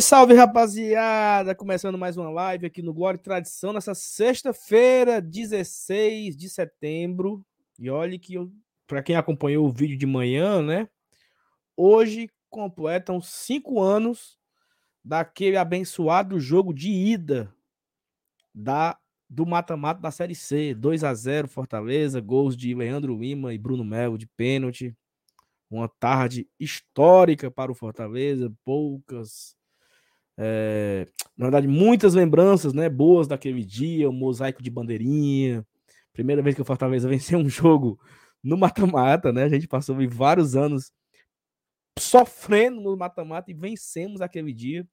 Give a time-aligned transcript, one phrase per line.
[0.00, 1.54] Salve, salve, rapaziada!
[1.54, 7.44] Começando mais uma live aqui no Glória e Tradição, nessa sexta-feira, 16 de setembro.
[7.78, 8.34] E olhe que,
[8.86, 10.88] para quem acompanhou o vídeo de manhã, né?
[11.76, 14.38] Hoje completam cinco anos
[15.04, 17.52] daquele abençoado jogo de ida
[18.54, 20.74] da do mata-mata da Série C.
[20.74, 24.96] 2 a 0 Fortaleza, gols de Leandro Lima e Bruno Melo de pênalti.
[25.70, 29.57] Uma tarde histórica para o Fortaleza, poucas
[30.40, 31.04] é,
[31.36, 35.66] na verdade, muitas lembranças né, boas daquele dia, o mosaico de bandeirinha.
[36.12, 37.98] Primeira vez que o Fortaleza venceu um jogo
[38.42, 39.42] no mata-mata, né?
[39.44, 40.92] A gente passou vários anos
[41.98, 44.86] sofrendo no mata-mata e vencemos aquele dia.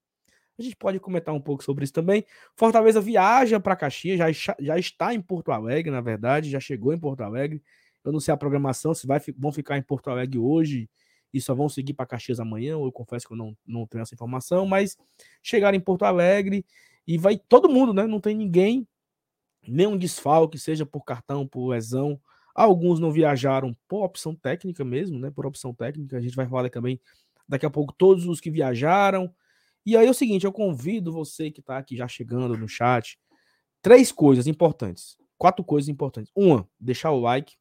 [0.57, 2.25] A gente pode comentar um pouco sobre isso também.
[2.55, 6.99] Fortaleza viaja para Caxias, já, já está em Porto Alegre, na verdade, já chegou em
[6.99, 7.61] Porto Alegre.
[8.03, 10.89] Eu não sei a programação, se vai, vão ficar em Porto Alegre hoje
[11.35, 12.71] e só vão seguir para Caxias amanhã.
[12.71, 14.97] Eu confesso que eu não, não tenho essa informação, mas
[15.43, 16.65] chegaram em Porto Alegre
[17.05, 18.07] e vai todo mundo, né?
[18.07, 18.87] Não tem ninguém,
[19.67, 22.17] nenhum desfalque, seja por cartão, por lesão.
[22.55, 25.29] Alguns não viajaram por opção técnica mesmo, né?
[25.29, 26.17] Por opção técnica.
[26.17, 27.01] A gente vai falar também
[27.45, 29.29] daqui a pouco todos os que viajaram.
[29.85, 33.19] E aí é o seguinte, eu convido você que está aqui já chegando no chat,
[33.81, 36.31] três coisas importantes, quatro coisas importantes.
[36.33, 37.57] Uma, deixar o like.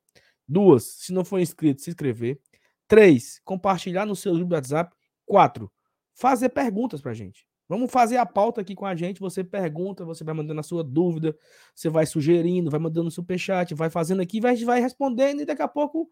[0.46, 2.38] Duas, se não for inscrito, se inscrever.
[2.86, 4.94] Três, compartilhar no seu grupo do WhatsApp.
[5.26, 5.70] Quatro,
[6.14, 7.46] fazer perguntas para a gente.
[7.68, 9.20] Vamos fazer a pauta aqui com a gente.
[9.20, 11.36] Você pergunta, você vai mandando a sua dúvida,
[11.74, 15.68] você vai sugerindo, vai mandando superchat, vai fazendo aqui, vai, vai respondendo, e daqui a
[15.68, 16.10] pouco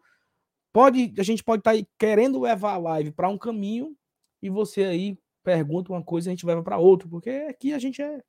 [0.71, 3.95] pode, a gente pode estar tá querendo levar a live para um caminho
[4.41, 7.79] e você aí pergunta uma coisa e a gente leva para outro, porque aqui a
[7.79, 8.21] gente é.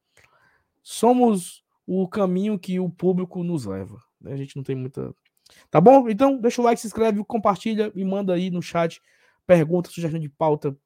[0.83, 3.99] Somos o caminho que o público nos leva.
[4.21, 4.35] Né?
[4.35, 5.15] A gente não tem muita
[5.71, 6.09] Tá bom?
[6.09, 9.01] Então, deixa o like, se inscreve, compartilha e manda aí no chat
[9.47, 10.77] pergunta, sugestão de pauta.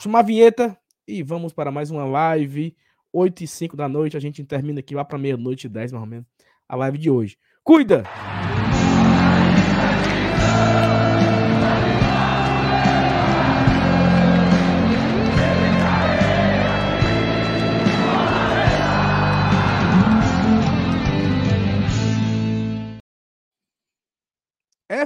[0.00, 2.76] Chamar a vinheta e vamos para mais uma live.
[3.12, 4.16] 8 e 5 da noite.
[4.16, 6.26] A gente termina aqui lá para meia-noite e 10, mais ou menos.
[6.68, 7.38] A live de hoje.
[7.64, 8.04] Cuida!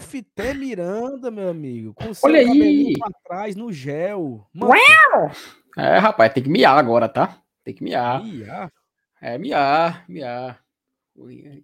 [0.00, 1.94] FT Miranda, meu amigo.
[1.94, 2.92] Com Olha aí.
[3.02, 4.46] atrás no gel.
[4.60, 5.30] Uau!
[5.76, 7.42] É, rapaz, tem que miar agora, tá?
[7.64, 8.22] Tem que miar.
[8.22, 8.72] Miar?
[9.20, 10.62] É, miar, miar.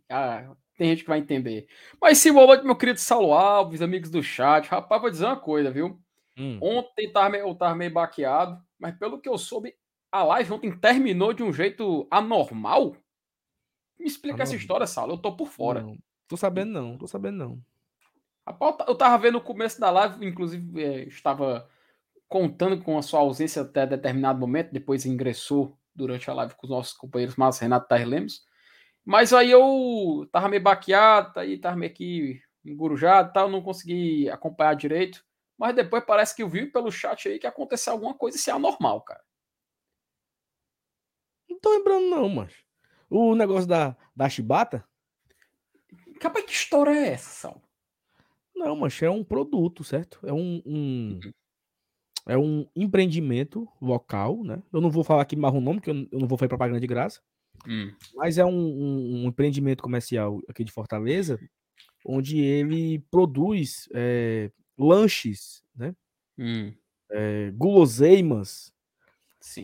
[0.08, 1.66] Ah, tem gente que vai entender.
[2.00, 4.66] Mas sim, boa noite, meu querido Saulo Alves, amigos do chat.
[4.69, 6.00] Rapaz, vou dizer uma coisa, viu?
[6.38, 6.58] Hum.
[6.62, 9.74] Ontem tava meio, eu tava meio baqueado, mas pelo que eu soube,
[10.10, 12.96] a live ontem terminou de um jeito anormal.
[13.98, 15.12] Me explica essa história, Saulo.
[15.14, 15.82] Eu tô por fora.
[15.82, 17.62] Não, tô sabendo não, tô sabendo não.
[18.86, 21.68] Eu tava vendo no começo da live, inclusive é, estava
[22.28, 26.70] contando com a sua ausência até determinado momento, depois ingressou durante a live com os
[26.70, 28.44] nossos companheiros Márcio Renato Tair Lemos.
[29.04, 34.74] Mas aí eu tava meio baqueado, aí tava meio que engurujado tal, não consegui acompanhar
[34.74, 35.24] direito.
[35.58, 38.52] Mas depois parece que eu vi pelo chat aí que aconteceu alguma coisa se é
[38.52, 39.22] anormal, cara.
[41.48, 42.54] Não tô lembrando não, mas
[43.10, 44.88] O negócio da, da chibata?
[46.20, 47.62] Capaz, que história é essa, Sal?
[48.60, 50.20] Não, mas é um produto, certo?
[50.22, 51.32] É um, um, uhum.
[52.26, 54.62] é um empreendimento local, né?
[54.70, 56.78] Eu não vou falar aqui mais o nome, porque eu, eu não vou fazer propaganda
[56.78, 57.22] de graça.
[57.66, 57.90] Hum.
[58.14, 61.40] Mas é um, um, um, empreendimento comercial aqui de Fortaleza,
[62.04, 65.96] onde ele produz é, lanches, né?
[66.38, 66.74] Hum.
[67.10, 68.70] É, guloseimas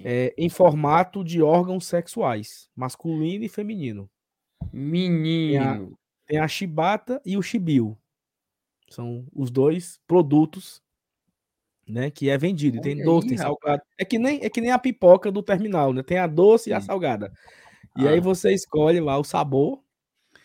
[0.05, 4.11] é, em formato de órgãos sexuais, masculino e feminino.
[4.73, 5.51] Menino.
[5.51, 5.89] Tem a,
[6.29, 7.97] tem a chibata e o chibiu.
[8.89, 10.83] São os dois produtos
[11.89, 12.81] né, que é vendido.
[12.81, 13.83] tem doce, tem salgado.
[13.97, 16.03] É que, nem, é que nem a pipoca do terminal, né?
[16.03, 16.71] Tem a doce Sim.
[16.71, 17.33] e a salgada.
[17.97, 18.11] E ah.
[18.11, 19.81] aí você escolhe lá o sabor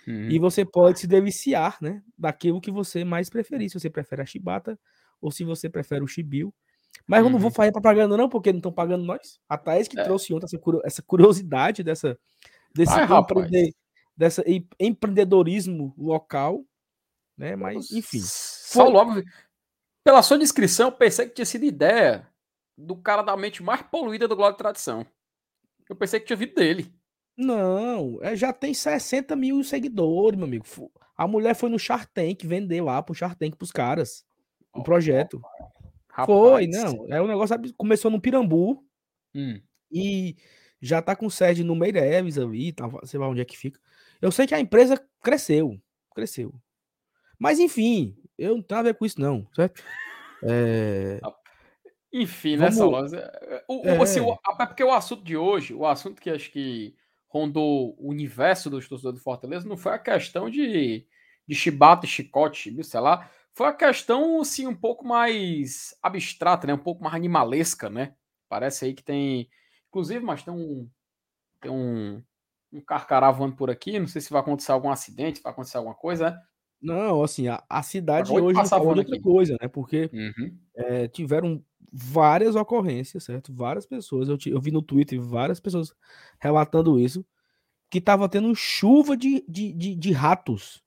[0.07, 0.29] uhum.
[0.29, 2.03] e você pode se deliciar, né?
[2.17, 3.69] Daquilo que você mais preferir.
[3.69, 4.79] Se você prefere a chibata
[5.19, 6.53] ou se você prefere o chibiu.
[7.07, 7.27] Mas uhum.
[7.27, 7.55] eu não vou uhum.
[7.55, 9.39] fazer propaganda não, porque não estão pagando nós.
[9.49, 10.03] A Thaís que é.
[10.03, 10.45] trouxe ontem
[10.83, 12.17] essa, curiosidade dessa,
[12.73, 13.73] desse Ai, empreender,
[14.15, 14.43] dessa
[14.79, 16.63] empreendedorismo local
[17.41, 17.55] né?
[17.55, 18.21] Mas, enfim.
[18.21, 19.21] Só logo.
[20.03, 22.27] Pela sua descrição, eu pensei que tinha sido ideia
[22.77, 25.05] do cara da mente mais poluída do Glória de Tradição.
[25.89, 26.93] Eu pensei que tinha vindo dele.
[27.35, 30.65] Não, é, já tem 60 mil seguidores, meu amigo.
[31.17, 34.23] A mulher foi no Shark Tank vender lá pro Shark Tank pros caras.
[34.73, 35.41] O projeto.
[36.09, 36.39] Rapaz.
[36.39, 37.07] Foi, não.
[37.11, 37.55] É um negócio.
[37.75, 38.83] Começou no Pirambu.
[39.33, 39.59] Hum.
[39.91, 40.35] E
[40.79, 43.79] já tá com sede no Meireles ali, tá, sei lá onde é que fica.
[44.21, 45.79] Eu sei que a empresa cresceu.
[46.13, 46.53] Cresceu.
[47.41, 49.81] Mas enfim, eu não tenho a ver com isso, não, certo?
[50.43, 51.19] É...
[52.13, 53.11] Enfim, né, Vamos...
[53.11, 53.31] né,
[53.67, 53.99] O, é.
[53.99, 56.95] assim, o, é porque o assunto de hoje, o assunto que acho que
[57.27, 61.07] rondou o universo dos torcedores do Fortaleza, não foi a questão de,
[61.47, 63.27] de chibata, chicote, sei lá.
[63.55, 66.75] Foi a questão, assim, um pouco mais abstrata, né?
[66.75, 68.13] Um pouco mais animalesca, né?
[68.47, 69.49] Parece aí que tem.
[69.87, 70.87] Inclusive, mas tem um.
[71.59, 72.21] Tem um.
[72.71, 73.97] Um carcará voando por aqui.
[73.97, 76.39] Não sei se vai acontecer algum acidente, se vai acontecer alguma coisa, né?
[76.81, 79.19] Não, assim, a, a cidade hoje não falou outra aqui.
[79.21, 79.67] coisa, né?
[79.67, 80.57] Porque uhum.
[80.75, 83.53] é, tiveram várias ocorrências, certo?
[83.53, 85.93] Várias pessoas, eu, eu vi no Twitter várias pessoas
[86.39, 87.23] relatando isso,
[87.89, 90.81] que tava tendo chuva de, de, de, de ratos.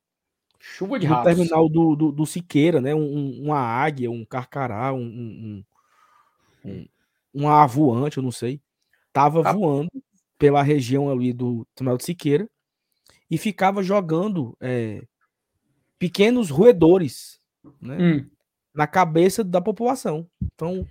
[0.58, 1.30] Chuva de no ratos.
[1.30, 2.94] No terminal do, do, do, Siqueira, né?
[2.94, 5.64] Um, uma águia, um carcará, um, um,
[6.64, 6.86] um,
[7.34, 8.60] um avoante, eu não sei.
[9.12, 9.52] Tava tá.
[9.52, 9.90] voando
[10.38, 12.48] pela região ali do terminal do Siqueira
[13.30, 15.02] e ficava jogando é,
[15.98, 17.40] pequenos roedores,
[17.80, 17.96] né?
[17.98, 18.30] Hum.
[18.74, 20.28] Na cabeça da população.
[20.42, 20.86] Então,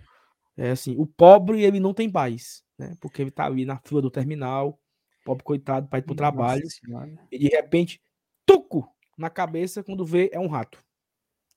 [0.56, 2.96] é assim, o pobre ele não tem paz, né?
[3.02, 4.80] Porque ele tá ali na fila do terminal,
[5.26, 6.64] pobre coitado, para ir pro trabalho,
[7.32, 8.02] e de repente,
[8.46, 10.84] tuco na cabeça quando vê é um rato.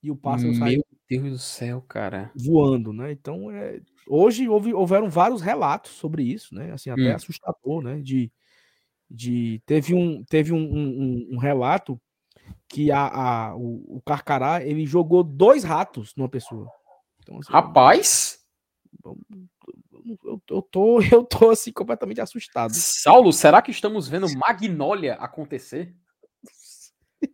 [0.03, 0.77] E o pássaro Meu sai
[1.09, 2.31] Deus do céu, cara.
[2.35, 3.13] Voando, né?
[3.13, 3.81] Então, é...
[4.09, 6.73] hoje houve, houveram vários relatos sobre isso, né?
[6.73, 7.15] Assim, até hum.
[7.15, 8.01] assustador, né?
[8.01, 8.31] De,
[9.11, 12.01] de teve um teve um, um, um relato
[12.69, 16.71] que a, a o, o, Carcará ele jogou dois ratos numa pessoa.
[17.23, 18.39] Então, assim, Rapaz!
[20.25, 22.73] Eu, eu, tô, eu tô assim completamente assustado.
[22.75, 25.95] Saulo, será que estamos vendo Magnólia acontecer?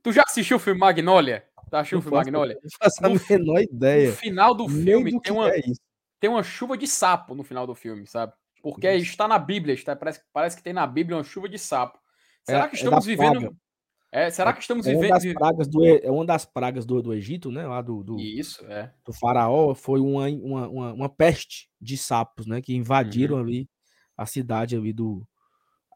[0.03, 1.47] Tu já assistiu o filme Magnólia?
[1.69, 2.59] Tu assistiu o filme Magnólia?
[2.63, 4.11] Não faço a menor ideia.
[4.11, 5.61] No final do filme tem uma, é
[6.21, 8.33] tem uma chuva de sapo no final do filme, sabe?
[8.63, 11.99] Porque está na Bíblia, está, parece, parece que tem na Bíblia uma chuva de sapo.
[12.45, 13.57] Será é, que é estamos é vivendo.
[14.15, 15.11] É, será que estamos é vivendo.
[15.11, 17.67] Uma das pragas do, é uma das pragas do, do Egito, né?
[17.67, 18.93] Lá do, do, Isso, é.
[19.07, 22.61] do faraó, foi uma, uma, uma, uma peste de sapos, né?
[22.61, 23.43] Que invadiram uhum.
[23.43, 23.71] ali
[24.15, 25.27] a cidade ali do.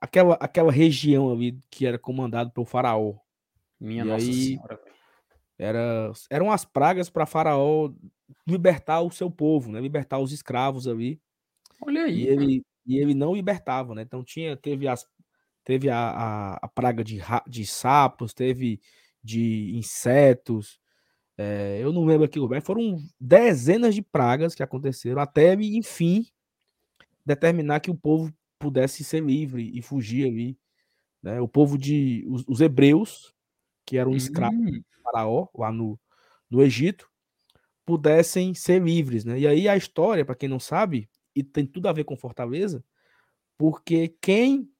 [0.01, 3.15] Aquela, aquela região ali que era comandado pelo faraó.
[3.79, 4.81] Minha e Nossa aí, Senhora.
[5.59, 7.91] Era, eram as pragas para faraó
[8.47, 9.79] libertar o seu povo, né?
[9.79, 11.21] Libertar os escravos ali.
[11.83, 12.23] Olha aí.
[12.23, 14.01] E ele, e ele não libertava, né?
[14.01, 15.07] Então tinha, teve as
[15.67, 18.81] teve a, a, a praga de, de sapos, teve
[19.23, 20.79] de insetos.
[21.37, 26.25] É, eu não lembro aqui, mas foram dezenas de pragas que aconteceram até, enfim,
[27.25, 30.57] determinar que o povo pudesse ser livre e fugir ali.
[31.21, 31.41] Né?
[31.41, 32.25] O povo de.
[32.29, 33.35] Os, os hebreus,
[33.85, 34.67] que eram escravos uhum.
[34.67, 35.99] do Faraó, lá no,
[36.49, 37.11] no Egito,
[37.85, 39.25] pudessem ser livres.
[39.25, 39.41] Né?
[39.41, 42.85] E aí a história, para quem não sabe, e tem tudo a ver com Fortaleza,
[43.59, 44.71] porque quem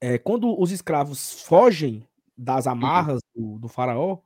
[0.00, 2.72] é, quando os escravos fogem das uhum.
[2.72, 4.18] amarras do, do, faraó,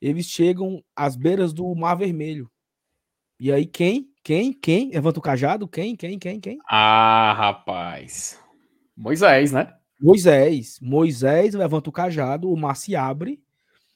[0.00, 2.50] eles chegam às beiras do Mar Vermelho.
[3.38, 5.68] E aí quem, quem, quem levanta o cajado?
[5.68, 6.58] Quem, quem, quem, quem?
[6.68, 8.38] Ah, rapaz.
[8.96, 9.74] Moisés, né?
[10.00, 10.78] Moisés.
[10.80, 13.42] Moisés levanta o cajado, o mar se abre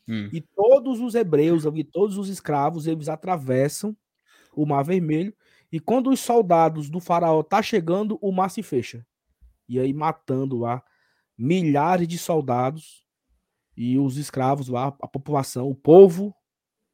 [0.08, 0.28] hum.
[0.32, 3.96] e todos os hebreus, todos os escravos, eles atravessam
[4.54, 5.34] o Mar Vermelho
[5.72, 9.04] e quando os soldados do faraó tá chegando, o mar se fecha.
[9.68, 10.82] E aí matando lá
[11.36, 13.04] milhares de soldados
[13.76, 16.34] e os escravos lá, a população, o povo,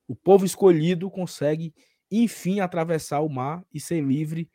[0.09, 1.75] o povo escolhido consegue
[2.11, 4.51] enfim atravessar o mar e ser livre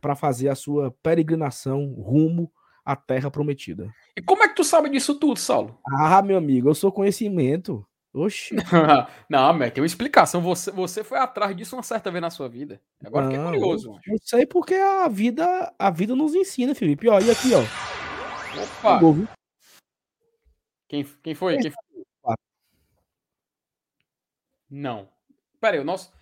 [0.00, 2.50] para fazer a sua peregrinação rumo
[2.84, 3.92] à terra prometida.
[4.16, 5.78] E como é que tu sabe disso tudo, Saulo?
[5.86, 7.84] Ah, meu amigo, eu sou conhecimento.
[8.12, 8.56] Oxi.
[9.30, 10.40] não, mas tem uma explicação.
[10.40, 12.80] Você, você foi atrás disso uma certa vez na sua vida.
[13.04, 13.90] Agora não, fiquei curioso.
[14.04, 17.08] Eu, eu sei porque a vida, a vida nos ensina, Felipe.
[17.08, 17.99] Ó, e aqui, ó.
[18.58, 19.00] Opa!
[20.88, 21.58] quem, quem foi?
[21.58, 22.34] Quem foi?
[24.68, 25.08] Não.
[25.60, 26.12] Pera aí, o nosso.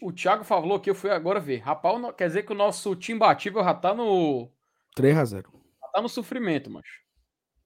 [0.00, 1.58] O Thiago falou que eu fui agora ver.
[1.58, 4.50] Rapaz, quer dizer que o nosso time batível já tá no.
[4.96, 5.44] 3x0.
[5.80, 7.02] Já tá no sofrimento, macho.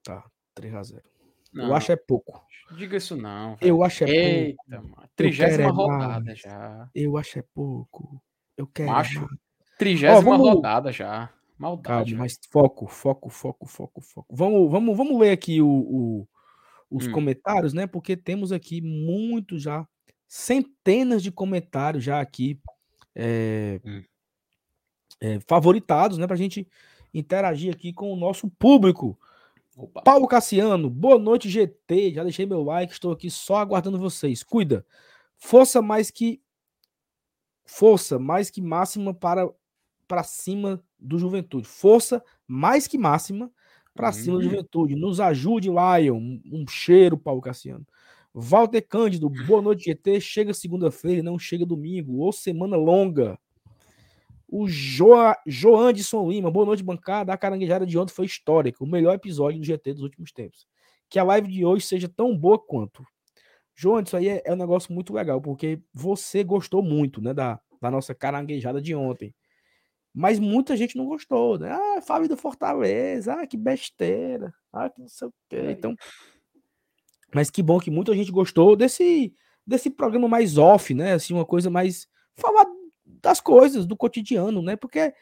[0.03, 0.25] Tá,
[0.57, 1.03] 3x0.
[1.55, 2.45] Eu acho é pouco.
[2.77, 3.57] Diga isso não.
[3.57, 3.69] Velho.
[3.69, 4.89] Eu acho é Eita, pouco.
[4.89, 5.09] Mano.
[5.15, 6.39] Trigésima rodada mais.
[6.39, 6.91] já.
[6.95, 8.23] Eu acho é pouco.
[8.57, 8.91] Eu quero.
[8.91, 9.29] Macho.
[9.79, 10.49] Trigésima oh, vamos...
[10.49, 11.33] rodada já.
[11.59, 12.11] Maldade.
[12.11, 14.37] Calma, mas foco, foco, foco, foco, foco.
[14.37, 16.29] Vamos, vamos, vamos ler aqui o, o
[16.91, 17.13] os hum.
[17.13, 17.87] comentários, né?
[17.87, 19.87] Porque temos aqui muito já,
[20.29, 22.61] centenas de comentários já aqui
[23.15, 24.03] é, hum.
[25.21, 26.27] é, favoritados, né?
[26.27, 26.67] Para a gente
[27.13, 29.19] interagir aqui com o nosso público.
[29.77, 30.03] Opa.
[30.03, 32.15] Paulo Cassiano, boa noite, GT.
[32.15, 34.43] Já deixei meu like, estou aqui só aguardando vocês.
[34.43, 34.87] Cuida.
[35.37, 36.41] Força mais que
[37.69, 39.51] força mais que máxima para
[40.07, 41.67] para cima do Juventude.
[41.67, 43.51] Força mais que máxima
[43.95, 44.51] para cima do uhum.
[44.51, 44.95] Juventude.
[44.95, 46.39] Nos ajude, Lion.
[46.53, 47.87] Um cheiro, Paulo Cassiano.
[48.33, 50.21] Walter Cândido, boa noite, GT.
[50.21, 52.19] Chega segunda-feira não chega domingo.
[52.19, 53.39] Ou semana longa.
[54.49, 55.15] O jo
[55.47, 57.33] Joanderson Lima, boa noite, bancada.
[57.33, 60.67] A caranguejada de ontem foi histórica, o melhor episódio do GT dos últimos tempos.
[61.09, 63.05] Que a live de hoje seja tão boa quanto.
[63.75, 67.61] João, isso aí é, é, um negócio muito legal, porque você gostou muito, né, da,
[67.81, 69.35] da nossa caranguejada de ontem.
[70.19, 71.71] Mas muita gente não gostou, né?
[71.71, 75.57] Ah, Fábio do Fortaleza, ah, que besteira, ah, que não sei o quê.
[75.57, 75.71] É.
[75.73, 75.95] Então,
[77.35, 79.35] mas que bom que muita gente gostou desse
[79.67, 81.13] desse programa mais off, né?
[81.13, 82.65] Assim, uma coisa mais falar
[83.05, 84.75] das coisas do cotidiano, né?
[84.75, 85.13] Porque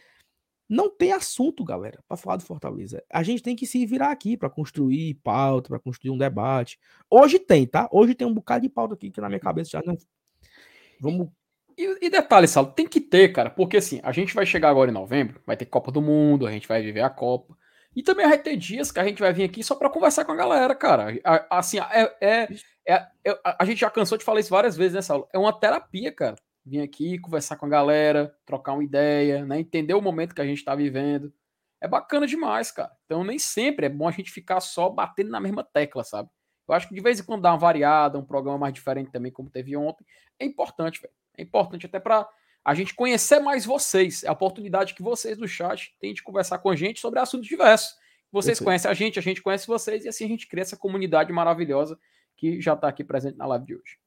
[0.69, 3.03] não tem assunto, galera, para falar do Fortaleza.
[3.11, 6.79] A gente tem que se virar aqui para construir pauta, para construir um debate.
[7.11, 7.89] Hoje tem, tá?
[7.91, 9.97] Hoje tem um bocado de pauta aqui que na minha cabeça já não.
[11.01, 11.31] Vamos.
[11.77, 14.91] E, e detalhe, Salo, tem que ter, cara, porque assim, a gente vai chegar agora
[14.91, 17.57] em novembro, vai ter Copa do Mundo, a gente vai viver a Copa.
[17.97, 20.33] E também vai ter dias que a gente vai vir aqui só para conversar com
[20.33, 21.17] a galera, cara.
[21.49, 22.49] Assim, é, é,
[22.87, 25.29] é, é, a gente já cansou de falar isso várias vezes, né, Saulo?
[25.33, 29.61] É uma terapia, cara vir aqui conversar com a galera, trocar uma ideia, né?
[29.61, 31.33] Entender o momento que a gente está vivendo.
[31.81, 32.91] É bacana demais, cara.
[33.05, 36.31] Então nem sempre é bom a gente ficar só batendo na mesma tecla, sabe?
[36.67, 39.31] Eu acho que de vez em quando dá uma variada, um programa mais diferente também,
[39.31, 40.05] como teve ontem,
[40.39, 41.13] é importante, velho.
[41.37, 42.29] É importante até para
[42.65, 44.25] a gente conhecer mais vocês.
[44.25, 47.47] É a oportunidade que vocês do chat têm de conversar com a gente sobre assuntos
[47.47, 47.95] diversos.
[48.33, 48.65] Vocês Perfeito.
[48.65, 51.99] conhecem a gente, a gente conhece vocês, e assim a gente cria essa comunidade maravilhosa
[52.37, 53.99] que já está aqui presente na live de hoje.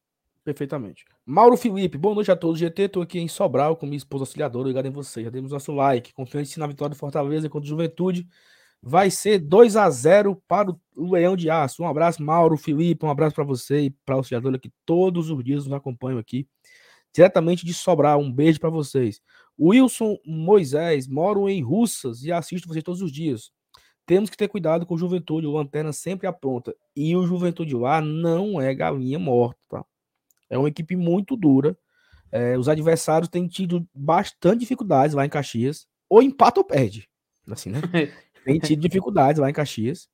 [0.43, 1.05] Perfeitamente.
[1.25, 2.57] Mauro Felipe, boa noite a todos.
[2.57, 4.61] GT, estou aqui em Sobral com minha esposa auxiliadora.
[4.61, 5.23] Obrigado em você.
[5.23, 6.13] Já demos nosso like.
[6.13, 8.25] Confiante na vitória do Fortaleza contra o Juventude.
[8.81, 11.83] Vai ser 2 a 0 para o Leão de Aço.
[11.83, 13.05] Um abraço, Mauro Felipe.
[13.05, 16.47] Um abraço para você e para a auxiliadora que todos os dias nos acompanham aqui.
[17.13, 18.19] Diretamente de Sobral.
[18.19, 19.21] Um beijo para vocês.
[19.59, 23.51] Wilson Moisés, moro em Russas e assisto vocês todos os dias.
[24.05, 25.47] Temos que ter cuidado com o Juventude.
[25.47, 26.75] O Lanterna sempre apronta.
[26.95, 29.85] E o Juventude lá não é galinha morta, tá?
[30.49, 31.77] É uma equipe muito dura.
[32.31, 35.87] É, os adversários têm tido bastante dificuldades lá em Caxias.
[36.09, 37.09] Ou empata ou perde.
[37.49, 37.81] Assim, né?
[38.45, 40.07] Tem tido dificuldades lá em Caxias.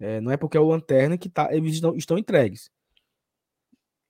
[0.00, 2.70] É, não é porque é o Lanterna que tá, eles estão, estão entregues.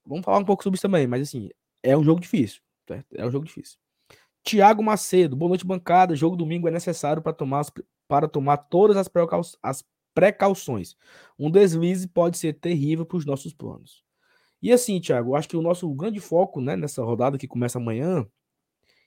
[0.05, 1.51] Vamos falar um pouco sobre isso também, mas assim,
[1.91, 2.61] é um jogo difícil.
[2.87, 3.07] Certo?
[3.15, 3.79] É um jogo difícil.
[4.43, 6.15] Tiago Macedo, boa noite, bancada.
[6.15, 7.65] Jogo domingo é necessário para tomar,
[8.07, 10.97] para tomar todas as, precau as precauções.
[11.39, 14.05] Um deslize pode ser terrível para os nossos planos.
[14.63, 18.27] E assim, Thiago, acho que o nosso grande foco né, nessa rodada que começa amanhã,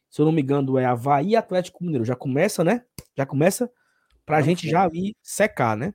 [0.10, 2.06] se eu não me engano, é Havaí Atlético Mineiro.
[2.06, 2.84] Já começa, né?
[3.18, 3.72] Já começa
[4.26, 5.94] para a gente já ir secar, né?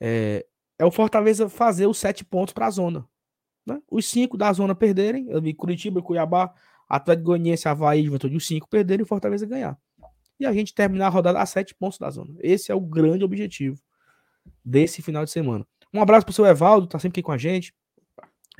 [0.00, 0.46] É,
[0.78, 3.06] é o Fortaleza fazer os sete pontos para a zona.
[3.66, 3.80] Né?
[3.90, 5.28] Os cinco da zona perderem.
[5.28, 6.54] Eu vi Curitiba, Cuiabá,
[6.88, 9.76] Atlético Goianiense, Havaí, Juventude, os cinco perderem e Fortaleza ganhar.
[10.38, 12.34] E a gente terminar a rodada a sete pontos da zona.
[12.40, 13.80] Esse é o grande objetivo
[14.64, 15.66] desse final de semana.
[15.92, 17.74] Um abraço para o seu Evaldo, tá sempre aqui com a gente.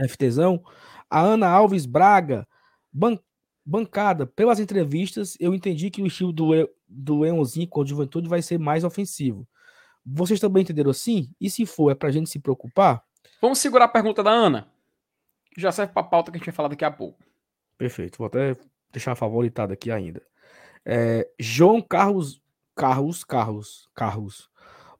[0.08, 0.62] FTzão.
[1.08, 2.46] A Ana Alves Braga,
[2.92, 3.18] ban
[3.64, 4.26] bancada.
[4.26, 6.50] Pelas entrevistas, eu entendi que o estilo do,
[6.88, 9.46] do Leãozinho com a juventude vai ser mais ofensivo.
[10.04, 11.30] Vocês também entenderam assim?
[11.40, 13.02] E se for, é pra gente se preocupar?
[13.42, 14.68] Vamos segurar a pergunta da Ana,
[15.60, 17.18] já serve pra pauta que a gente vai falar daqui a pouco.
[17.78, 18.56] Perfeito, vou até
[18.92, 20.22] deixar favoritada aqui ainda.
[20.84, 22.40] É, João Carlos,
[22.74, 24.48] Carlos, Carlos, Carlos.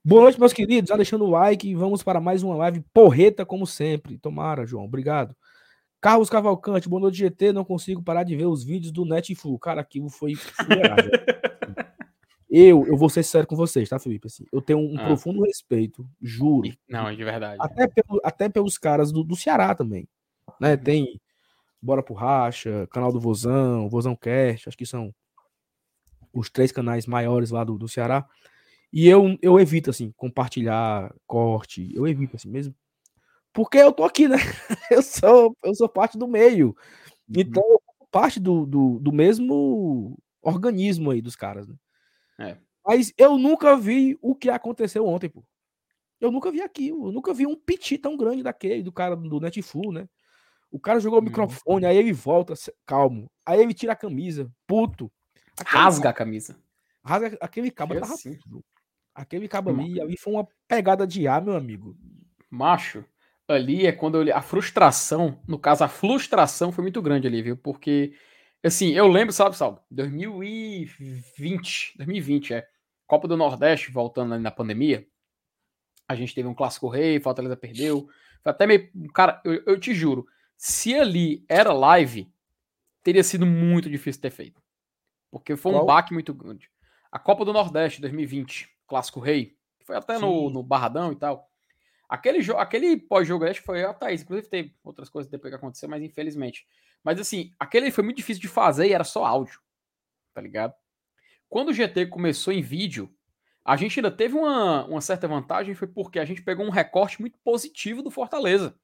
[0.04, 0.88] Boa noite, meus queridos.
[0.88, 4.18] Já deixando o like, vamos para mais uma live porreta, como sempre.
[4.18, 4.84] Tomara, João.
[4.84, 5.36] Obrigado.
[6.00, 7.52] Carlos Cavalcante, boa noite, GT.
[7.52, 9.58] Não consigo parar de ver os vídeos do Netflix.
[9.60, 10.34] Cara, aquilo foi.
[12.48, 14.28] eu, eu vou ser sincero com vocês, tá, Felipe?
[14.28, 15.04] Assim, eu tenho um ah.
[15.04, 16.70] profundo respeito, juro.
[16.88, 17.56] Não, de verdade.
[17.60, 20.08] Até, pelo, até pelos caras do, do Ceará também.
[20.60, 20.72] Né?
[20.72, 20.78] Uhum.
[20.78, 21.20] Tem
[21.80, 25.14] Bora pro Racha, canal do Vozão, Vozão Cast, acho que são
[26.32, 28.26] os três canais maiores lá do, do Ceará.
[28.92, 31.94] E eu, eu evito, assim, compartilhar corte.
[31.94, 32.74] Eu evito, assim, mesmo.
[33.52, 34.36] Porque eu tô aqui, né?
[34.90, 36.68] Eu sou, eu sou parte do meio.
[36.68, 37.34] Uhum.
[37.36, 41.74] Então, eu sou parte do, do, do, mesmo organismo aí dos caras, né?
[42.38, 42.58] É.
[42.86, 45.42] Mas eu nunca vi o que aconteceu ontem, pô.
[46.20, 47.08] Eu nunca vi aquilo.
[47.08, 50.08] Eu nunca vi um piti tão grande daquele, do cara do Netfull, né?
[50.70, 51.28] O cara jogou o uhum.
[51.28, 52.54] microfone, aí ele volta,
[52.84, 53.30] calmo.
[53.44, 55.10] Aí ele tira a camisa, puto.
[55.58, 56.58] Aquele rasga a camisa.
[57.04, 58.38] Rasga aquele cabo tava assim.
[59.14, 61.96] Aquele cabo ali, ali foi uma pegada de ar, meu amigo.
[62.50, 63.04] Macho,
[63.48, 67.56] ali é quando eu, a frustração, no caso, a frustração foi muito grande ali, viu?
[67.56, 68.12] Porque,
[68.62, 69.80] assim, eu lembro, sabe, Salvo?
[69.90, 72.66] 2020, 2020, é.
[73.06, 75.06] Copa do Nordeste, voltando ali na pandemia.
[76.08, 78.08] A gente teve um clássico rei, Fortaleza perdeu.
[78.42, 78.90] Foi até meio.
[79.14, 82.32] Cara, eu, eu te juro, se ali era live,
[83.02, 84.62] teria sido muito difícil ter feito.
[85.30, 85.86] Porque foi um Qual?
[85.86, 86.70] baque muito grande.
[87.10, 88.68] A Copa do Nordeste 2020.
[88.86, 91.50] Clássico Rei, foi até no, no Barradão e tal.
[92.08, 94.22] Aquele, aquele pós-jogo, acho que foi a Thaís.
[94.22, 96.66] Inclusive, teve outras coisas depois que aconteceu, mas infelizmente.
[97.02, 99.60] Mas assim, aquele foi muito difícil de fazer e era só áudio.
[100.32, 100.74] tá ligado?
[101.48, 103.12] Quando o GT começou em vídeo,
[103.64, 107.20] a gente ainda teve uma, uma certa vantagem, foi porque a gente pegou um recorte
[107.20, 108.78] muito positivo do Fortaleza.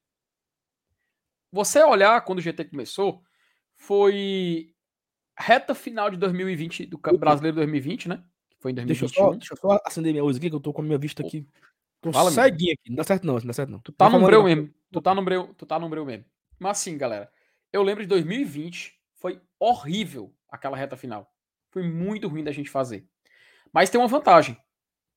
[1.53, 3.23] Você olhar quando o GT começou,
[3.77, 4.73] foi
[5.39, 8.25] reta final de 2020, do Brasileiro 2020, né?
[8.59, 8.87] Foi em 2021.
[8.87, 10.85] Deixa eu só, deixa eu só acender minha luz aqui, que eu tô com a
[10.85, 11.47] minha vista aqui.
[12.01, 12.91] Tô Fala, ceguinho aqui.
[12.91, 13.81] Não dá certo não, não dá certo não.
[13.81, 14.73] Tu tá, tá no breu mesmo.
[14.91, 16.25] Tu tá no breu, tu tá no breu mesmo.
[16.59, 17.31] Mas assim, galera,
[17.73, 21.33] eu lembro de 2020, foi horrível aquela reta final.
[21.71, 23.07] Foi muito ruim da gente fazer.
[23.73, 24.57] Mas tem uma vantagem.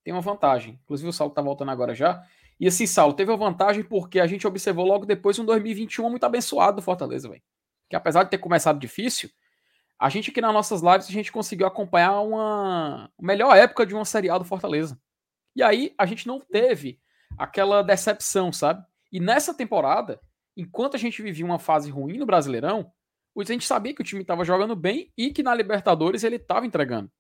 [0.04, 0.80] Tem uma vantagem.
[0.84, 2.24] Inclusive o Saulo tá voltando agora já.
[2.60, 6.24] E assim, Saulo, teve uma vantagem porque a gente observou logo depois um 2021 muito
[6.26, 7.42] abençoado do Fortaleza, velho.
[7.90, 9.30] Que apesar de ter começado difícil,
[10.00, 14.06] a gente aqui nas nossas lives a gente conseguiu acompanhar uma melhor época de uma
[14.06, 15.00] serial do Fortaleza.
[15.56, 17.00] E aí a gente não teve
[17.38, 18.84] aquela decepção, sabe?
[19.12, 20.20] E nessa temporada,
[20.56, 22.92] enquanto a gente vivia uma fase ruim no Brasileirão,
[23.38, 26.66] a gente sabia que o time estava jogando bem e que na Libertadores ele estava
[26.66, 27.12] entregando.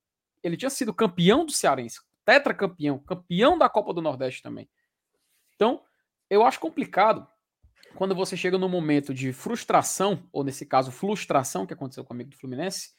[0.41, 4.69] Ele tinha sido campeão do Cearense, tetracampeão, campeão da Copa do Nordeste também.
[5.55, 5.81] Então,
[6.29, 7.27] eu acho complicado
[7.95, 12.15] quando você chega no momento de frustração, ou nesse caso, frustração, que aconteceu com o
[12.15, 12.89] amigo do Fluminense,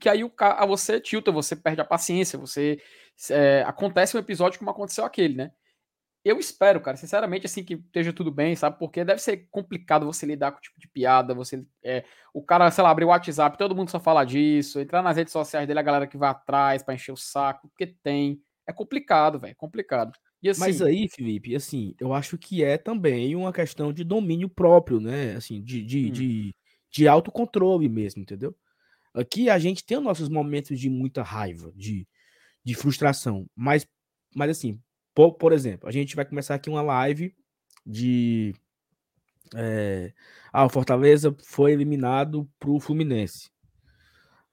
[0.00, 2.80] que aí o cara, você tilta, você perde a paciência, você
[3.30, 5.52] é, acontece um episódio como aconteceu aquele, né?
[6.24, 8.78] Eu espero, cara, sinceramente, assim, que esteja tudo bem, sabe?
[8.78, 11.66] Porque deve ser complicado você lidar com o tipo de piada, você.
[11.82, 15.16] É, o cara, sei lá, abrir o WhatsApp, todo mundo só fala disso, entrar nas
[15.16, 18.40] redes sociais dele, a galera que vai atrás para encher o saco, porque tem.
[18.64, 20.12] É complicado, velho, é complicado.
[20.50, 24.98] Assim, Mas aí, Felipe, assim, eu acho que é também uma questão de domínio próprio,
[24.98, 25.36] né?
[25.36, 26.10] Assim, de, de, hum.
[26.10, 26.54] de,
[26.90, 28.54] de autocontrole mesmo, entendeu?
[29.14, 32.08] Aqui a gente tem os nossos momentos de muita raiva, de,
[32.64, 33.46] de frustração.
[33.54, 33.86] Mas,
[34.34, 34.80] mas assim,
[35.14, 37.34] por, por exemplo, a gente vai começar aqui uma live
[37.86, 38.54] de.
[39.54, 40.12] É,
[40.52, 43.50] ah, o Fortaleza foi eliminado pro Fluminense.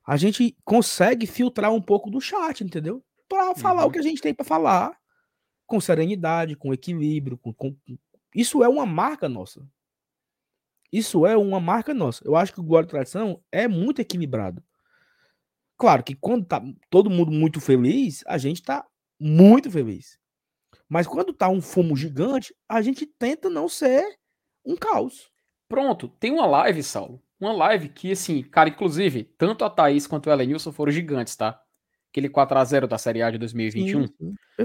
[0.05, 3.03] A gente consegue filtrar um pouco do chat, entendeu?
[3.27, 3.89] Para falar uhum.
[3.89, 4.99] o que a gente tem para falar
[5.69, 7.75] com serenidade, com equilíbrio, com, com,
[8.35, 9.65] isso é uma marca nossa.
[10.91, 12.25] Isso é uma marca nossa.
[12.25, 14.63] Eu acho que o Guarda Tradição é muito equilibrado.
[15.77, 18.85] Claro que quando tá todo mundo muito feliz, a gente tá
[19.19, 20.19] muito feliz.
[20.89, 24.03] Mas quando tá um fumo gigante, a gente tenta não ser
[24.65, 25.29] um caos.
[25.69, 27.21] Pronto, tem uma live, Saulo.
[27.39, 31.61] Uma live que, assim, cara, inclusive, tanto a Thaís quanto o Elenilson foram gigantes, tá?
[32.09, 34.07] Aquele 4x0 da Série A de 2021.
[34.07, 34.13] Sim,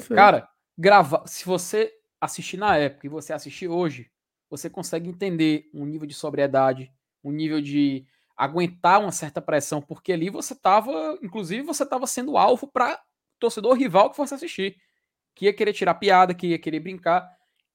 [0.01, 0.15] sim.
[0.15, 1.27] Cara, gravar.
[1.27, 4.11] Se você assistir na época e você assistir hoje,
[4.49, 8.07] você consegue entender um nível de sobriedade, um nível de
[8.37, 13.01] aguentar uma certa pressão, porque ali você estava, inclusive, você estava sendo alvo para
[13.39, 14.77] torcedor rival que fosse assistir,
[15.35, 17.29] que ia querer tirar piada, que ia querer brincar.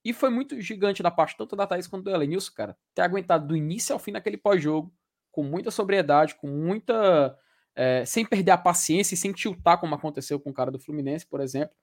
[0.04, 3.48] E foi muito gigante da parte tanto da Thaís quanto do Elenilson, cara, ter aguentado
[3.48, 4.94] do início ao fim naquele pós-jogo,
[5.32, 7.38] com muita sobriedade, com muita.
[7.76, 11.26] É, sem perder a paciência e sem tiltar, como aconteceu com o cara do Fluminense,
[11.26, 11.74] por exemplo.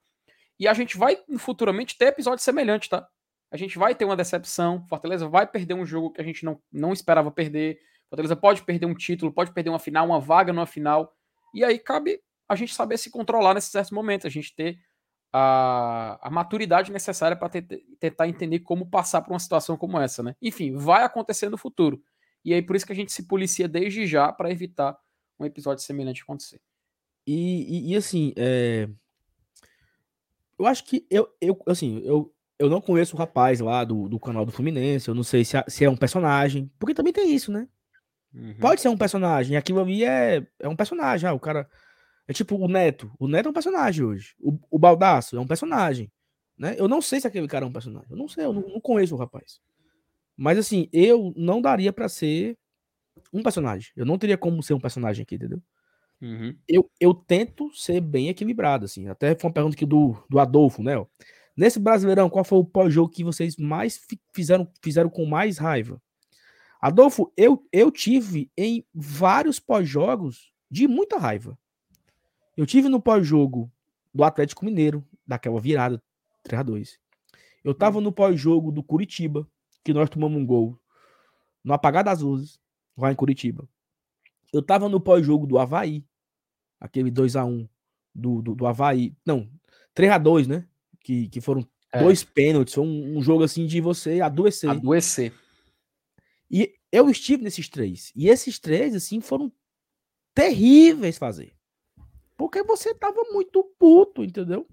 [0.59, 3.09] E a gente vai futuramente ter episódios semelhantes, tá?
[3.51, 4.85] A gente vai ter uma decepção.
[4.89, 7.79] Fortaleza vai perder um jogo que a gente não, não esperava perder.
[8.09, 11.15] Fortaleza pode perder um título, pode perder uma final, uma vaga numa final.
[11.55, 14.79] E aí cabe a gente saber se controlar nesses certos momentos, a gente ter
[15.33, 17.51] a, a maturidade necessária para
[18.01, 20.35] tentar entender como passar por uma situação como essa, né?
[20.41, 22.03] Enfim, vai acontecer no futuro.
[22.45, 24.97] E aí por isso que a gente se policia desde já para evitar
[25.39, 26.61] um episódio semelhante acontecer.
[27.27, 28.89] E, e, e assim, é,
[30.59, 34.19] eu acho que eu, eu assim, eu, eu não conheço o rapaz lá do, do
[34.19, 37.53] canal do Fluminense, eu não sei se, se é um personagem, porque também tem isso,
[37.53, 37.69] né?
[38.35, 38.55] Uhum.
[38.61, 41.69] Pode ser um personagem, aquilo ali é, é um personagem, ah, o cara.
[42.29, 43.13] É tipo o Neto.
[43.21, 44.35] O Neto é um personagem hoje.
[44.41, 46.11] O, o Baldaço é um personagem.
[46.59, 46.75] Né?
[46.77, 48.09] Eu não sei se aquele cara é um personagem.
[48.11, 49.61] Eu não sei, eu não, não conheço o rapaz.
[50.37, 52.59] Mas assim, eu não daria para ser
[53.33, 53.93] um personagem.
[53.95, 55.63] Eu não teria como ser um personagem aqui, entendeu?
[56.21, 56.57] Uhum.
[56.67, 59.09] Eu, eu tento ser bem equilibrado, assim.
[59.09, 60.95] Até foi uma pergunta aqui do, do Adolfo, né?
[61.57, 64.01] Nesse Brasileirão, qual foi o pós-jogo que vocês mais
[64.33, 66.01] fizeram, fizeram com mais raiva?
[66.81, 71.59] Adolfo, eu, eu tive em vários pós-jogos de muita raiva.
[72.57, 73.71] Eu tive no pós-jogo
[74.15, 76.03] do Atlético Mineiro, daquela virada
[76.43, 76.99] 3 a 2
[77.65, 79.49] Eu tava no pós-jogo do Curitiba,
[79.83, 80.79] que nós tomamos um gol
[81.65, 82.61] no apagar das luzes,
[82.97, 83.69] lá em Curitiba.
[84.53, 86.05] Eu tava no pós-jogo do Havaí,
[86.81, 87.69] aquele 2x1
[88.15, 89.15] do, do, do Havaí.
[89.25, 89.49] Não,
[89.95, 90.67] 3x2, né?
[91.01, 92.03] Que, que foram é.
[92.03, 92.75] dois pênaltis.
[92.75, 94.71] Foi um, um, jogo assim de você adoecer.
[94.71, 95.33] Adoecer.
[96.51, 98.13] E eu estive nesses três.
[98.15, 99.53] E esses três, assim, foram
[100.35, 101.53] terríveis fazer.
[102.37, 104.67] Porque você tava muito puto, entendeu?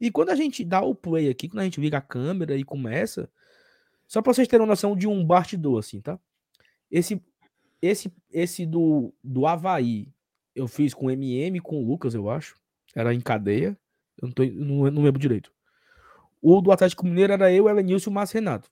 [0.00, 2.62] E quando a gente dá o play aqui, quando a gente liga a câmera e
[2.62, 3.30] começa,
[4.06, 6.18] só pra vocês terem uma noção de um bastidor, assim, tá?
[6.90, 7.20] Esse
[7.80, 10.12] esse esse do, do Havaí,
[10.54, 12.56] eu fiz com o MM com o Lucas, eu acho.
[12.94, 13.78] Era em cadeia.
[14.20, 15.52] Eu não, tô, não, não lembro direito.
[16.42, 18.70] O do Atlético Mineiro era eu, Elenilson e o Márcio Renato.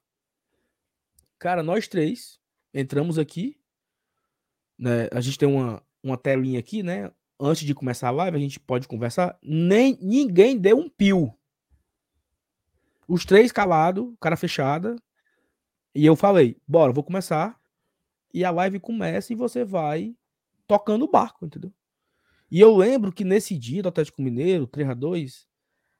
[1.39, 2.41] Cara, nós três
[2.73, 3.59] entramos aqui.
[4.79, 7.11] Né, a gente tem uma, uma telinha aqui, né?
[7.39, 9.39] Antes de começar a live, a gente pode conversar.
[9.43, 11.33] Nem ninguém deu um pio.
[13.07, 14.97] Os três calados, cara fechada.
[15.95, 17.59] E eu falei, bora, vou começar.
[18.37, 20.15] E a live começa e você vai
[20.67, 21.73] tocando o barco, entendeu?
[22.51, 25.49] E eu lembro que nesse dia do Atlético Mineiro, 3 a 2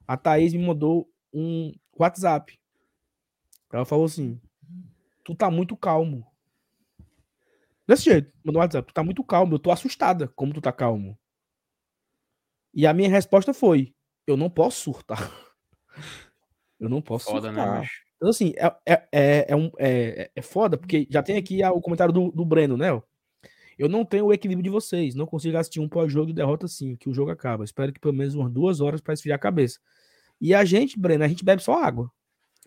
[0.07, 2.61] a Thaís me mandou um WhatsApp.
[3.73, 4.39] Ela falou assim:
[5.25, 6.31] Tu tá muito calmo.
[7.89, 8.87] Desse jeito, mandou um WhatsApp.
[8.87, 9.55] Tu tá muito calmo.
[9.55, 11.19] Eu tô assustada como tu tá calmo.
[12.75, 13.95] E a minha resposta foi:
[14.27, 15.33] Eu não posso surtar.
[16.79, 17.81] Eu não posso foda, né, surtar.
[17.81, 21.63] Né, então, assim, é, é, é, é, um, é, é foda, porque já tem aqui
[21.65, 22.89] o comentário do, do Breno, né?
[23.79, 25.15] Eu não tenho o equilíbrio de vocês.
[25.15, 27.63] Não consigo assistir um pós-jogo e derrota assim, que o jogo acaba.
[27.63, 29.79] Espero que pelo menos umas duas horas para esfriar a cabeça.
[30.41, 32.11] E a gente, Breno, a gente bebe só água.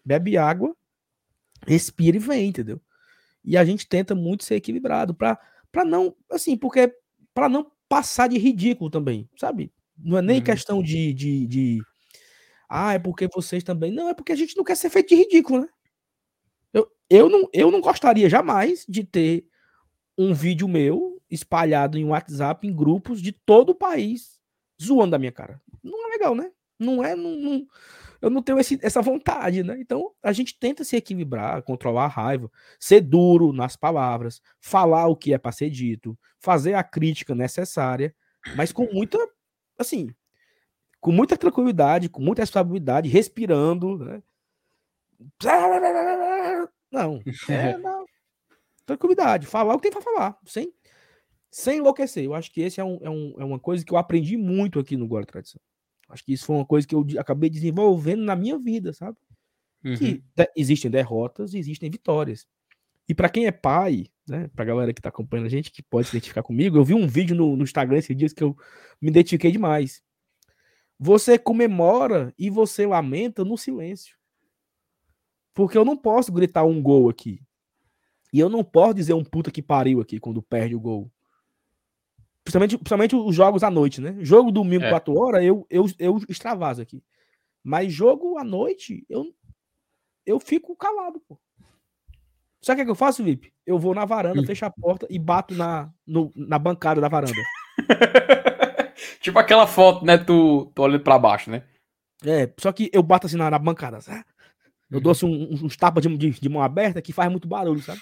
[0.05, 0.75] Bebe água,
[1.67, 2.79] respira e vem, entendeu?
[3.43, 5.39] E a gente tenta muito ser equilibrado para
[5.71, 6.91] para não, assim, porque
[7.33, 9.71] para não passar de ridículo também, sabe?
[9.97, 10.43] Não é nem uhum.
[10.43, 11.81] questão de, de, de,
[12.69, 13.91] ah, é porque vocês também.
[13.91, 15.67] Não, é porque a gente não quer ser feito de ridículo, né?
[16.71, 19.47] Eu, eu, não, eu não gostaria jamais de ter
[20.17, 24.39] um vídeo meu espalhado em WhatsApp, em grupos de todo o país,
[24.81, 25.59] zoando a minha cara.
[25.83, 26.51] Não é legal, né?
[26.77, 27.15] Não é.
[27.15, 27.67] Não, não,
[28.21, 29.77] eu não tenho esse, essa vontade, né?
[29.79, 35.15] Então a gente tenta se equilibrar, controlar a raiva, ser duro nas palavras, falar o
[35.15, 38.13] que é para ser dito, fazer a crítica necessária,
[38.55, 39.17] mas com muita,
[39.77, 40.13] assim,
[40.99, 44.23] com muita tranquilidade, com muita estabilidade, respirando, né?
[46.91, 48.05] Não, é, não,
[48.85, 50.73] tranquilidade, falar o que tem para falar, sem,
[51.51, 52.23] sem enlouquecer.
[52.23, 54.79] Eu acho que esse é, um, é, um, é uma coisa que eu aprendi muito
[54.79, 55.61] aqui no Guarda Tradição.
[56.09, 59.17] Acho que isso foi uma coisa que eu acabei desenvolvendo na minha vida, sabe?
[59.85, 59.95] Uhum.
[59.95, 60.23] Que
[60.55, 62.47] existem derrotas, existem vitórias.
[63.07, 66.07] E para quem é pai, né, pra galera que tá acompanhando a gente, que pode
[66.07, 68.55] se identificar comigo, eu vi um vídeo no, no Instagram esses dias que eu
[69.01, 70.03] me identifiquei demais.
[70.99, 74.17] Você comemora e você lamenta no silêncio.
[75.53, 77.41] Porque eu não posso gritar um gol aqui.
[78.33, 81.09] E eu não posso dizer um puta que pariu aqui quando perde o gol.
[82.43, 84.17] Principalmente, principalmente os jogos à noite, né?
[84.19, 84.89] Jogo domingo, é.
[84.89, 87.03] 4 horas, eu, eu, eu extravaso aqui.
[87.63, 89.33] Mas jogo à noite, eu,
[90.25, 91.39] eu fico calado, pô.
[92.61, 93.53] Sabe o que, é eu faço, Vip?
[93.65, 94.45] Eu vou na varanda, hum.
[94.45, 97.33] fecho a porta e bato na, no, na bancada da varanda.
[99.19, 100.17] tipo aquela foto, né?
[100.17, 101.63] Tu, tu olhando pra baixo, né?
[102.23, 104.23] É, só que eu bato assim na, na bancada, sabe?
[104.89, 105.03] Eu uhum.
[105.03, 108.01] dou assim, uns, uns tapas de, de, de, mão aberta que faz muito barulho, sabe?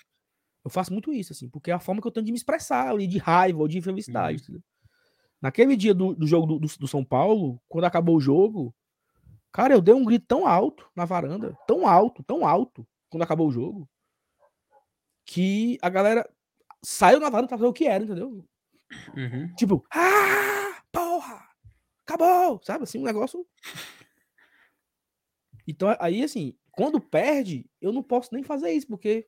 [0.64, 2.90] Eu faço muito isso, assim, porque é a forma que eu tenho de me expressar
[2.90, 4.44] ali, de raiva ou de felicidade.
[4.50, 4.60] Uhum.
[5.42, 8.74] Naquele dia do, do jogo do, do, São Paulo, quando acabou o jogo,
[9.52, 13.48] cara, eu dei um grito tão alto na varanda, tão alto, tão alto, quando acabou
[13.48, 13.88] o jogo,
[15.26, 16.28] que a galera
[16.84, 18.44] saiu na varanda pra ver o que era, entendeu?
[19.16, 19.54] Uhum.
[19.56, 20.67] Tipo, ah,
[22.08, 22.84] acabou, sabe?
[22.84, 23.46] Assim, um negócio.
[25.68, 29.28] Então, aí, assim, quando perde, eu não posso nem fazer isso, porque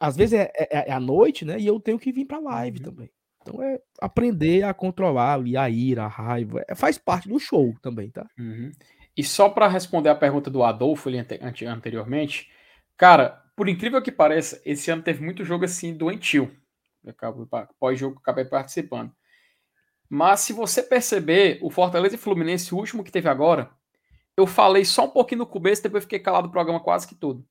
[0.00, 1.58] às vezes é, é, é, à noite, né?
[1.58, 2.84] E eu tenho que vir para live uhum.
[2.84, 3.10] também.
[3.42, 6.64] Então é aprender a controlar ali a ira, a raiva.
[6.66, 8.26] É, faz parte do show também, tá?
[8.38, 8.72] Uhum.
[9.16, 11.18] E só para responder a pergunta do Adolfo ali
[11.66, 12.50] anteriormente,
[12.96, 16.50] cara, por incrível que pareça, esse ano teve muito jogo assim doentio.
[17.78, 19.12] Pós-jogo acabei participando.
[20.12, 23.70] Mas se você perceber, o Fortaleza e Fluminense, o último que teve agora,
[24.36, 27.46] eu falei só um pouquinho no começo, depois fiquei calado o programa quase que todo.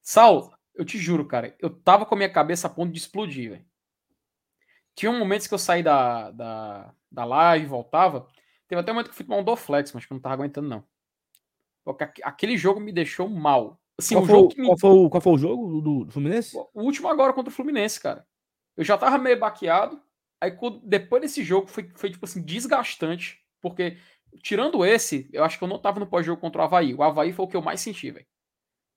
[0.00, 3.50] Sal, eu te juro, cara, eu tava com a minha cabeça a ponto de explodir,
[3.50, 3.64] velho.
[4.94, 8.28] Tinha momentos que eu saí da, da, da live, voltava.
[8.68, 10.34] Teve até um momento que eu fui tomar um Doflex, mas que eu não tava
[10.34, 10.84] aguentando, não.
[11.84, 13.80] Porque aquele jogo me deixou mal.
[13.98, 14.66] Assim, qual, foi, me...
[14.66, 16.56] qual, foi, qual, foi, o jogo do, do, Fluminense?
[16.56, 18.24] O último agora contra o Fluminense, cara.
[18.76, 20.00] Eu já tava meio baqueado.
[20.40, 23.38] Aí depois desse jogo foi, foi tipo assim, desgastante.
[23.60, 23.98] Porque,
[24.42, 26.94] tirando esse, eu acho que eu não tava no pós-jogo contra o Havaí.
[26.94, 28.26] O Havaí foi o que eu mais senti, velho.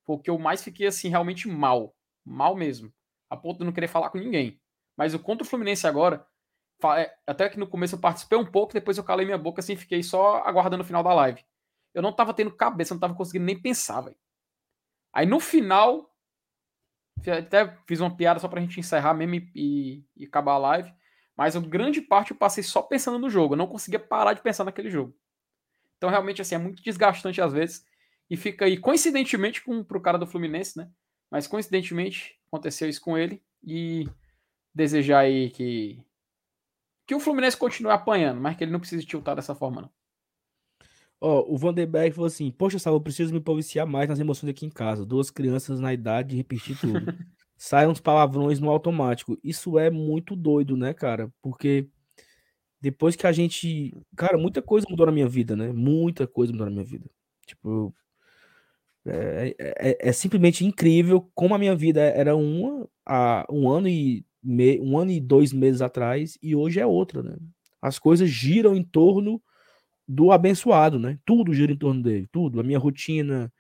[0.06, 1.96] Foi o que eu mais fiquei, assim, realmente mal.
[2.26, 2.94] Mal mesmo.
[3.30, 4.60] A ponto de não querer falar com ninguém.
[4.96, 6.26] Mas o contra o Fluminense agora,
[6.98, 9.76] é, até que no começo eu participei um pouco, depois eu calei minha boca, assim,
[9.76, 11.44] fiquei só aguardando o final da live.
[11.94, 14.18] Eu não tava tendo cabeça, não tava conseguindo nem pensar, velho.
[15.14, 16.12] Aí no final,
[17.28, 20.94] até fiz uma piada só pra gente encerrar mesmo e, e, e acabar a live.
[21.36, 23.54] Mas a grande parte eu passei só pensando no jogo.
[23.54, 25.16] Eu não conseguia parar de pensar naquele jogo.
[25.98, 27.86] Então, realmente, assim, é muito desgastante às vezes.
[28.30, 30.90] E fica aí, coincidentemente, com, pro cara do Fluminense, né?
[31.32, 33.42] Mas coincidentemente aconteceu isso com ele.
[33.64, 34.08] E
[34.74, 36.04] desejar aí que
[37.06, 39.90] que o Fluminense continue apanhando, mas que ele não precise tiltar dessa forma, não.
[41.20, 44.50] Ó, oh, o Vanderberg falou assim: Poxa, Salvo, eu preciso me policiar mais nas emoções
[44.50, 45.06] aqui em casa.
[45.06, 47.00] Duas crianças na idade de repetir tudo.
[47.58, 49.38] Saiam os palavrões no automático.
[49.44, 51.32] Isso é muito doido, né, cara?
[51.42, 51.88] Porque
[52.82, 53.94] depois que a gente.
[54.16, 55.72] Cara, muita coisa mudou na minha vida, né?
[55.72, 57.10] Muita coisa mudou na minha vida.
[57.48, 57.94] Tipo,
[59.06, 63.88] é, é, é, é simplesmente incrível como a minha vida era uma há um ano
[63.88, 67.36] e me, um ano e dois meses atrás e hoje é outra, né?
[67.82, 69.42] As coisas giram em torno
[70.08, 71.20] do abençoado, né?
[71.26, 72.60] Tudo gira em torno dele, tudo.
[72.60, 73.52] A minha rotina,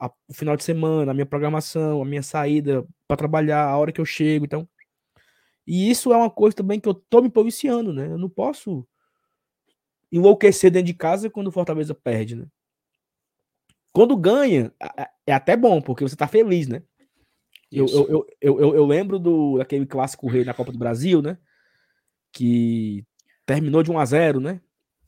[0.00, 3.92] a, o final de semana, a minha programação, a minha saída para trabalhar, a hora
[3.92, 4.66] que eu chego, então.
[5.66, 8.06] E isso é uma coisa também que eu tô me policiando, né?
[8.06, 8.86] Eu não posso
[10.10, 12.46] enlouquecer dentro de casa quando o Fortaleza perde, né?
[13.92, 14.72] Quando ganha,
[15.26, 16.82] é até bom, porque você tá feliz, né?
[17.70, 21.38] Eu, eu, eu, eu, eu, lembro do, daquele clássico rei na Copa do Brasil, né?
[22.32, 23.04] Que
[23.44, 24.60] terminou de 1 a 0 né?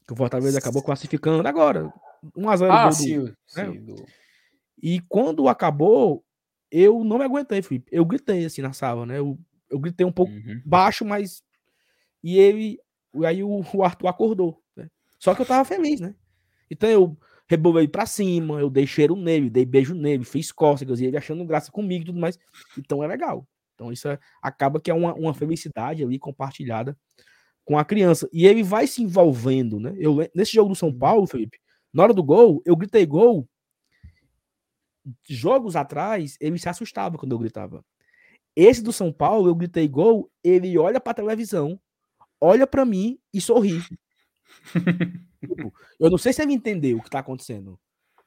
[0.06, 1.92] Que o Fortaleza acabou classificando agora.
[2.36, 3.34] 1 a 0 Ah, do, sim, né?
[3.46, 4.04] sim do...
[4.82, 6.24] E quando acabou,
[6.70, 7.88] eu não me aguentei, Felipe.
[7.92, 9.18] Eu gritei assim na sala, né?
[9.18, 9.38] Eu,
[9.70, 10.60] eu gritei um pouco uhum.
[10.64, 11.42] baixo, mas.
[12.22, 12.78] E ele.
[13.24, 14.62] Aí o, o Arthur acordou.
[14.74, 14.88] Né?
[15.18, 16.14] Só que eu tava feliz, né?
[16.70, 21.04] Então eu rebolei pra cima, eu dei cheiro nele, dei beijo nele, fiz cócegas e
[21.04, 22.38] ele achando graça comigo e tudo mais.
[22.78, 23.46] Então é legal.
[23.74, 26.96] Então isso é, acaba que é uma, uma felicidade ali compartilhada
[27.64, 28.28] com a criança.
[28.32, 29.94] E ele vai se envolvendo, né?
[29.98, 30.98] Eu, nesse jogo do São uhum.
[30.98, 31.58] Paulo, Felipe,
[31.92, 33.46] na hora do gol, eu gritei gol.
[35.28, 37.84] Jogos atrás, ele se assustava quando eu gritava.
[38.54, 41.80] Esse do São Paulo, eu gritei gol, ele olha pra televisão,
[42.40, 43.80] olha para mim e sorri.
[45.40, 47.78] tipo, eu não sei se ele entendeu o que tá acontecendo,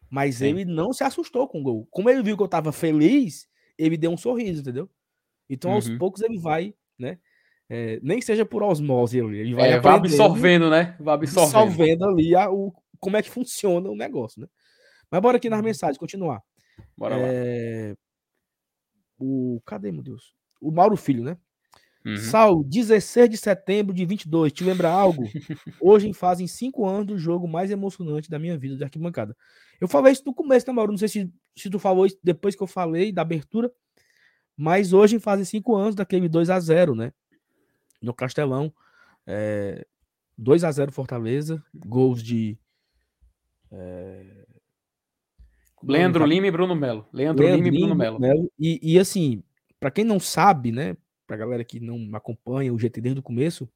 [0.10, 0.48] mas Sim.
[0.48, 1.88] ele não se assustou com o gol.
[1.92, 4.90] Como ele viu que eu tava feliz, ele deu um sorriso, entendeu?
[5.50, 5.98] Então, aos uhum.
[5.98, 7.20] poucos, ele vai, né?
[7.70, 10.96] É, nem seja por osmose, ele vai, é, vai absorvendo, né?
[11.00, 14.48] Vai absorvendo, absorvendo ali a, o, como é que funciona o negócio, né?
[15.10, 15.66] Mas bora aqui nas uhum.
[15.66, 16.42] mensagens, continuar.
[16.98, 17.90] Bora é...
[17.90, 17.96] lá.
[19.18, 20.36] O, cadê, meu Deus?
[20.62, 21.38] O Mauro Filho, né?
[22.06, 22.18] Uhum.
[22.18, 25.24] Sal, 16 de setembro de 22, te lembra algo?
[25.82, 29.36] Hoje fazem cinco anos do jogo mais emocionante da minha vida de arquibancada.
[29.82, 30.92] Eu falei isso no começo, né, Mauro?
[30.92, 33.72] Não sei se, se tu falou isso depois que eu falei da abertura,
[34.56, 37.12] mas hoje fazem cinco anos daquele 2 a 0 né?
[38.02, 38.72] No Castelão.
[39.26, 39.86] É,
[40.38, 42.58] 2 a 0 Fortaleza, gols de.
[43.72, 44.46] É...
[45.86, 47.08] Leandro Lima e Bruno Melo.
[47.14, 48.20] Leandro, Leandro Lima e Bruno Melo.
[48.20, 48.52] Melo.
[48.60, 49.44] E, e assim,
[49.80, 50.96] para quem não sabe, né?
[51.26, 53.70] para galera que não acompanha o GT desde o começo,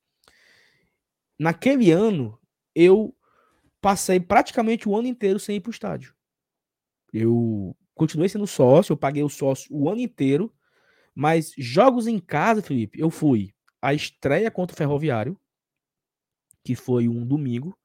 [1.38, 2.40] naquele ano
[2.74, 3.16] eu
[3.82, 6.14] passei praticamente o ano inteiro sem ir para o estádio.
[7.12, 10.54] Eu continuei sendo sócio, eu paguei o sócio o ano inteiro,
[11.16, 15.40] mas jogos em casa, Felipe, eu fui a estreia contra o Ferroviário,
[16.64, 17.78] que foi um domingo,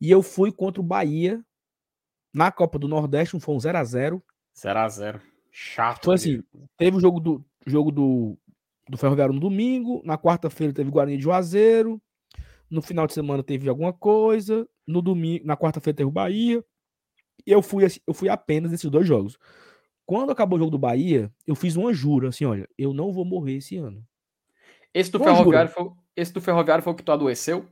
[0.00, 1.44] e eu fui contra o Bahia
[2.36, 4.22] na Copa do Nordeste, foi um 0 a 0
[4.54, 5.20] 0 a 0
[5.50, 6.04] Chato.
[6.04, 6.42] Foi assim,
[6.76, 8.38] teve o jogo do jogo do
[8.88, 12.00] do Ferroviário no domingo, na quarta-feira teve Guarani de Juazeiro,
[12.70, 16.62] no final de semana teve alguma coisa, no domingo, na quarta-feira teve o Bahia,
[17.44, 19.36] e eu fui, eu fui apenas nesses dois jogos.
[20.04, 23.24] Quando acabou o jogo do Bahia, eu fiz uma jura, assim, olha, eu não vou
[23.24, 24.06] morrer esse ano.
[24.94, 27.66] Esse do, Ferroviário foi, esse do Ferroviário foi o que tu adoeceu?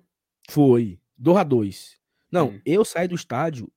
[0.51, 1.97] Foi, 2 a 2
[2.33, 2.61] Não, hum.
[2.67, 3.71] eu saí do estádio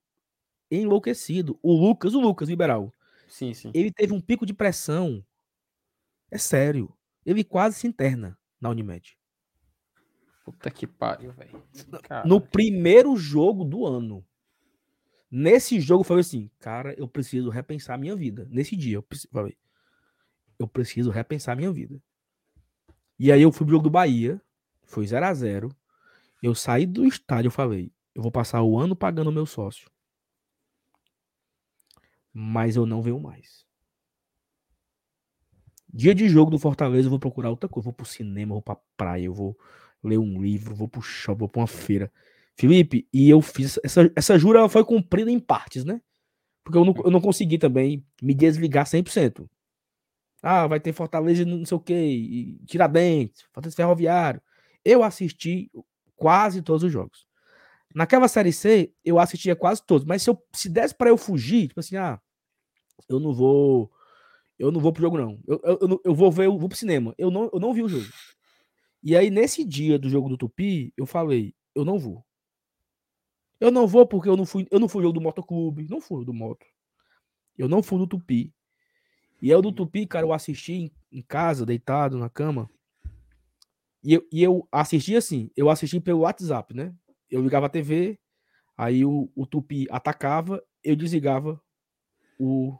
[0.70, 1.58] enlouquecido.
[1.62, 2.92] O Lucas, o Lucas Liberal,
[3.28, 3.70] sim, sim.
[3.74, 5.24] ele teve um pico de pressão.
[6.30, 6.92] É sério.
[7.24, 9.16] Ele quase se interna na Unimed.
[10.44, 11.62] Puta que pariu, velho.
[12.24, 14.24] No primeiro jogo do ano.
[15.30, 18.48] Nesse jogo, eu falei assim, cara, eu preciso repensar a minha vida.
[18.50, 19.58] Nesse dia, eu falei,
[20.58, 22.00] eu preciso repensar a minha vida.
[23.18, 24.40] E aí eu fui pro jogo do Bahia,
[24.84, 25.76] foi 0 a 0
[26.42, 29.90] Eu saí do estádio, eu falei, eu vou passar o ano pagando o meu sócio.
[32.32, 33.66] Mas eu não venho mais.
[35.92, 37.84] Dia de jogo do Fortaleza, eu vou procurar outra coisa.
[37.84, 39.58] vou pro cinema, vou pra praia, eu vou
[40.02, 42.12] ler um livro, vou pro shopping, vou pra uma feira.
[42.56, 43.78] Felipe, e eu fiz.
[43.84, 46.00] Essa, essa jura foi cumprida em partes, né?
[46.64, 49.48] Porque eu não, eu não consegui também me desligar 100%.
[50.42, 54.42] Ah, vai ter Fortaleza não sei o que, Tiradentes, Fortaleza Ferroviário.
[54.84, 55.70] Eu assisti
[56.16, 57.27] quase todos os jogos.
[57.94, 61.68] Naquela série C, eu assistia quase todos, mas se, eu, se desse para eu fugir,
[61.68, 62.20] tipo assim, ah,
[63.08, 63.90] eu não vou
[64.58, 65.40] eu não vou pro jogo, não.
[65.46, 67.14] Eu, eu, eu, eu vou ver, eu vou pro cinema.
[67.16, 68.06] Eu não, eu não vi o jogo.
[69.02, 72.24] E aí, nesse dia do jogo do Tupi, eu falei, eu não vou.
[73.60, 76.24] Eu não vou porque eu não fui, eu não fui jogo do motoclube, não fui
[76.24, 76.66] do moto.
[77.56, 78.52] Eu não fui no Tupi.
[79.40, 82.68] E eu do Tupi, cara, eu assisti em, em casa, deitado na cama.
[84.02, 86.92] E eu, e eu assisti assim, eu assisti pelo WhatsApp, né?
[87.30, 88.18] Eu ligava a TV,
[88.76, 91.60] aí o, o Tupi atacava, eu desligava
[92.38, 92.76] o,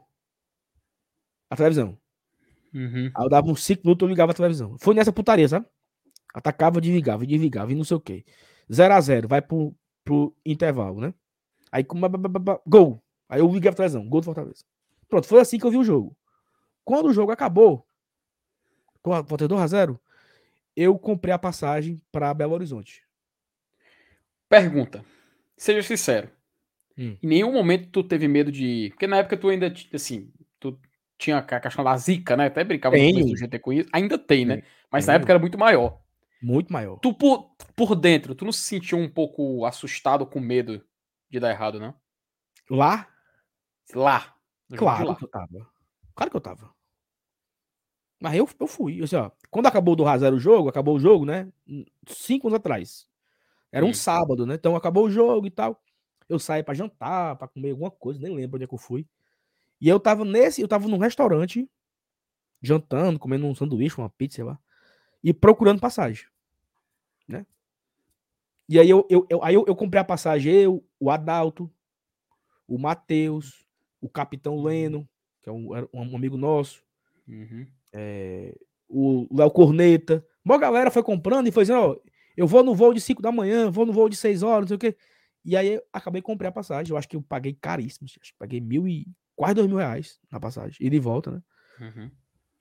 [1.49, 1.97] a televisão.
[2.73, 3.11] Uhum.
[3.15, 4.77] Aí eu dava uns 5 minutos, eu ligava a televisão.
[4.79, 5.65] Foi nessa putaria, sabe?
[6.33, 8.23] Atacava, desligava, desligava, e não sei o quê.
[8.71, 11.13] 0 a 0 vai pro, pro intervalo, né?
[11.71, 11.85] Aí,
[12.65, 13.03] gol.
[13.27, 14.63] Aí eu liguei a televisão, gol do Fortaleza.
[15.07, 16.15] Pronto, foi assim que eu vi o jogo.
[16.83, 17.85] Quando o jogo acabou,
[19.01, 19.99] com a 2 a 0
[20.75, 23.03] eu comprei a passagem para Belo Horizonte.
[24.49, 25.05] Pergunta.
[25.55, 26.29] Seja sincero.
[26.97, 27.15] Hum.
[27.21, 28.89] Em nenhum momento tu teve medo de.
[28.89, 30.77] Porque na época tu ainda, assim, tu
[31.17, 32.47] tinha a questão da zica, né?
[32.47, 33.29] Até brincava tem.
[33.29, 33.89] do GT com isso.
[33.93, 34.63] Ainda tem, né?
[34.91, 35.13] Mas tem.
[35.13, 36.01] na época era muito maior.
[36.41, 36.97] Muito maior.
[36.99, 40.83] Tu por, por dentro, tu não se sentiu um pouco assustado com medo
[41.29, 41.93] de dar errado, não?
[42.69, 43.07] Lá?
[43.93, 44.35] Lá.
[44.75, 45.15] Claro lá.
[45.15, 45.69] que eu tava.
[46.15, 46.73] Claro que eu tava.
[48.21, 49.01] Mas eu, eu fui.
[49.01, 51.51] Assim, ó, quando acabou do Razero o jogo, acabou o jogo, né?
[52.07, 53.08] Cinco anos atrás.
[53.71, 53.93] Era um hum.
[53.93, 54.55] sábado, né?
[54.55, 55.81] Então acabou o jogo e tal.
[56.27, 59.07] Eu saí para jantar, para comer alguma coisa, nem lembro onde é que eu fui.
[59.81, 61.69] E eu tava nesse, eu tava num restaurante,
[62.61, 64.59] jantando, comendo um sanduíche, uma pizza, sei lá,
[65.23, 66.25] e procurando passagem,
[67.27, 67.45] né?
[68.67, 71.71] E aí eu, eu, eu aí eu, eu, comprei a passagem, eu, o Adalto,
[72.67, 73.65] o Matheus,
[73.99, 74.63] o Capitão uhum.
[74.63, 75.09] Leno,
[75.41, 76.83] que é um, um amigo nosso,
[77.27, 77.65] uhum.
[77.93, 78.55] é,
[78.87, 80.25] o Léo Corneta.
[80.43, 81.97] Uma galera foi comprando e foi dizendo, ó,
[82.39, 84.67] eu vou no voo de 5 da manhã, vou no voo de 6 horas, não
[84.69, 84.97] sei o quê.
[85.43, 86.89] E aí eu acabei comprei a passagem.
[86.89, 88.05] Eu acho que eu paguei caríssimo.
[88.05, 90.77] Acho que paguei mil e quase dois mil reais na passagem.
[90.79, 91.41] E de volta, né?
[91.81, 92.09] Uhum.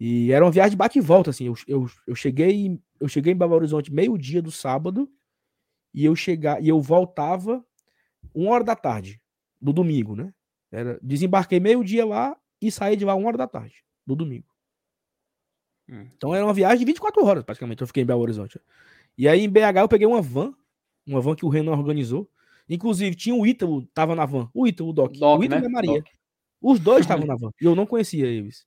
[0.00, 1.46] E era uma viagem de bate e volta, assim.
[1.46, 5.08] Eu, eu, eu cheguei eu cheguei em Belo Horizonte meio-dia do sábado
[5.94, 7.64] e eu chegar e eu voltava
[8.34, 9.20] uma hora da tarde
[9.60, 10.34] do domingo, né?
[10.72, 14.48] Era, desembarquei meio-dia lá e saí de lá uma hora da tarde do domingo.
[15.88, 16.08] Hum.
[16.16, 17.80] Então era uma viagem de 24 horas, praticamente.
[17.80, 18.60] Eu fiquei em Belo Horizonte.
[19.18, 20.54] E aí em BH eu peguei uma van,
[21.04, 22.30] uma van que o Renan organizou.
[22.68, 24.48] Inclusive tinha o Ítalo, tava na van.
[24.54, 25.12] O Ítalo, o Doc.
[25.16, 25.66] Doc o Ítalo né?
[25.66, 26.00] e a Maria.
[26.02, 26.06] Doc.
[26.62, 27.50] Os dois estavam na van.
[27.60, 28.64] E eu não conhecia eles.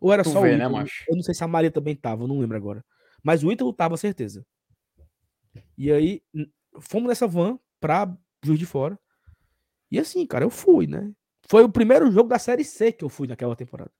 [0.00, 0.78] Ou era tu só vê, o né, Ítalo.
[0.78, 2.84] Né, eu não sei se a Maria também tava, eu não lembro agora.
[3.22, 4.46] Mas o Ítalo tava, certeza.
[5.76, 6.22] E aí
[6.78, 8.98] fomos nessa van pra Juiz de Fora.
[9.90, 11.12] E assim, cara, eu fui, né?
[11.48, 13.90] Foi o primeiro jogo da Série C que eu fui naquela temporada.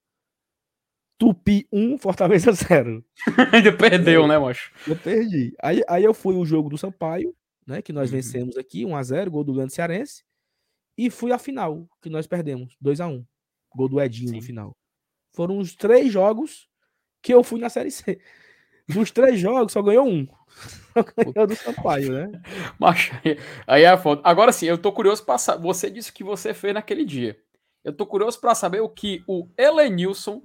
[1.21, 3.05] Tupi 1, Fortaleza 0.
[3.53, 4.71] Ainda perdeu, né, macho?
[4.87, 5.53] Eu perdi.
[5.61, 7.35] Aí, aí eu fui o jogo do Sampaio,
[7.67, 7.79] né?
[7.79, 8.17] Que nós uhum.
[8.17, 10.23] vencemos aqui, 1x0, gol do Leandro Cearense.
[10.97, 13.23] E fui a final, que nós perdemos, 2x1.
[13.75, 14.37] Gol do Edinho Sim.
[14.37, 14.75] no final.
[15.31, 16.67] Foram os três jogos
[17.21, 18.19] que eu fui na Série C.
[18.89, 20.27] Dos três jogos, só ganhou um.
[20.91, 22.41] Só ganhou do Sampaio, né?
[22.77, 23.13] Macho,
[23.65, 24.21] aí é a foto.
[24.25, 25.61] Agora sim, eu tô curioso para saber.
[25.61, 27.39] Você disse que você fez naquele dia.
[27.83, 30.41] Eu tô curioso para saber o que o Elenilson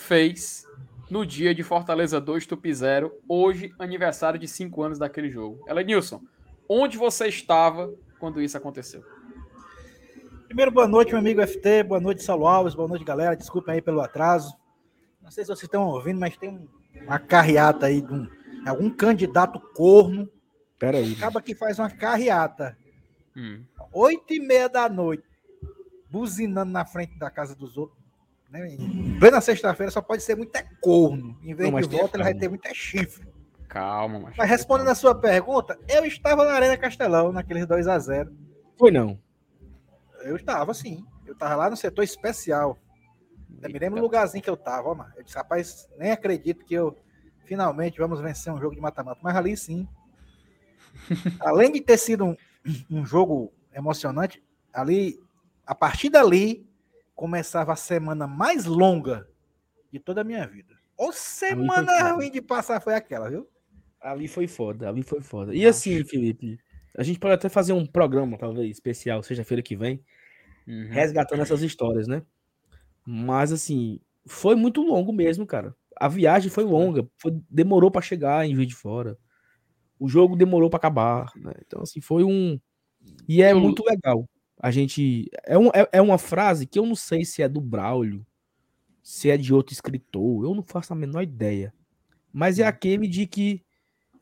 [0.00, 0.66] fez
[1.10, 5.62] no dia de Fortaleza 2, Tupi 0, hoje, aniversário de 5 anos daquele jogo.
[5.66, 6.22] Ela Nilson,
[6.68, 9.04] onde você estava quando isso aconteceu?
[10.46, 13.36] Primeiro, boa noite, meu amigo FT, boa noite, Saulo Alves, boa noite, galera.
[13.36, 14.52] Desculpem aí pelo atraso.
[15.22, 16.68] Não sei se vocês estão ouvindo, mas tem
[17.02, 18.28] uma carreata aí de um,
[18.66, 20.28] algum candidato corno.
[20.78, 21.12] Pera aí.
[21.12, 22.76] Acaba que faz uma carreata.
[23.36, 23.62] Hum.
[23.92, 25.24] Oito e meia da noite,
[26.10, 27.99] buzinando na frente da casa dos outros
[28.50, 28.68] né?
[28.68, 31.38] Em plena sexta-feira só pode ser muito é corno.
[31.42, 33.26] Em vez não, de volta, ele vai ter muito é chifre.
[33.68, 34.36] Calma, mas.
[34.36, 38.36] Mas respondendo a sua pergunta, eu estava na Arena Castelão, naqueles 2 a 0
[38.76, 39.18] Foi não.
[40.22, 41.06] Eu estava, sim.
[41.24, 42.76] Eu estava lá no setor especial.
[43.62, 45.12] Eu me lembro do lugarzinho que eu estava, ó, mano.
[45.16, 46.96] Eu disse, rapaz, nem acredito que eu
[47.44, 49.20] finalmente vamos vencer um jogo de mata-mata.
[49.22, 49.88] Mas ali sim.
[51.40, 52.36] Além de ter sido um,
[52.90, 54.42] um jogo emocionante,
[54.72, 55.20] ali,
[55.64, 56.68] a partir dali,
[57.20, 59.28] começava a semana mais longa
[59.92, 60.74] de toda a minha vida.
[60.96, 63.46] Ou semana ruim de passar foi aquela, viu?
[64.00, 65.54] Ali foi foda, ali foi foda.
[65.54, 66.58] E assim, Felipe,
[66.96, 70.02] a gente pode até fazer um programa, talvez, especial, sexta-feira que vem,
[70.66, 70.88] uhum.
[70.88, 72.22] resgatando essas histórias, né?
[73.04, 75.76] Mas assim, foi muito longo mesmo, cara.
[75.96, 79.18] A viagem foi longa, foi, demorou para chegar em Juiz de Fora.
[79.98, 81.52] O jogo demorou para acabar, né?
[81.66, 82.58] Então assim, foi um
[83.28, 84.26] e é muito legal
[84.60, 85.30] a gente.
[85.44, 88.24] É, um, é, é, uma frase que eu não sei se é do Braulio,
[89.02, 91.72] se é de outro escritor, eu não faço a menor ideia.
[92.32, 92.68] Mas é hum.
[92.68, 93.64] aquele de que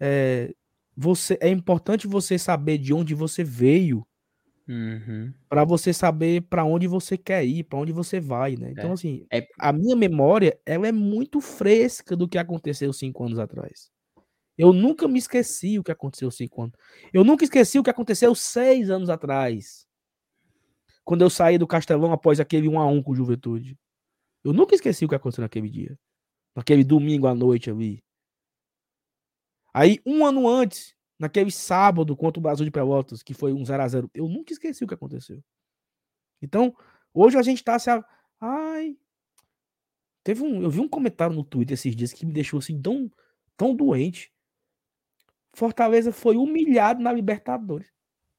[0.00, 0.54] é,
[0.96, 4.06] você é importante você saber de onde você veio
[4.68, 5.34] uhum.
[5.48, 8.70] para você saber para onde você quer ir, para onde você vai, né?
[8.70, 8.92] Então, é.
[8.92, 9.44] assim, é...
[9.58, 13.90] a minha memória ela é muito fresca do que aconteceu cinco anos atrás.
[14.56, 16.74] Eu nunca me esqueci o que aconteceu cinco anos.
[17.12, 19.87] Eu nunca esqueci o que aconteceu seis anos atrás
[21.08, 23.78] quando eu saí do Castelão após aquele 1 a 1 com o Juventude.
[24.44, 25.98] Eu nunca esqueci o que aconteceu naquele dia.
[26.54, 28.04] Naquele domingo à noite ali.
[29.72, 34.10] Aí, um ano antes, naquele sábado contra o Brasil de Pelotas, que foi um 0x0,
[34.12, 35.42] eu nunca esqueci o que aconteceu.
[36.42, 36.76] Então,
[37.14, 37.88] hoje a gente tá se.
[38.38, 38.94] Ai.
[40.22, 40.62] Teve um.
[40.62, 43.10] Eu vi um comentário no Twitter esses dias que me deixou assim tão,
[43.56, 44.30] tão doente.
[45.54, 47.90] Fortaleza foi humilhado na Libertadores.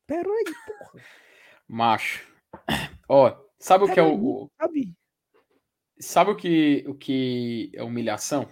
[0.06, 1.04] Pera aí, porra.
[1.68, 2.30] Macho.
[3.10, 4.50] Ó, sabe o que é o.
[4.56, 4.96] Sabe?
[6.00, 8.48] Sabe o que, o que é humilhação?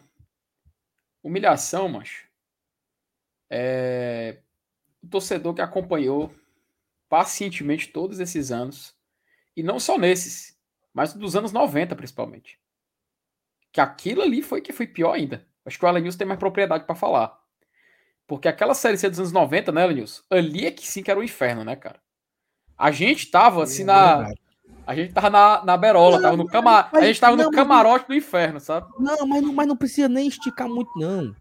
[1.24, 2.28] Humilhação, macho.
[3.50, 4.42] É
[5.02, 6.34] o torcedor que acompanhou
[7.08, 8.94] pacientemente todos esses anos,
[9.56, 10.58] e não só nesses,
[10.94, 12.60] mas dos anos 90 principalmente.
[13.72, 15.48] Que aquilo ali foi que foi pior ainda.
[15.64, 17.40] Acho que o Alan tem mais propriedade para falar.
[18.26, 20.24] Porque aquela série C dos anos 90, né, Lenilson?
[20.30, 22.02] Ali é que sim que era o inferno, né, cara?
[22.78, 24.32] A gente tava assim é na.
[24.88, 26.90] A gente tava na, na berola, não, tava no cama...
[26.94, 28.08] a gente tava não, no camarote mas...
[28.08, 28.88] do inferno, sabe?
[28.98, 31.36] Não mas, não, mas não precisa nem esticar muito, não.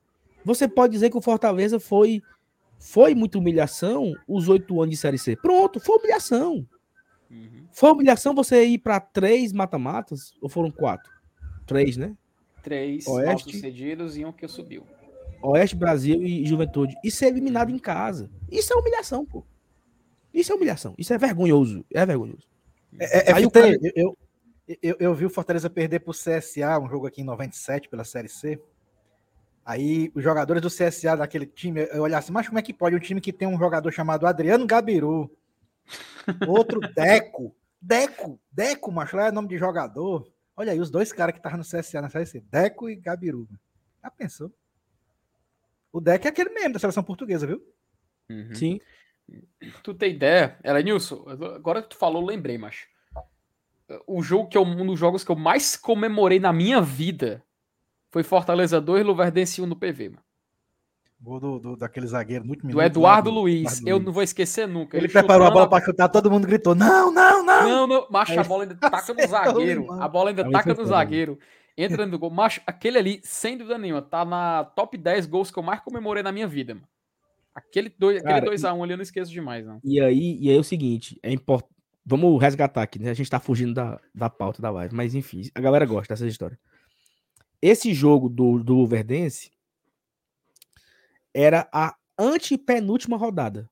[0.45, 2.21] Você pode dizer que o Fortaleza foi
[2.77, 5.37] foi muita humilhação os oito anos de Série C.
[5.37, 6.67] Pronto, foi humilhação.
[7.31, 7.67] Uhum.
[7.71, 11.13] Foi humilhação você ir para três mata-matas, ou foram quatro?
[11.67, 12.17] Três, né?
[12.65, 14.85] Três Oeste, cedidos e um que subiu.
[15.41, 16.97] Oeste, Brasil e Juventude.
[17.05, 18.29] E ser eliminado em casa.
[18.51, 19.45] Isso é humilhação, pô.
[20.35, 20.95] Isso é humilhação.
[20.99, 21.85] Isso é vergonhoso.
[21.93, 22.56] É vergonhoso.
[22.99, 23.79] É, é, Aí FT, o cara...
[23.95, 24.19] eu,
[24.83, 28.29] eu, eu, vi o Fortaleza perder pro CSA, um jogo aqui em 97 pela Série
[28.29, 28.61] C.
[29.65, 33.01] Aí os jogadores do CSA daquele time, eu olhasse, mas como é que pode um
[33.01, 35.31] time que tem um jogador chamado Adriano Gabiru,
[36.47, 40.31] outro Deco, Deco, Deco, macho, lá é nome de jogador.
[40.57, 43.49] Olha aí, os dois caras que estavam no CSA na Série C, Deco e Gabiru.
[44.03, 44.53] Já pensou?
[45.93, 47.63] O Deco é aquele mesmo da seleção portuguesa, viu?
[48.31, 48.55] Uhum.
[48.55, 48.81] Sim.
[49.83, 50.57] Tu tem ideia?
[50.63, 51.25] Ela, Nilson,
[51.55, 52.87] agora que tu falou, lembrei, mas
[54.07, 57.43] o jogo que é um dos jogos que eu mais comemorei na minha vida
[58.11, 60.23] foi Fortaleza 2, Luverdense 1 no PV, mano.
[61.21, 63.79] Gol do, do, daquele zagueiro, muito Do Eduardo lá, Luiz.
[63.79, 64.07] Eduardo eu Luiz.
[64.07, 64.97] não vou esquecer nunca.
[64.97, 67.65] Ele, ele preparou a bola para chutar, todo mundo gritou: não, não, não!
[67.69, 69.93] Não, não, macho, a bola ainda taca no zagueiro.
[69.93, 71.39] A bola ainda taca no zagueiro.
[71.77, 72.31] Entra no gol.
[72.31, 76.23] Macho, aquele ali, sem dúvida nenhuma, tá na top 10 gols que eu mais comemorei
[76.23, 76.87] na minha vida, mano.
[77.57, 79.81] Aquele 2x1 aquele dois a um ali eu não esqueço demais, não.
[79.83, 81.75] E aí, e aí é o seguinte, é importante.
[82.05, 83.11] Vamos resgatar aqui, né?
[83.11, 86.27] A gente tá fugindo da, da pauta da live, mas enfim, a galera gosta dessa
[86.27, 86.59] história.
[87.61, 89.51] Esse jogo do, do Verdense
[91.35, 93.69] era a antepenúltima rodada.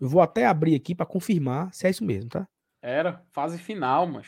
[0.00, 2.48] Eu vou até abrir aqui para confirmar se é isso mesmo, tá?
[2.82, 4.26] Era, fase final, mas.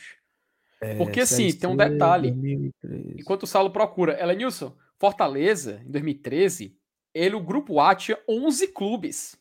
[0.81, 2.31] É, Porque assim, tem um detalhe.
[2.31, 3.21] 2013.
[3.21, 6.77] Enquanto o Saulo procura, ela Nilson, Fortaleza, em 2013,
[7.15, 9.37] ele, o grupo A, tinha 11 clubes.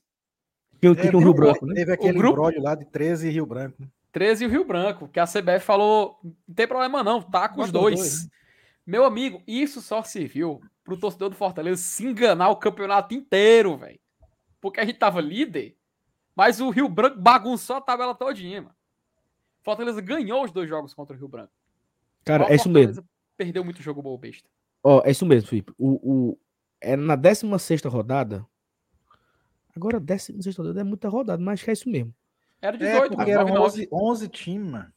[0.79, 1.75] Que, é, que o Rio Branco, né?
[1.75, 2.41] Teve aquele grupo...
[2.59, 3.83] lá de 13 e Rio Branco.
[4.11, 7.61] 13 e o Rio Branco, que a CBF falou: não tem problema não, tá com
[7.61, 7.99] os dois.
[7.99, 8.29] dois né?
[8.85, 13.99] Meu amigo, isso só serviu pro torcedor do Fortaleza se enganar o campeonato inteiro, velho.
[14.59, 15.75] Porque a gente tava líder,
[16.35, 18.75] mas o Rio Branco bagunçou a tabela todinha, mano.
[19.61, 21.53] Fortaleza ganhou os dois jogos contra o Rio Branco.
[22.25, 23.03] Cara, é isso mesmo.
[23.37, 24.49] Perdeu muito jogo bom besta.
[24.83, 25.71] Ó, oh, é isso mesmo, Felipe.
[25.77, 26.39] O, o,
[26.81, 28.45] é na 16 rodada.
[29.75, 32.13] Agora, 16 rodada é muita rodada, mas acho que é isso mesmo.
[32.61, 34.93] Era 18, é, porque eram 11, 11 times, mano.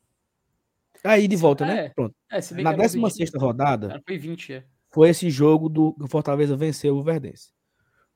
[1.03, 1.73] Aí de volta, né?
[1.73, 1.89] é, né?
[1.91, 2.15] Pronto.
[2.31, 4.65] É, Na 16 rodada, foi 20, é.
[4.91, 7.53] Foi esse jogo do que o Fortaleza venceu o Verdense.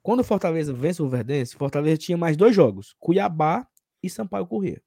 [0.03, 3.67] Quando o Fortaleza vence o Verdense, o Fortaleza tinha mais dois jogos: Cuiabá
[4.03, 4.81] e Sampaio Corrêa.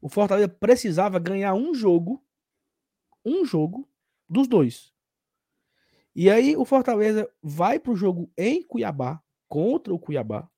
[0.00, 2.22] O Fortaleza precisava ganhar um jogo,
[3.24, 3.88] um jogo
[4.28, 4.92] dos dois.
[6.20, 10.50] E aí o Fortaleza vai para o jogo em Cuiabá contra o Cuiabá.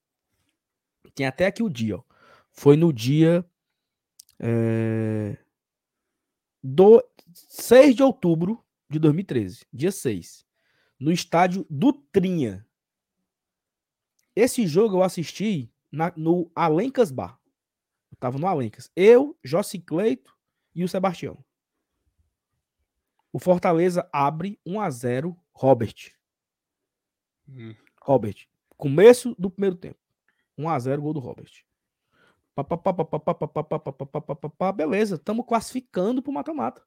[1.13, 2.03] Tem até aqui o dia, ó.
[2.49, 3.47] Foi no dia
[4.39, 5.37] é,
[6.63, 6.99] do
[7.31, 10.47] 6 de outubro de 2013, dia 6,
[10.99, 12.65] no estádio do Trinha.
[14.35, 17.39] Esse jogo eu assisti na, no Alencas Bar.
[18.11, 18.89] Eu tava no Alencas.
[18.95, 20.35] Eu, Jossi Cleito
[20.73, 21.37] e o Sebastião.
[23.31, 26.11] O Fortaleza abre 1 a 0 Robert.
[27.47, 27.75] Hum.
[28.01, 28.47] Robert.
[28.77, 29.99] Começo do primeiro tempo.
[30.57, 31.51] 1 a 0 gol do Robert.
[34.75, 36.83] Beleza, estamos classificando para o mata-mata.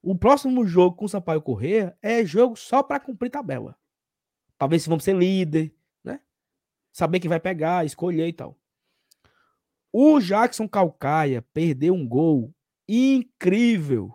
[0.00, 3.78] O próximo jogo com o Sampaio Corrêa é jogo só para cumprir tabela.
[4.58, 6.20] Talvez se vamos ser líder, né?
[6.92, 8.58] Saber que vai pegar, escolher e tal.
[9.92, 12.52] O Jackson Calcaia perdeu um gol
[12.88, 14.12] incrível.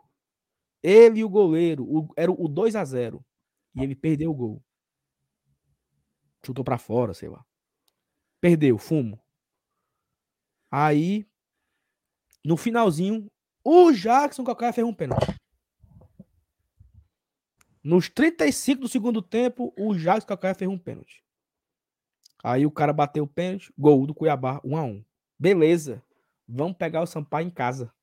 [0.81, 3.23] Ele e o goleiro, o, era o 2 a 0
[3.75, 4.63] E ele perdeu o gol.
[6.45, 7.45] Chutou para fora, sei lá.
[8.39, 9.19] Perdeu, fumo.
[10.71, 11.27] Aí,
[12.43, 13.29] no finalzinho,
[13.63, 15.37] o Jackson Calcaia fez um pênalti.
[17.83, 21.23] Nos 35 do segundo tempo, o Jacques Calcaia fez um pênalti.
[22.43, 25.05] Aí o cara bateu o pênalti, gol do Cuiabá, 1 a 1
[25.39, 26.03] Beleza,
[26.45, 27.93] vamos pegar o Sampaio em casa.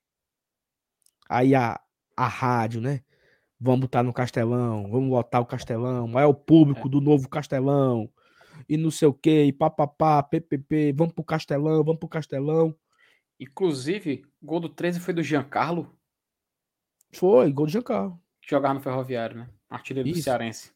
[1.29, 1.79] Aí a,
[2.17, 3.01] a rádio, né?
[3.59, 6.91] Vamos botar no Castelão, vamos lotar o Castelão, maior público é.
[6.91, 8.11] do novo Castelão,
[8.69, 12.75] e não sei o que, e papapá, ppp, vamos pro Castelão, vamos pro Castelão.
[13.39, 15.97] Inclusive, gol do 13 foi do Giancarlo.
[17.13, 18.21] Foi, gol do Giancarlo.
[18.41, 19.51] Jogar no Ferroviário, né?
[19.69, 20.21] Artilheiro Isso.
[20.21, 20.73] do Cearense.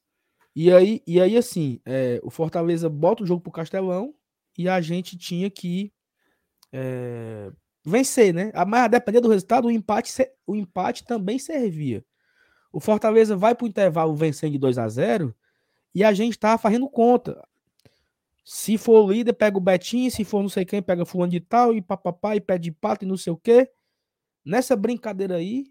[0.54, 4.14] E aí, e aí assim, é, o Fortaleza bota o jogo pro Castelão
[4.56, 5.92] e a gente tinha que
[6.72, 7.52] é,
[7.88, 8.52] vencer, né?
[8.66, 10.12] Mas a depender do resultado, o empate,
[10.46, 12.04] o empate também servia.
[12.72, 15.34] O Fortaleza vai pro intervalo vencendo de 2 a 0
[15.94, 17.42] e a gente tá fazendo conta.
[18.44, 21.40] Se for o líder, pega o Betinho, se for não sei quem, pega fulano de
[21.40, 23.70] tal, e papapá, e pede pato, e não sei o quê.
[24.44, 25.66] Nessa brincadeira aí,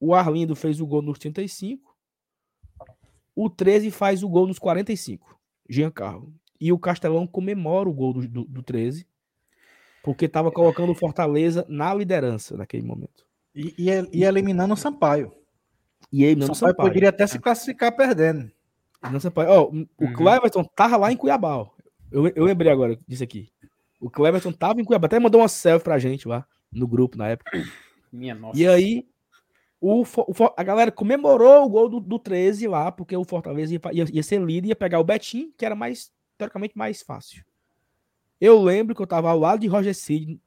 [0.00, 1.94] o Arlindo fez o gol nos 35,
[3.34, 6.34] o 13 faz o gol nos 45, Giancarlo.
[6.60, 9.06] E o Castelão comemora o gol do, do, do 13,
[10.02, 13.24] porque estava colocando o Fortaleza na liderança naquele momento.
[13.54, 15.32] E, e, e eliminando o Sampaio.
[16.12, 16.72] E eliminando o Sampaio.
[16.72, 18.50] Sampaio poderia até se classificar perdendo.
[19.10, 19.50] Não, Sampaio.
[19.50, 20.12] Oh, o uhum.
[20.12, 21.56] Cleverton tava lá em Cuiabá.
[21.56, 21.70] Ó.
[22.10, 23.50] Eu, eu lembrei agora disso aqui.
[24.00, 27.28] O Cleverton tava em Cuiabá, até mandou uma selfie pra gente lá no grupo na
[27.28, 27.50] época.
[28.12, 28.58] Minha nossa.
[28.58, 29.06] E aí,
[29.80, 33.80] o, o, a galera comemorou o gol do, do 13 lá, porque o Fortaleza ia,
[33.92, 37.42] ia, ia ser líder, ia pegar o Betim, que era mais, teoricamente, mais fácil.
[38.42, 40.42] Eu lembro que eu tava ao lado de Roger Cid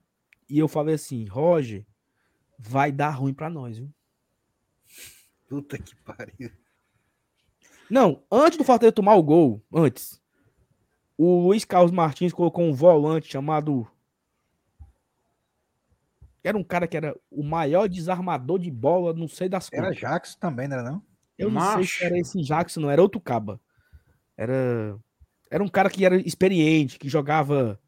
[0.50, 1.86] e eu falei assim: Roger,
[2.60, 3.90] vai dar ruim pra nós, viu?
[5.48, 6.52] Puta que pariu.
[7.90, 10.22] Não, antes do Fortaleza tomar o gol, antes,
[11.18, 13.88] o Luiz Carlos Martins colocou um volante chamado.
[16.44, 19.88] Era um cara que era o maior desarmador de bola, não sei das coisas.
[19.88, 21.02] Era Jackson também, não era não?
[21.38, 23.58] Eu não sei se era esse Jackson, não, era outro caba.
[24.36, 25.00] Era
[25.50, 27.80] era um cara que era experiente, que jogava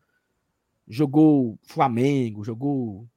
[0.87, 3.07] jogou Flamengo, jogou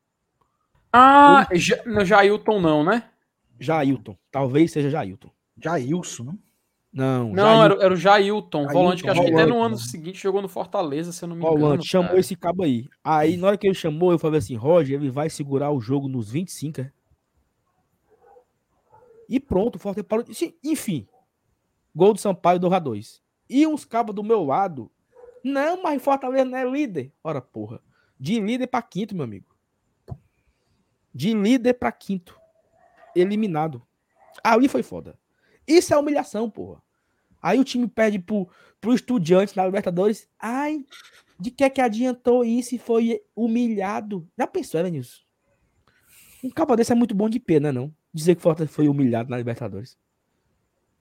[0.93, 1.63] Ah, Ele...
[1.87, 3.11] no Jailton não, né?
[3.59, 5.31] Jailton, talvez seja Jailton.
[5.57, 6.39] Jailson, não?
[6.93, 10.21] Não, não era, era o Jailton, Jailton volante que acho que até no ano seguinte
[10.21, 11.59] jogou no Fortaleza, se eu não me engano.
[11.59, 12.89] Volante, chamou esse cabo aí.
[13.05, 16.09] Aí, na hora que ele chamou, eu falei assim: Roger, ele vai segurar o jogo
[16.09, 16.93] nos 25, é?
[19.29, 20.25] E pronto, o Fortaleza parou.
[20.65, 21.07] Enfim,
[21.95, 23.23] gol do Sampaio do 2.
[23.49, 24.91] E uns cabos do meu lado.
[25.45, 27.13] Não, mas Fortaleza não é líder.
[27.23, 27.83] Ora, porra.
[28.19, 29.57] De líder para quinto, meu amigo.
[31.15, 32.39] De líder para quinto.
[33.15, 33.87] Eliminado.
[34.45, 35.19] Ali foi foda.
[35.67, 36.83] Isso é humilhação, porra.
[37.43, 38.49] Aí o time perde pro,
[38.81, 40.29] pro Estudiantes na Libertadores.
[40.39, 40.85] Ai,
[41.39, 44.29] de que é que adiantou isso e foi humilhado?
[44.39, 45.23] Já pensou, Elenilson?
[46.45, 47.95] Um capa desse é muito bom de pena, não?
[48.13, 49.99] Dizer que Fortaleza foi humilhado na Libertadores.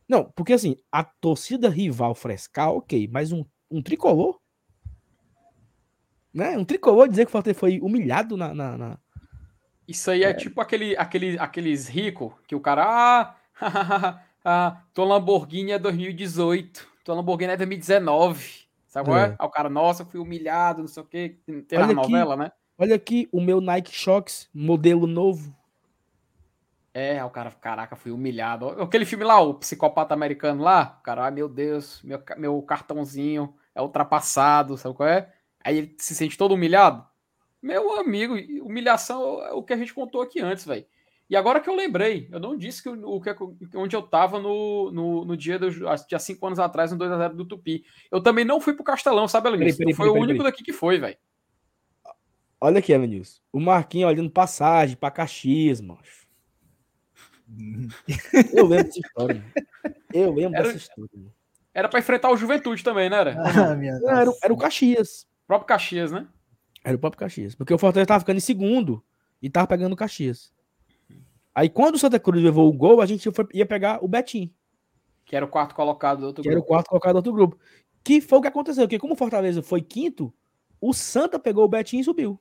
[0.07, 4.39] Não, porque assim, a torcida rival frescal, ok, mas um, um tricolor?
[6.33, 6.57] Né?
[6.57, 8.53] Um tricolor dizer que o Fortaleza foi humilhado na.
[8.53, 8.97] na, na...
[9.87, 12.85] Isso aí é, é, tipo aquele, aquele, aqueles ricos que o cara.
[12.85, 16.87] Ah, Ah, tua Lamborghini é 2018.
[17.03, 18.67] Tua Lamborghini é 2019.
[18.87, 19.21] Sabe qual é?
[19.21, 19.35] é?
[19.37, 21.37] Aí o cara, nossa, fui humilhado, não sei o quê.
[21.67, 22.51] Tem na novela, né?
[22.77, 25.53] Olha aqui o meu Nike Shox, modelo novo.
[26.93, 28.69] É, o cara, caraca, fui humilhado.
[28.81, 33.81] Aquele filme lá, o psicopata americano lá, cara, ai meu Deus, meu, meu cartãozinho é
[33.81, 35.31] ultrapassado, sabe qual é?
[35.63, 37.05] Aí ele se sente todo humilhado.
[37.61, 40.85] Meu amigo, humilhação é o que a gente contou aqui antes, velho.
[41.29, 43.29] E agora que eu lembrei, eu não disse que o, que,
[43.75, 47.45] onde eu tava no, no, no dia do, há cinco anos atrás, no 2x0 do
[47.45, 47.83] Tupi.
[48.11, 49.77] Eu também não fui pro Castelão, sabe, Elenilson?
[49.77, 51.17] Foi peraí, o peraí, único daqui que foi, velho.
[52.59, 53.39] Olha aqui, Elenilson.
[53.53, 55.99] O Marquinhos olhando passagem pra Caxias, mano.
[58.53, 59.45] Eu lembro dessa história.
[60.13, 61.09] Eu lembro era, dessa história.
[61.73, 63.17] Era pra enfrentar o Juventude também, né?
[63.17, 65.27] Era, ah, era, era o Caxias.
[65.43, 66.27] O próprio Caxias, né?
[66.83, 67.55] Era o próprio Caxias.
[67.55, 69.03] Porque o Fortaleza tava ficando em segundo
[69.41, 70.53] e tava pegando o Caxias.
[71.53, 74.53] Aí quando o Santa Cruz levou o gol, a gente foi, ia pegar o Betim.
[75.25, 76.59] Que era o quarto colocado do outro que grupo.
[76.59, 77.59] era o quarto colocado do outro grupo.
[78.03, 80.33] Que foi o que aconteceu, porque como o Fortaleza foi quinto,
[80.79, 82.39] o Santa pegou o Betim e subiu.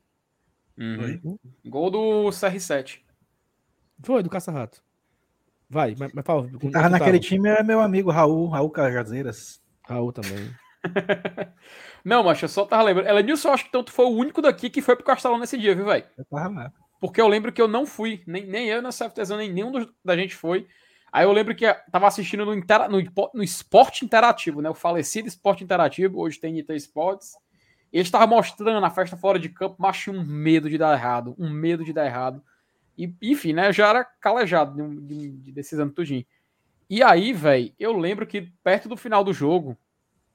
[0.79, 1.39] Uhum.
[1.67, 3.01] Gol do CR7.
[4.01, 4.83] Foi, do Caça-Rato.
[5.71, 6.49] Vai, mas, mas fala.
[6.59, 7.29] Quem tava naquele tava?
[7.29, 9.61] time era meu amigo Raul, Raul Cajazeiras.
[9.87, 10.51] Raul também.
[12.05, 13.09] Não, mas eu só tava lembrando.
[13.09, 15.75] Ela Nilson, acho que tanto foi o único daqui que foi pro Castelão nesse dia,
[15.75, 16.05] viu, velho?
[16.17, 16.73] Eu tava lá.
[17.01, 19.87] Porque eu lembro que eu não fui, nem, nem eu na CFTZ, nem nenhum dos,
[20.05, 20.67] da gente foi.
[21.13, 24.69] Aí eu lembro que tava assistindo no, no, no Esporte Interativo, né?
[24.69, 27.35] O falecido Esporte Interativo, hoje tem IT Sports.
[27.93, 30.93] E eles estavam mostrando a festa fora de campo, mas tinha um medo de dar
[30.93, 32.43] errado, um medo de dar errado.
[32.99, 33.73] E, enfim, né?
[33.73, 36.27] Já era calejado de, de, de decisão tudinho.
[36.91, 39.77] E aí, velho, eu lembro que perto do final do jogo,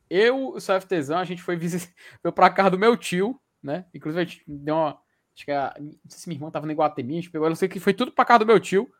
[0.09, 1.59] eu e o CFTzão, a gente foi,
[2.21, 3.85] foi pra casa do meu tio, né?
[3.93, 4.99] Inclusive, a gente deu uma.
[5.35, 7.49] Acho que a, não sei se minha irmã tava no Iguatemi, a gente pegou, eu
[7.49, 8.91] não sei que foi tudo pra casa do meu tio,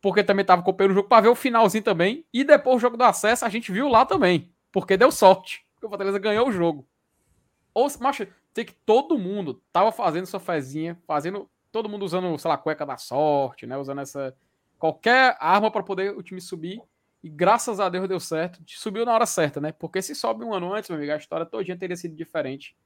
[0.00, 2.24] porque também tava acompanhando o jogo pra ver o finalzinho também.
[2.32, 5.86] E depois o jogo do acesso a gente viu lá também, porque deu sorte, porque
[5.86, 6.88] o Fortaleza ganhou o jogo.
[7.74, 11.50] Ou, macho, tem que todo mundo tava fazendo sua fezinha, fazendo.
[11.74, 13.76] Todo mundo usando, sei lá, cueca da sorte, né?
[13.76, 14.32] Usando essa.
[14.78, 16.80] Qualquer arma para poder o time subir.
[17.20, 18.62] E graças a Deus deu certo.
[18.64, 19.72] Subiu na hora certa, né?
[19.72, 22.76] Porque se sobe um ano antes, meu amigo, a história todinha teria sido diferente.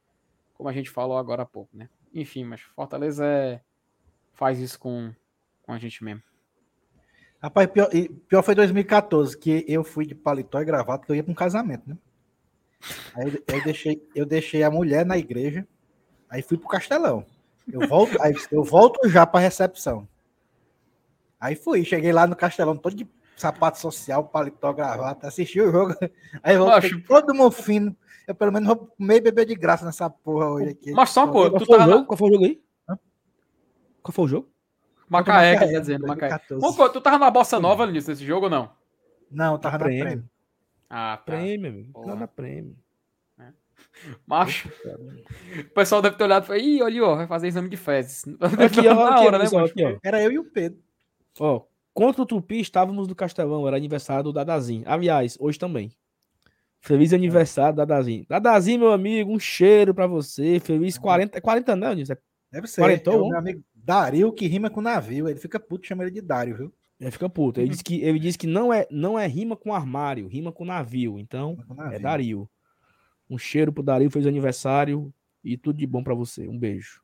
[0.55, 1.91] Como a gente falou agora há pouco, né?
[2.15, 3.61] Enfim, mas Fortaleza é...
[4.33, 5.13] faz isso com,
[5.61, 6.23] com a gente mesmo.
[7.43, 7.91] Rapaz, pior,
[8.27, 11.35] pior foi 2014, que eu fui de paletó e gravata, que eu ia para um
[11.35, 11.99] casamento, né?
[13.15, 15.69] Aí eu deixei, eu deixei a mulher na igreja,
[16.31, 17.27] aí fui pro castelão.
[17.73, 20.09] Eu volto, aí eu volto já para recepção.
[21.41, 25.95] Aí fui, cheguei lá no castelão todo de sapato social, paletó, gravata, assisti o jogo.
[26.43, 27.01] Aí eu Acho...
[27.03, 27.97] todo mundo fino.
[28.27, 30.93] Eu pelo menos vou meio beber de graça nessa porra hoje aqui.
[30.93, 32.05] Mas só uma coisa, tu tá?
[32.05, 32.63] Qual foi o jogo aí?
[32.89, 32.99] Hã?
[34.03, 34.51] Qual foi o jogo?
[35.09, 36.39] Macaé, Macaé quer dizer, Macaé.
[36.93, 38.71] tu tava na Bossa Nova nisso, nesse jogo ou não?
[39.31, 40.31] Não, tava na, na Prêmio.
[40.91, 41.23] Ah, tá.
[41.25, 42.07] Prêmio, amigo.
[42.07, 42.77] Não na Prêmio.
[44.07, 44.15] É.
[44.27, 44.71] Macho.
[45.59, 48.25] O pessoal deve ter olhado e falado, ih, olha, ó, vai fazer exame de fezes.
[48.65, 49.99] Aqui, ó, aqui, hora, né, aqui, ó.
[50.05, 50.79] Era eu e o Pedro.
[51.41, 51.63] Ó,
[51.99, 54.85] Contra o Tupi estávamos no Castelão, era aniversário do Dadazinho.
[54.87, 55.91] Aliás, hoje também.
[56.81, 58.25] Feliz aniversário, Dadazinho.
[58.29, 60.61] Dadazinho, meu amigo, um cheiro para você.
[60.61, 62.15] Feliz 40, 40 anos, Nilson.
[62.53, 62.83] Deve ser.
[62.83, 65.29] 40, é o meu amigo Dario que rima com navio.
[65.29, 66.75] Ele fica puto, chama ele de Dário, viu?
[67.01, 67.61] Ele fica puto.
[67.61, 70.65] Ele disse que, ele disse que não, é, não é rima com armário, rima com
[70.65, 71.19] navio.
[71.19, 71.97] Então, com navio.
[71.97, 72.49] é Dario.
[73.29, 75.13] Um cheiro pro Dario, fez aniversário
[75.45, 76.49] e tudo de bom para você.
[76.49, 77.03] Um beijo.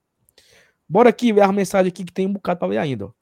[0.89, 3.13] Bora aqui ver a mensagem aqui que tem um bocado para ler ainda.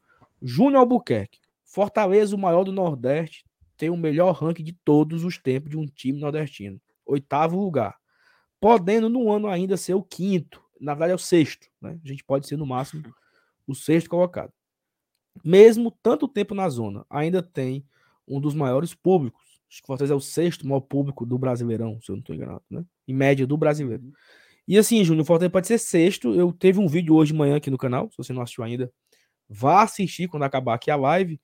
[0.41, 1.41] Júnior Albuquerque.
[1.65, 3.45] Fortaleza, o maior do Nordeste,
[3.77, 6.81] tem o melhor ranking de todos os tempos de um time nordestino.
[7.07, 7.97] Oitavo lugar.
[8.61, 10.63] Podendo no ano ainda ser o quinto.
[10.81, 11.69] Na verdade, é o sexto.
[11.81, 11.99] Né?
[12.05, 13.03] A gente pode ser no máximo
[13.67, 14.53] o sexto colocado.
[15.45, 17.85] Mesmo tanto tempo na zona, ainda tem
[18.29, 19.42] um dos maiores públicos.
[19.73, 22.63] Acho que Fortaleza é o sexto maior público do Brasileirão, se eu não estou enganado,
[22.71, 22.85] né?
[23.09, 24.03] Em média do brasileiro.
[24.03, 24.13] Uhum.
[24.69, 26.35] E assim, Júnior, Fortaleza pode ser sexto.
[26.35, 28.93] Eu teve um vídeo hoje de manhã aqui no canal, se você não assistiu ainda,
[29.49, 31.41] vá assistir quando acabar aqui a live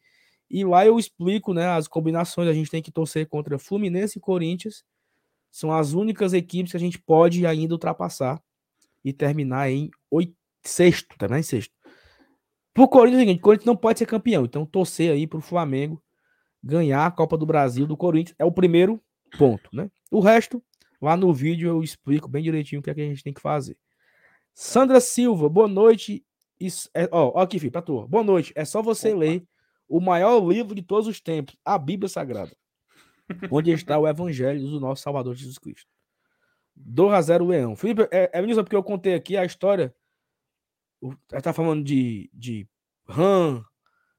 [0.50, 2.48] e lá eu explico né, as combinações.
[2.48, 4.84] A gente tem que torcer contra Fluminense e Corinthians.
[5.50, 8.42] São as únicas equipes que a gente pode ainda ultrapassar
[9.02, 11.16] e terminar em oito, sexto.
[11.18, 11.74] Terminar em sexto.
[12.74, 14.44] Pro Corinthians é o seguinte: o Corinthians não pode ser campeão.
[14.44, 16.02] Então, torcer aí pro Flamengo
[16.62, 18.36] ganhar a Copa do Brasil do Corinthians.
[18.38, 19.00] É o primeiro
[19.38, 19.90] ponto, né?
[20.11, 20.62] O resto,
[21.00, 23.40] lá no vídeo eu explico bem direitinho o que, é que a gente tem que
[23.40, 23.76] fazer.
[24.54, 26.24] Sandra Silva, boa noite.
[26.59, 28.06] Isso é, ó, aqui, filho, pra tu.
[28.09, 28.52] Boa noite.
[28.56, 29.18] É só você Opa.
[29.18, 29.44] ler
[29.88, 32.54] o maior livro de todos os tempos, a Bíblia Sagrada,
[33.50, 35.90] onde está o Evangelho do nosso Salvador Jesus Cristo.
[36.76, 37.76] 2 a 0 Leão.
[37.76, 39.94] Felipe, é, é porque eu contei aqui a história.
[41.30, 42.68] Ela tá falando de, de
[43.06, 43.64] rã,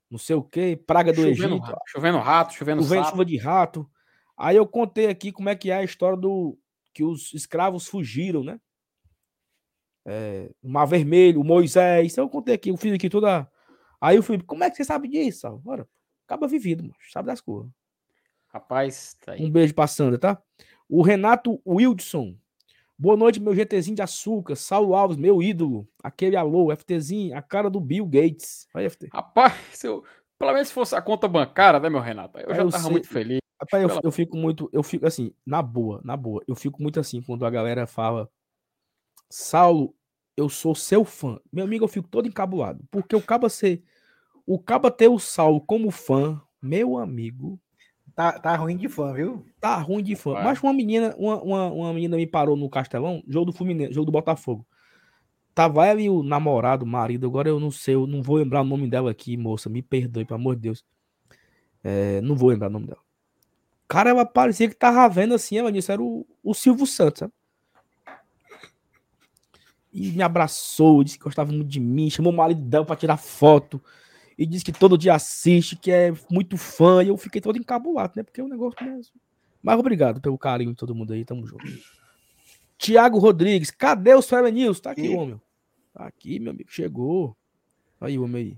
[0.10, 1.78] não sei o que, praga do chovendo, Egito.
[1.88, 3.90] Chovendo rato, chovendo, chovendo chuva de rato.
[4.38, 6.58] Aí eu contei aqui como é que é a história do
[6.94, 8.60] que os escravos fugiram, né?
[10.06, 12.18] É, o Mar Vermelho, o Moisés.
[12.18, 13.50] Eu contei aqui, eu fiz aqui toda
[14.02, 15.62] Aí o Felipe, como é que você sabe disso?
[15.66, 15.88] Ora,
[16.26, 17.70] acaba vivido, mano, sabe das coisas.
[18.48, 19.46] Rapaz, tá aí.
[19.46, 20.42] Um beijo pra Sandra, tá?
[20.88, 22.36] O Renato Wildson.
[23.02, 24.58] Boa noite, meu GTzinho de açúcar.
[24.58, 25.88] Saulo Alves, meu ídolo.
[26.04, 28.68] Aquele alô, FTzinho, a cara do Bill Gates.
[28.74, 29.08] Vai, FT.
[29.14, 30.04] Rapaz, eu,
[30.38, 32.38] pelo menos se fosse a conta bancária, né, meu Renato?
[32.40, 32.92] Eu já eu tava sei.
[32.92, 33.40] muito feliz.
[33.58, 36.44] Rapaz, eu, eu, fico muito, eu fico assim, na boa, na boa.
[36.46, 38.30] Eu fico muito assim quando a galera fala,
[39.30, 39.96] Saulo,
[40.36, 41.40] eu sou seu fã.
[41.54, 42.84] Meu amigo, eu fico todo encabulado.
[42.92, 43.82] Porque o Caba ser.
[44.46, 47.58] O Caba ter o Saulo como fã, meu amigo.
[48.20, 49.46] Tá, tá ruim de fã, viu?
[49.62, 50.34] Tá ruim de fã.
[50.34, 50.44] Vai.
[50.44, 54.08] Mas uma menina, uma, uma, uma, menina me parou no Castelão, jogo do Fluminense, jogo
[54.08, 54.68] do Botafogo.
[55.56, 58.60] Tava ela e o namorado, o marido, agora eu não sei, eu não vou lembrar
[58.60, 59.70] o nome dela aqui, moça.
[59.70, 60.84] Me perdoe, pelo amor de Deus.
[61.82, 63.00] É, não vou lembrar o nome dela.
[63.88, 67.34] Cara, ela parecia que tava vendo assim, ela disse, era o, o Silvio Santos, sabe?
[69.94, 73.82] e me abraçou, disse que gostava muito de mim, chamou o maridão para tirar foto
[74.40, 78.14] e disse que todo dia assiste, que é muito fã, e eu fiquei todo encabulado,
[78.16, 78.24] né?
[78.24, 79.14] Porque é um negócio mesmo.
[79.62, 81.66] Mas obrigado pelo carinho de todo mundo aí, tamo junto.
[82.78, 84.80] Tiago Rodrigues, cadê o Fera News?
[84.80, 85.14] Tá aqui, e?
[85.14, 85.42] homem.
[85.94, 87.36] Tá aqui, meu amigo, chegou.
[88.00, 88.58] Aí, o homem aí.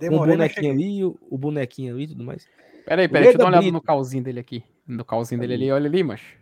[0.00, 2.48] Demorei, o bonequinho ali, o, o, bonequinho ali e tudo mais.
[2.84, 4.64] Peraí, peraí, deixa eu dar uma olhada no calzinho dele aqui.
[4.84, 6.36] No calzinho dele ali, olha ali, macho.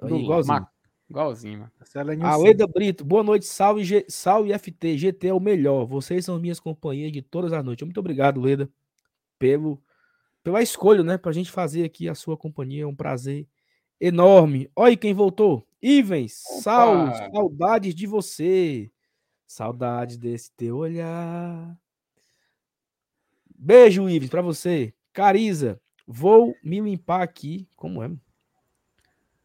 [0.00, 0.66] Aí, igualzinho.
[1.12, 2.26] Igualzinho, mano.
[2.26, 5.84] Aleda Brito, boa noite, salve, G, salve FT, GT é o melhor.
[5.84, 7.84] Vocês são minhas companhias de todas as noites.
[7.84, 8.66] Muito obrigado, Leda,
[9.38, 9.78] pelo
[10.42, 11.18] pela escolha, né?
[11.18, 12.84] Pra gente fazer aqui a sua companhia.
[12.84, 13.46] É um prazer
[14.00, 14.70] enorme.
[14.74, 15.68] Olha quem voltou.
[15.82, 18.90] Ivens, sal, saudades de você.
[19.46, 21.78] Saudades desse teu olhar.
[23.54, 24.94] Beijo, Ivens, pra você.
[25.12, 27.68] Cariza, vou me limpar aqui.
[27.76, 28.10] Como é?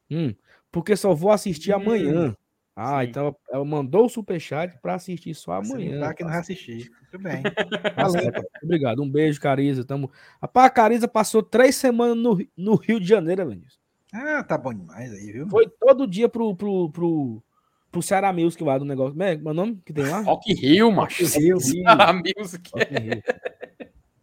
[0.10, 0.34] Hum,
[0.72, 1.76] porque só vou assistir hum.
[1.76, 2.36] amanhã.
[2.80, 3.10] Ah, Sim.
[3.10, 6.00] então ela mandou o superchat para assistir só amanhã.
[6.00, 6.92] Tá que não vai assistir.
[7.02, 7.42] Muito bem.
[7.98, 8.32] Valeu.
[8.64, 9.02] Obrigado.
[9.02, 9.84] Um beijo, Cariza.
[9.84, 10.12] Tamo...
[10.40, 13.80] Rapaz, a Cariza passou três semanas no, no Rio de Janeiro, Vinícius.
[14.14, 15.50] Ah, tá bom demais aí, viu?
[15.50, 17.44] Foi todo dia pro, pro, pro,
[17.92, 19.14] pro Ceará Music lá do negócio.
[19.14, 20.22] Como é, é o nome que tem lá?
[20.22, 21.24] Rock Rio, macho.
[21.24, 21.60] Rock Rio.
[21.60, 22.70] Ceará Music.
[22.72, 23.24] Rock Rio.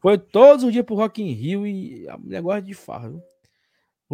[0.00, 3.22] Foi todos os dias pro Rock in Rio e negócio de farra, viu?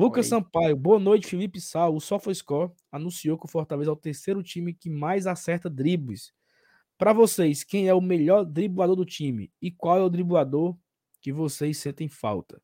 [0.01, 1.95] Lucas Sampaio, boa noite, Felipe Sal.
[1.95, 6.33] O SofaScore anunciou que o Fortaleza é o terceiro time que mais acerta dribles.
[6.97, 10.75] Para vocês, quem é o melhor driblador do time e qual é o driblador
[11.21, 12.63] que vocês sentem falta?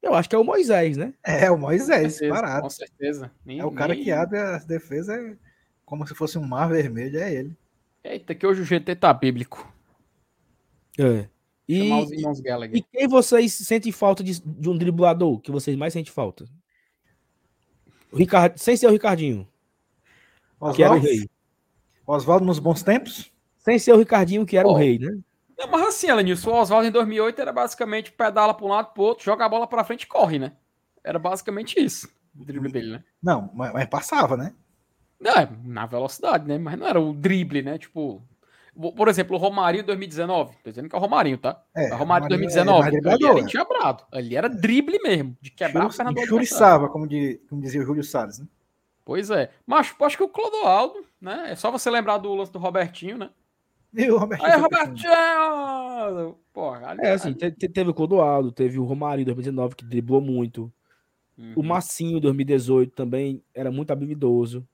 [0.00, 1.12] Eu acho que é o Moisés, né?
[1.26, 2.62] É, o Moisés, com parado.
[2.62, 3.32] Com certeza.
[3.44, 4.04] Nem, é o cara nem...
[4.04, 5.36] que abre as defesas
[5.84, 7.56] como se fosse um mar vermelho, é ele.
[8.04, 9.68] Eita, que hoje o GT tá bíblico.
[10.96, 11.28] É.
[11.68, 11.88] E,
[12.72, 15.40] e quem vocês sentem falta de, de, um driblador?
[15.40, 16.44] Que vocês mais sentem falta?
[18.12, 19.46] O Ricard, sem ser o Ricardinho.
[20.58, 21.28] Oswaldo, que era o rei.
[22.06, 23.32] Oswaldo nos bons tempos?
[23.58, 24.72] Sem ser o Ricardinho, que era oh.
[24.72, 25.18] o rei, né?
[25.56, 29.02] Não, mas assim, Elenilson, o Oswaldo em 2008 era basicamente pedala para um lado para
[29.02, 30.52] o outro, joga a bola para frente e corre, né?
[31.04, 32.08] Era basicamente isso,
[32.38, 33.04] o drible dele, né?
[33.22, 34.54] Não, mas, mas passava, né?
[35.20, 36.56] Não, é, na velocidade, né?
[36.56, 37.76] Mas não era o drible, né?
[37.76, 38.22] Tipo,
[38.96, 40.56] por exemplo, o Romarinho 2019.
[40.62, 41.62] Tô dizendo que é o Romarinho, tá?
[41.74, 42.96] É, o Romarinho 2019.
[42.96, 44.04] É ali era enxabrado.
[44.12, 48.02] Ali era drible mesmo, de quebrar o Fernando Churiçava, como, de, como dizia o Júlio
[48.04, 48.46] Salles, né?
[49.04, 49.50] Pois é.
[49.66, 51.48] Mas acho que o Clodoaldo, né?
[51.50, 53.30] É só você lembrar do lance do Robertinho, né?
[53.92, 54.50] E o Robertinho.
[54.50, 56.38] Aí, Robertinho!
[56.52, 57.50] Porra, ali, é assim, ali.
[57.50, 60.72] teve o Clodoaldo, teve o Romarinho 2019, que driblou muito.
[61.36, 61.54] Uhum.
[61.56, 64.66] O Massinho 2018 também era muito habilidoso.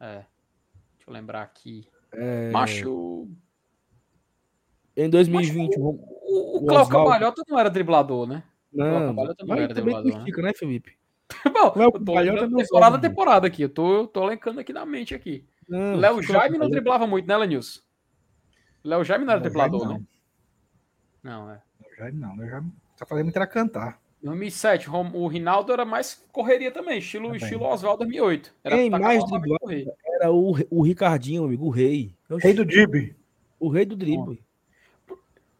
[0.00, 0.24] É.
[0.96, 1.86] Deixa eu lembrar aqui.
[2.12, 2.50] É...
[2.50, 3.28] Macho.
[4.96, 5.78] Em 2020.
[5.78, 8.42] Macho, o, o, o Cláudio Cabalhota não era driblador, né?
[8.72, 10.12] Não, não era driblador.
[10.12, 10.48] Critica, né?
[10.48, 10.98] né, Felipe?
[11.52, 13.62] Bom, eu tô temporada a temporada aqui.
[13.62, 15.46] Eu tô, eu tô elencando aqui na mente aqui.
[15.68, 17.80] Léo Jaime não driblava muito, né, Lenilson?
[18.82, 19.94] Léo Jaime não era Léo driblador, não.
[19.94, 20.04] né?
[21.22, 21.62] Não, é.
[21.82, 22.36] Léo Jaime não.
[22.36, 24.00] Léo Jaime só fazia muito era cantar.
[24.22, 28.52] 2007, o Rinaldo era mais correria também, estilo, estilo Oswaldo 2008.
[28.64, 29.68] Era Quem mais driblava
[30.18, 32.14] era o, o Ricardinho, amigo, o rei.
[32.28, 33.16] O rei do drible.
[33.58, 34.42] O rei do drible.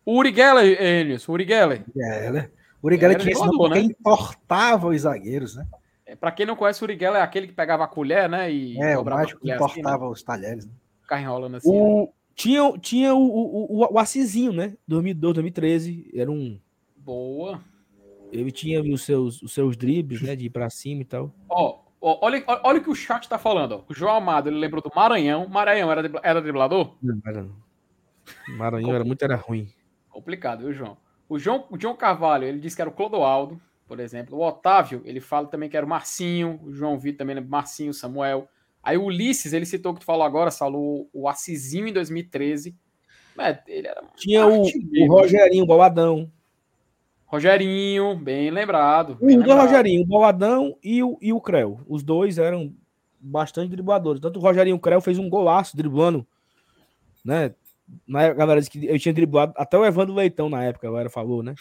[0.04, 1.84] O Uri Geller, Enes, o Uri Geller.
[1.94, 2.50] Geller.
[2.82, 3.80] O Uri Geller tinha esse né?
[3.80, 5.66] importava os zagueiros, né?
[6.06, 8.50] É, pra quem não conhece, o Uri Geller é aquele que pegava a colher, né?
[8.50, 10.08] E é, o mágico que importava assim, né?
[10.08, 10.72] os talheres, né?
[11.02, 11.68] Ficar enrolando assim.
[11.70, 12.02] O...
[12.02, 12.08] Né?
[12.34, 14.74] Tinha, tinha o, o, o, o Assisinho, né?
[14.86, 16.10] 2012, 2013.
[16.14, 16.58] Era um...
[16.96, 17.60] Boa.
[18.32, 20.34] Ele tinha os seus, os seus dribles, né?
[20.36, 21.34] De ir pra cima e tal.
[21.50, 23.72] Ó, ó olha, olha o que o chat tá falando.
[23.72, 23.84] Ó.
[23.88, 25.48] O João Amado, ele lembrou do Maranhão.
[25.48, 26.96] Maranhão era, era driblador?
[27.02, 27.56] Não, era não.
[28.56, 29.68] Maranhão era muito era ruim.
[30.08, 30.96] Complicado, viu, João?
[31.28, 34.38] O João, o João Carvalho, ele disse que era o Clodoaldo, por exemplo.
[34.38, 36.60] O Otávio, ele fala também que era o Marcinho.
[36.64, 38.48] O João Vitor também lembra Marcinho, Samuel.
[38.82, 42.76] Aí o Ulisses, ele citou que tu falou agora, falou o Assisinho em 2013.
[43.38, 46.30] É, ele era Tinha o, o Rogerinho, o Boladão.
[47.28, 49.16] Rogerinho, bem lembrado.
[49.20, 49.66] Bem o lembrado.
[49.66, 51.78] Rogerinho, o Boladão e o, e o Creu.
[51.86, 52.74] Os dois eram
[53.20, 54.20] bastante dribladores.
[54.20, 56.26] Tanto o Rogerinho o Creu fez um golaço driblando,
[57.22, 57.54] né?
[58.06, 61.10] Na galera disse que eu tinha driblado até o Evandro Leitão na época, a galera
[61.10, 61.54] falou, né?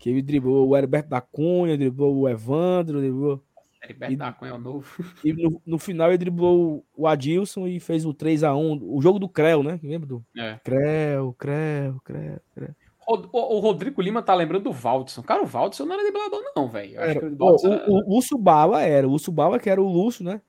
[0.00, 3.40] Que ele driblou o Herberto da Cunha, driblou o Evandro, driblou.
[3.84, 5.04] Heriberto da Cunha é o novo.
[5.24, 9.28] E no, no, final ele driblou o Adilson e fez o 3x1, o jogo do
[9.28, 9.78] Creu, né?
[9.82, 10.24] Lembra do?
[10.36, 10.58] É.
[10.64, 12.74] Creu, Creu, Creu, Creu.
[13.06, 15.22] O, o, Rodrigo Lima tá lembrando do Valdson.
[15.22, 16.98] Cara, o Valdson não era driblador, não, velho.
[16.98, 17.26] O, era...
[17.26, 19.06] o, Lúcio Bala era.
[19.06, 20.40] O Lúcio Bala, que era o Lúcio, né?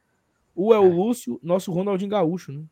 [0.56, 0.89] O é o é.
[0.89, 2.64] Lúcio, nosso Ronaldinho Gaúcho, né?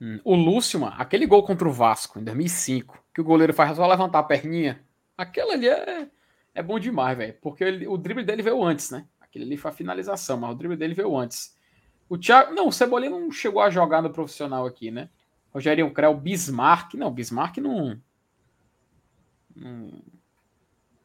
[0.00, 0.20] Hum.
[0.24, 3.86] O Lúcio, mano, aquele gol contra o Vasco em 2005, que o goleiro faz só
[3.86, 4.80] levantar a perninha,
[5.16, 6.08] aquele ali é,
[6.54, 7.34] é bom demais, velho.
[7.40, 9.06] Porque ele, o drible dele veio antes, né?
[9.20, 11.56] Aquele ali foi a finalização, mas o drible dele veio antes.
[12.08, 12.54] O Thiago.
[12.54, 15.08] Não, o Cebolinha não chegou a jogar no profissional aqui, né?
[15.52, 16.94] Rogério Creu, Bismarck.
[16.94, 18.00] Não, Bismarck não.
[19.56, 19.90] Não...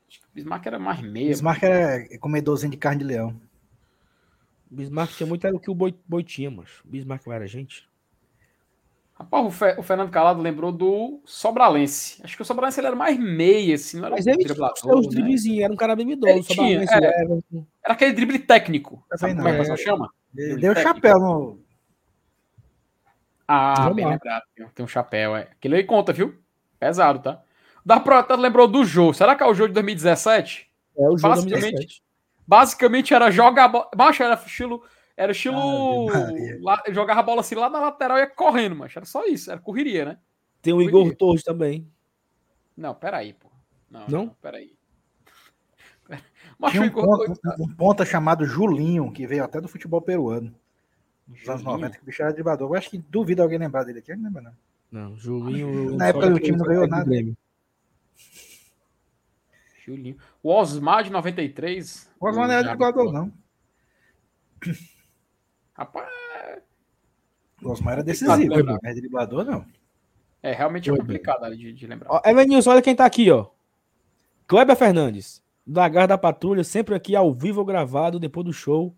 [0.07, 1.29] Acho que o Bismarck era mais meio.
[1.29, 3.39] Bismarck era comedorzinho de carne de leão.
[4.69, 7.89] Bismarck tinha muito era o que o Boi, Boi tinha, mas Bismarck era gente.
[9.13, 12.19] Rapaz, o, Fe, o, Fernando Calado lembrou do Sobralense.
[12.23, 15.07] Acho que o Sobralense ele era mais meia, assim, não era Mas ele tinha os
[15.07, 16.43] driblezinhos, era um cara bem idoso.
[16.49, 17.41] Tinha, era, era,
[17.83, 19.05] aquele drible técnico.
[19.15, 20.13] Sabe como é que o pessoal chama?
[20.35, 20.95] Ele deu técnico.
[20.95, 21.59] chapéu no.
[23.47, 24.43] Ah, bem lembrado.
[24.73, 25.41] Tem um chapéu, é.
[25.41, 26.33] Aquele aí conta, viu?
[26.79, 27.43] Pesado, tá?
[27.85, 29.13] Da Prota lembrou do jogo.
[29.13, 30.69] Será que é o jogo de 2017?
[30.97, 32.03] É, o jogo basicamente,
[32.47, 33.89] basicamente era jogar a bola.
[33.95, 34.83] Macho, era estilo.
[35.17, 36.07] Era estilo.
[36.61, 39.51] lá, jogava a bola assim lá na lateral e ia correndo, mas era só isso,
[39.51, 40.17] era correria, né?
[40.61, 41.87] Tem o Igor Torres também.
[42.77, 43.49] Não, peraí, pô.
[43.89, 44.25] Não, não?
[44.25, 44.73] não peraí.
[46.57, 50.53] Mas um, ponta, um ponta chamado Julinho, que veio até do futebol peruano.
[51.27, 52.69] Nos anos 90, que o bicho era driblador.
[52.69, 54.11] Eu acho que duvido alguém lembrar dele aqui.
[54.11, 54.53] Eu não lembro, não.
[54.91, 55.95] Não, Julinho.
[55.95, 57.09] Na época do time não ganhou nada.
[59.85, 60.17] Julinho.
[60.41, 62.09] O Osmar de 93.
[62.19, 63.31] O Osmar não era driblador, não.
[65.73, 66.09] Rapaz.
[67.63, 69.65] O Osmar era decisivo, não é driblador, não.
[70.43, 72.09] É, realmente é complicado de, de lembrar.
[72.09, 73.47] Ó, Evanilson, olha quem tá aqui, ó.
[74.47, 78.95] Kleber Fernandes, da Garra da Patrulha, sempre aqui ao vivo gravado, depois do show,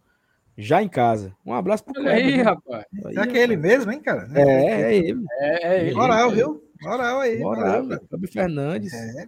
[0.57, 1.35] já em casa.
[1.45, 2.13] Um abraço pro Kleber.
[2.13, 2.85] aí, rapaz.
[3.01, 4.29] Será que é ele mesmo, hein, cara?
[4.33, 5.25] É, é ele.
[5.39, 5.95] É, é ele.
[5.95, 6.63] Moral, viu?
[6.81, 7.39] Moral aí.
[7.39, 7.99] Moral, moral.
[8.07, 8.93] Kleber Fernandes.
[8.93, 9.27] É.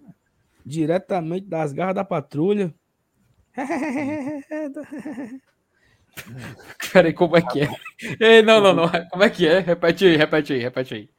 [0.65, 2.73] Diretamente das Garras da Patrulha.
[6.91, 7.69] Peraí, como é que é?
[8.19, 8.89] Ei, não, não, não.
[9.09, 9.59] Como é que é?
[9.59, 11.09] Repete aí, repete aí, repete aí.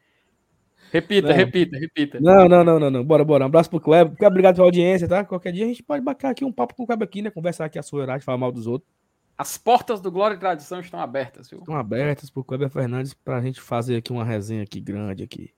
[0.93, 1.37] Repita, não.
[1.37, 2.21] repita, repita.
[2.21, 3.05] Não, não, não, não, não.
[3.05, 3.45] Bora, bora.
[3.45, 4.15] Um abraço pro Kleber.
[4.27, 5.25] Obrigado pela audiência, tá?
[5.25, 7.31] Qualquer dia a gente pode bater aqui um papo com o Kleber aqui, né?
[7.31, 8.91] Conversar aqui a sua horário, falar mal dos outros.
[9.37, 11.59] As portas do Glória e Tradição estão abertas, viu?
[11.59, 15.53] Estão abertas pro Kleber Fernandes pra gente fazer aqui uma resenha aqui grande aqui.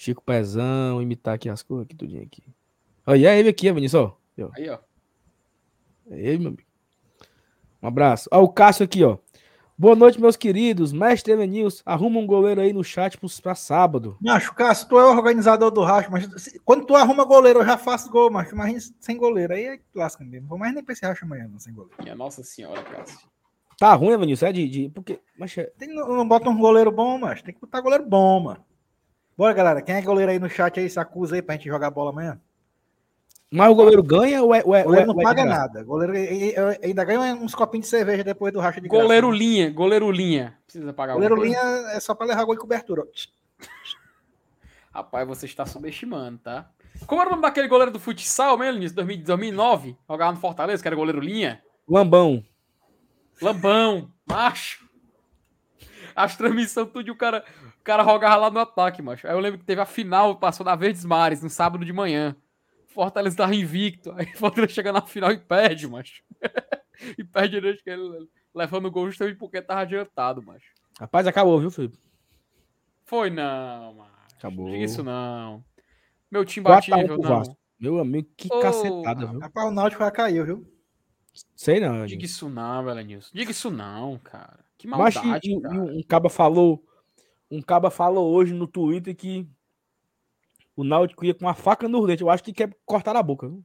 [0.00, 2.42] Chico Pezão, imitar aqui as coisas aqui, tudinho aqui.
[3.06, 4.16] Olha, é ele aqui, Vinícius, ó.
[4.56, 4.78] Aí, ó.
[6.10, 6.62] É ele, meu amigo.
[7.82, 8.26] Um abraço.
[8.32, 9.18] Ó, o Cássio aqui, ó.
[9.76, 10.90] Boa noite, meus queridos.
[10.90, 14.16] Mestre Elenils, arruma um goleiro aí no chat pra sábado.
[14.22, 16.26] Macho, Cássio, tu é o organizador do racho, mas
[16.64, 18.56] quando tu arruma goleiro, eu já faço gol, macho.
[18.56, 20.48] Mas sem goleiro, aí é lasca mesmo.
[20.48, 22.02] Vou mais nem pra esse racho amanhã, não, sem goleiro.
[22.02, 23.28] Minha nossa senhora, Cássio.
[23.76, 24.46] Tá ruim, Evanilson?
[24.46, 24.66] É de.
[24.66, 25.58] de porque, mas...
[25.58, 27.44] É- tem, não, não bota um goleiro bom, macho.
[27.44, 28.69] Tem que botar goleiro bom, mano.
[29.40, 29.80] Bora, galera.
[29.80, 30.90] Quem é goleiro aí no chat aí?
[30.90, 32.38] Se acusa aí pra gente jogar bola amanhã.
[33.50, 34.62] Mas o goleiro ganha ou é.
[34.62, 35.80] Ou é, o goleiro não é paga nada.
[35.80, 36.12] O goleiro
[36.82, 39.02] ainda ganha uns copinhos de cerveja depois do racha de graça.
[39.02, 40.58] Goleiro linha, goleiro linha.
[40.66, 43.02] Precisa pagar Goleiro linha é só para levar gol e cobertura.
[44.92, 46.70] Rapaz, você está subestimando, tá?
[47.06, 49.96] Como era o nome daquele goleiro do futsal mesmo, início 2009?
[50.06, 51.62] Jogava no Fortaleza, que era goleiro linha?
[51.88, 52.44] Lambão.
[53.40, 54.86] Lambão, macho.
[56.14, 57.42] As transmissões, tudo e o cara,
[57.80, 59.26] o cara jogava lá no ataque, macho.
[59.26, 62.36] Aí eu lembro que teve a final, passou na Verdes Mares, no sábado de manhã.
[62.88, 64.12] Fortaleza tava invicto.
[64.12, 66.22] Aí Fortaleza chega na final e perde, macho.
[67.18, 70.74] e perde acho que ele levando o gol justamente porque tava adiantado, macho.
[70.98, 71.98] Rapaz, acabou, viu, Felipe?
[73.04, 74.10] Foi não, macho.
[74.36, 74.70] Acabou.
[74.70, 75.64] Diga isso não.
[76.30, 77.56] Meu time batível, não.
[77.78, 79.40] Meu amigo, que oh, cacetada, viu?
[79.40, 80.66] Rapaz, o Náutico já caiu, viu?
[81.56, 82.04] Sei não.
[82.04, 83.30] Diga isso não, Belenilson.
[83.32, 84.60] Diga isso não, cara.
[84.76, 85.82] Que maldade, Mas, cara.
[85.82, 86.84] um caba falou,
[87.50, 89.48] um caba falou hoje no Twitter que
[90.76, 92.22] o Náutico ia com uma faca no dente.
[92.22, 93.48] Eu acho que quer cortar a boca.
[93.48, 93.64] Viu?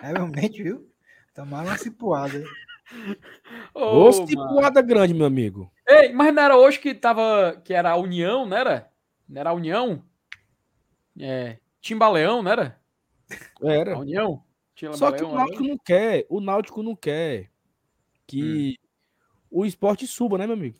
[0.00, 0.90] É realmente, viu?
[1.34, 2.42] Tomar uma cipuada.
[3.74, 5.72] Ô, oh, cipuada grande, meu amigo.
[5.86, 7.60] Ei, mas não era hoje que tava.
[7.64, 8.90] Que era a União, não era?
[9.28, 10.04] Não era a União?
[11.18, 11.58] É.
[11.80, 12.80] Timbaleão, não era?
[13.62, 13.94] Era.
[13.94, 14.44] A União?
[14.94, 16.26] Só que o Náutico não quer.
[16.28, 17.50] O Náutico não quer
[18.26, 18.81] que hum.
[19.52, 20.78] O esporte suba, né, meu amigo?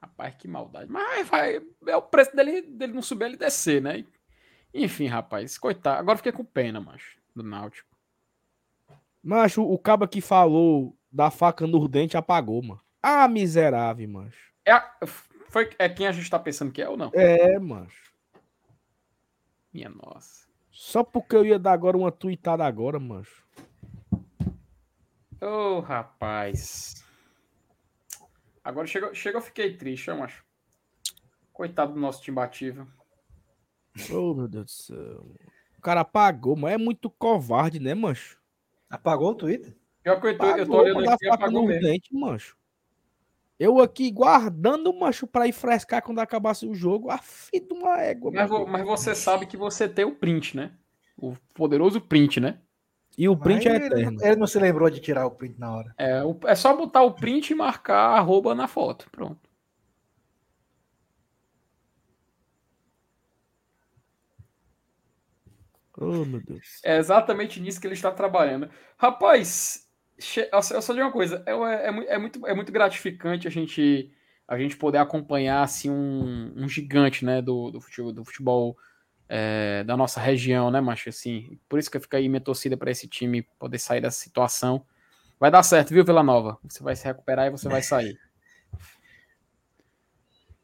[0.00, 0.90] Rapaz, que maldade.
[0.90, 4.04] Mas vai, é o preço dele, dele não subir, ele descer, né?
[4.74, 5.98] Enfim, rapaz, coitado.
[5.98, 7.90] Agora fiquei com pena, macho, do Náutico.
[9.22, 12.80] Macho, o cabo que falou da faca no dente apagou, mano.
[13.02, 14.52] Ah, miserável, macho.
[14.64, 14.96] É, a,
[15.48, 17.10] foi, é quem a gente tá pensando que é ou não?
[17.14, 18.12] É, macho.
[19.72, 20.46] Minha nossa.
[20.70, 23.44] Só porque eu ia dar agora uma tweetada agora, macho.
[25.40, 27.01] Ô, oh, rapaz.
[28.64, 30.44] Agora chega, chega eu fiquei triste, eu acho.
[31.52, 32.86] Coitado do nosso time batido.
[34.10, 35.26] Oh, meu Deus do céu.
[35.76, 38.38] O cara apagou, mas é muito covarde, né, mancho?
[38.88, 39.76] Apagou o Twitter?
[40.02, 41.82] Pior que eu tô, eu tô olhando aqui, apagou mesmo.
[41.82, 42.56] Dente, mancho.
[43.58, 47.10] Eu aqui guardando, mancho, pra ir frescar quando acabasse o jogo.
[47.10, 47.20] A
[47.52, 48.30] de uma égua.
[48.32, 50.72] Mas, mas, você sabe que você tem o print, né?
[51.16, 52.60] O poderoso print, né?
[53.16, 54.18] E o print Mas é eterno.
[54.22, 55.94] Ele, não se lembrou de tirar o print na hora.
[55.98, 59.08] É, é só botar o print e marcar arroba na foto.
[59.10, 59.52] Pronto.
[65.98, 66.80] Oh, meu Deus.
[66.82, 68.68] É exatamente nisso que ele está trabalhando.
[68.96, 69.86] Rapaz,
[70.50, 71.42] eu só digo uma coisa.
[71.46, 74.10] É, é, é, muito, é muito gratificante a gente,
[74.48, 78.76] a gente poder acompanhar assim, um, um gigante né, do, do futebol, do futebol
[79.34, 81.08] é, da nossa região, né, macho?
[81.08, 84.84] Assim, por isso que fica aí minha torcida para esse time poder sair dessa situação.
[85.40, 86.58] Vai dar certo, viu, Vila Nova?
[86.68, 88.18] Você vai se recuperar e você vai sair.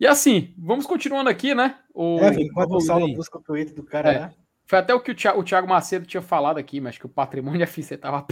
[0.00, 1.76] E assim, vamos continuando aqui, né?
[1.92, 2.20] O...
[2.20, 4.20] É, enquanto o Saulo busca o tweet do cara, é.
[4.20, 4.34] né?
[4.64, 7.08] Foi até o que o Thiago, o Thiago Macedo tinha falado aqui, mas que o
[7.08, 8.24] patrimônio FC tava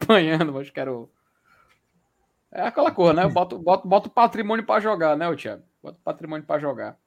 [0.00, 1.10] apanhando, mas que era o.
[2.50, 3.28] É aquela coisa, né?
[3.28, 5.62] Bota, bota, bota o patrimônio para jogar, né, o Thiago?
[5.82, 6.98] Bota o patrimônio para jogar.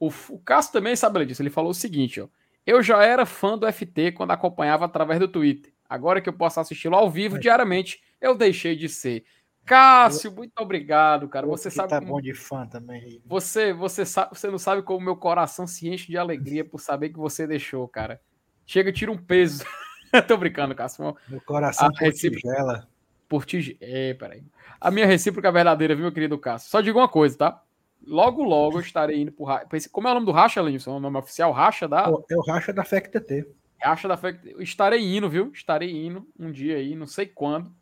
[0.00, 1.42] O, o Cássio também sabe disso.
[1.42, 2.28] Ele falou o seguinte, ó.
[2.66, 5.72] Eu já era fã do FT quando acompanhava através do Twitter.
[5.88, 7.38] Agora que eu posso assisti-lo ao vivo é.
[7.38, 9.24] diariamente, eu deixei de ser.
[9.64, 11.46] Cássio, muito obrigado, cara.
[11.46, 11.90] Você sabe.
[11.90, 12.12] Tá como...
[12.12, 13.20] bom de fã também.
[13.26, 17.10] Você, você, sabe, você não sabe como meu coração se enche de alegria por saber
[17.10, 18.20] que você deixou, cara.
[18.66, 19.64] Chega, tira um peso.
[20.26, 21.16] Tô brincando, Cássio.
[21.28, 22.48] Meu coração a por recíproca...
[22.48, 22.88] tigela.
[23.28, 23.78] Por tigela.
[23.80, 24.44] É, peraí.
[24.80, 26.70] A minha recíproca é verdadeira, viu, meu querido Cássio?
[26.70, 27.62] Só digo uma coisa, tá?
[28.06, 29.66] Logo, logo eu estarei indo pro Racha.
[29.92, 30.96] Como é o nome do Racha, Lenilson?
[30.96, 31.52] O nome oficial?
[31.52, 32.10] Racha da.
[32.30, 33.46] É o Racha da FECTT.
[33.80, 34.56] Racha da FECTT.
[34.62, 35.50] Estarei indo, viu?
[35.52, 37.72] Estarei indo um dia aí, não sei quando.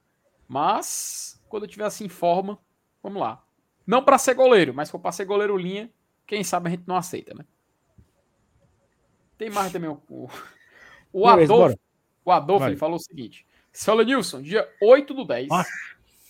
[0.46, 2.58] Mas, quando eu tiver assim em forma,
[3.02, 3.42] vamos lá.
[3.86, 5.90] Não para ser goleiro, mas se for para ser goleiro linha,
[6.26, 7.44] quem sabe a gente não aceita, né?
[9.36, 10.00] Tem mais também o.
[10.10, 10.28] O,
[11.12, 11.78] o Adolfo.
[12.24, 15.64] O Adolfo ele falou o seguinte: Seu Lenilson, dia 8 do 10, ah.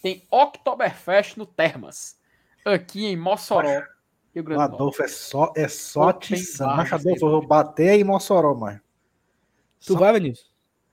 [0.03, 2.17] tem Oktoberfest no Termas
[2.70, 3.82] aqui em Mossoró,
[4.34, 4.74] Rio Grande do Norte.
[4.74, 6.76] Adolfo é só, é só tição.
[6.76, 8.80] Mas, Adolfo, eu vou bater em Mossoró, mano.
[9.80, 9.98] Tu só...
[9.98, 10.50] vai, Vinícius?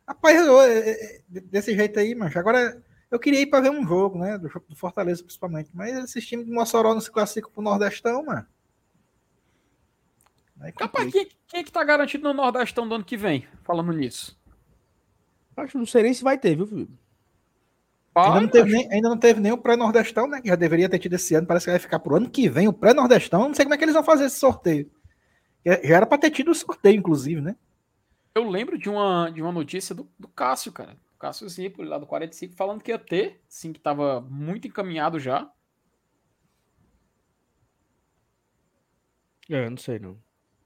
[0.07, 3.85] Rapaz, eu, é, é, desse jeito aí, mas agora eu queria ir para ver um
[3.87, 4.37] jogo, né?
[4.37, 5.69] Do, do Fortaleza, principalmente.
[5.73, 8.45] Mas esses times de Mossoró não se classificam pro Nordestão, mano.
[10.77, 13.47] Capaz, quem, quem é que tá garantido no Nordestão do ano que vem?
[13.63, 14.39] Falando nisso.
[15.57, 16.93] Acho que não sei nem se vai ter, viu, Felipe?
[18.15, 20.41] Ainda não, teve nem, ainda não teve nem o pré-nordestão, né?
[20.41, 21.45] Que já deveria ter tido esse ano.
[21.45, 23.47] Parece que vai ficar pro ano que vem o pré-nordestão.
[23.47, 24.89] Não sei como é que eles vão fazer esse sorteio.
[25.65, 27.57] Já era para ter tido o sorteio, inclusive, né?
[28.33, 30.97] Eu lembro de uma, de uma notícia do, do Cássio, cara.
[31.19, 35.49] Cássio Zipoli, lá do 45, falando que ia ter, sim, que estava muito encaminhado já.
[39.49, 40.17] É, não sei não.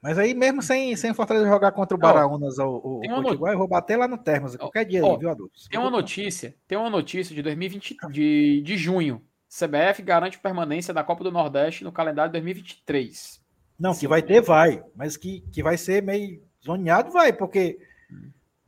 [0.01, 3.67] Mas aí, mesmo sem, sem Fortaleza jogar contra o Baraunas ou o Potiguar, eu vou
[3.67, 5.53] bater lá no Termas, qualquer dia aí, viu, Adolfo?
[5.69, 9.21] Tem uma notícia, tem uma notícia de 2020, de, de junho.
[9.49, 13.41] CBF garante permanência da Copa do Nordeste no calendário 2023.
[13.79, 14.83] Não, que vai ter, vai.
[14.95, 17.79] Mas que, que vai ser meio zoneado, vai, porque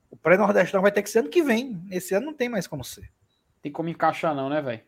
[0.10, 1.82] o pré-nordestão vai ter que ser ano que vem.
[1.92, 3.10] Esse ano não tem mais como ser.
[3.62, 4.82] Tem como encaixar, não, né, velho?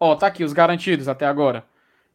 [0.00, 1.64] Ó, tá aqui os garantidos até agora.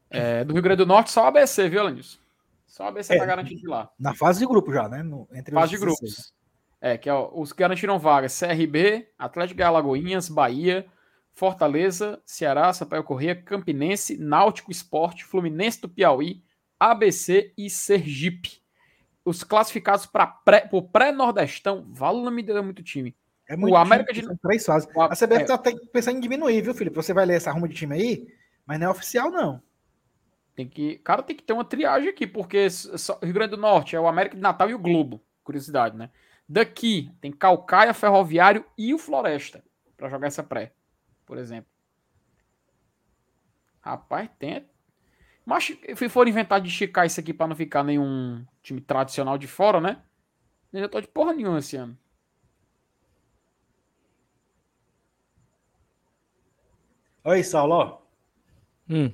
[0.10, 2.20] É, do Rio Grande do Norte, só o ABC, viu, Alanis?
[2.68, 3.90] Só a ABC é, tá garantido de lá.
[3.98, 5.02] Na fase de grupo já, né?
[5.02, 6.34] No, entre fase de grupos.
[6.80, 10.86] É, que é, os que garantiram vagas: CRB, Atlético de Alagoinhas, Bahia,
[11.32, 16.44] Fortaleza, Ceará, Sampaio Corrêa, Campinense, Náutico Esporte, Fluminense do Piauí,
[16.80, 18.62] ABC e Sergipe.
[19.24, 23.16] Os classificados para pré, o pré-nordestão, vale não me deu muito time.
[23.48, 24.90] É muito o América time, de três fases.
[24.96, 25.62] A CBF é, tá
[25.92, 26.96] pensando em diminuir, viu, Felipe?
[26.96, 28.28] Você vai ler essa arruma de time aí,
[28.66, 29.62] mas não é oficial, não.
[30.58, 32.68] Tem que, cara, tem que ter uma triagem aqui, porque
[33.22, 35.22] Rio Grande do Norte é o América de Natal e o Globo.
[35.44, 36.10] Curiosidade, né?
[36.50, 39.64] Daqui tem Calcaia, Ferroviário e o Floresta
[39.96, 40.74] para jogar essa pré,
[41.28, 41.70] por exemplo.
[43.82, 44.68] Rapaz, tem.
[45.46, 49.46] Mas se for inventar de esticar isso aqui para não ficar nenhum time tradicional de
[49.46, 50.02] fora, né?
[50.74, 51.96] Eu já tô de porra nenhuma esse ano.
[57.24, 58.02] Oi, Saulo.
[58.90, 59.14] Hum.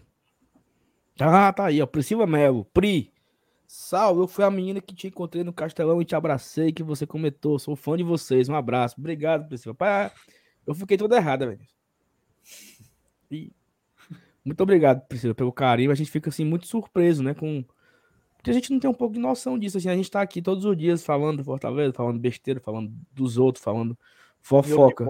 [1.25, 1.85] Ah, tá aí, ó.
[1.85, 2.65] Priscila Melo.
[2.65, 3.11] Pri.
[3.65, 7.07] Salve, eu fui a menina que te encontrei no Castelão e te abracei, que você
[7.07, 7.57] comentou.
[7.57, 8.49] Sou fã de vocês.
[8.49, 8.95] Um abraço.
[8.99, 9.73] Obrigado, Priscila.
[9.73, 10.11] Pai,
[10.67, 11.61] eu fiquei toda errada, velho.
[13.31, 13.51] E...
[14.43, 15.91] Muito obrigado, Priscila, pelo carinho.
[15.91, 17.33] A gente fica, assim, muito surpreso, né?
[17.33, 17.63] Com...
[18.35, 19.77] Porque a gente não tem um pouco de noção disso.
[19.77, 23.37] Assim, a gente tá aqui todos os dias falando do Fortaleza, falando besteira, falando dos
[23.37, 23.97] outros, falando
[24.41, 25.05] fofoca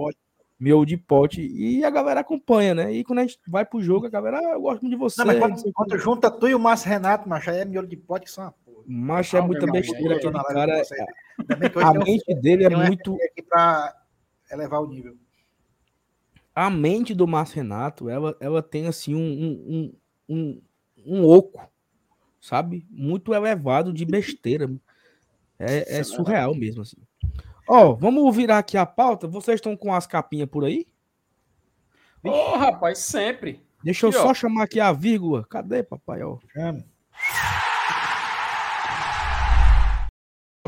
[0.64, 2.94] meu de pote e a galera acompanha, né?
[2.94, 5.20] E quando a gente vai pro jogo, a galera, ah, eu gosto muito de você.
[5.20, 7.98] Não, mas quando, quando junta tu e o Márcio Renato, macho, aí é miolo de
[7.98, 8.84] pote que são uma porra.
[8.88, 10.80] Macho é muita besteira, aquele cara.
[10.80, 11.84] É...
[11.84, 13.18] A mente dele é muito.
[13.22, 13.94] Aqui pra
[14.50, 15.18] elevar o nível.
[16.56, 19.94] A mente do Márcio Renato, ela, ela tem assim um, um,
[20.30, 20.62] um,
[21.06, 21.70] um oco,
[22.40, 22.88] sabe?
[22.90, 24.72] Muito elevado de besteira.
[25.60, 26.98] É, é surreal mesmo, assim.
[27.68, 29.28] Ó, oh, vamos virar aqui a pauta.
[29.28, 30.86] Vocês estão com as capinhas por aí?
[32.24, 33.62] Ô, oh, rapaz, sempre.
[33.84, 34.34] Deixa aqui, eu só ó.
[34.34, 35.46] chamar aqui a vírgula.
[35.50, 36.24] Cadê, papai?
[36.24, 36.84] Ó, chama.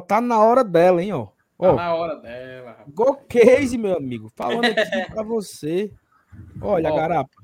[0.07, 1.27] Tá na hora dela, hein, ó.
[1.57, 2.71] Tá na hora dela.
[2.71, 2.93] Rapaz.
[2.93, 4.31] Go Case, meu amigo.
[4.35, 5.91] Falando aqui pra você.
[6.61, 7.43] Olha, ó, garapa.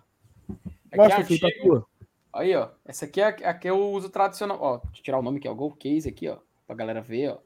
[0.95, 1.85] Mostra aqui pra tua.
[2.33, 2.69] Aí, ó.
[2.85, 4.57] Essa aqui é a que eu uso tradicional.
[4.61, 6.37] Ó, deixa eu tirar o nome que é o Go Case aqui, ó.
[6.67, 7.37] Pra galera ver, ó.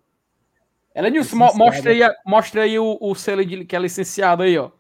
[0.96, 4.58] Ela Nilson, mo mostra aí, mostra aí o, o selo de, que é licenciado aí,
[4.58, 4.72] ó.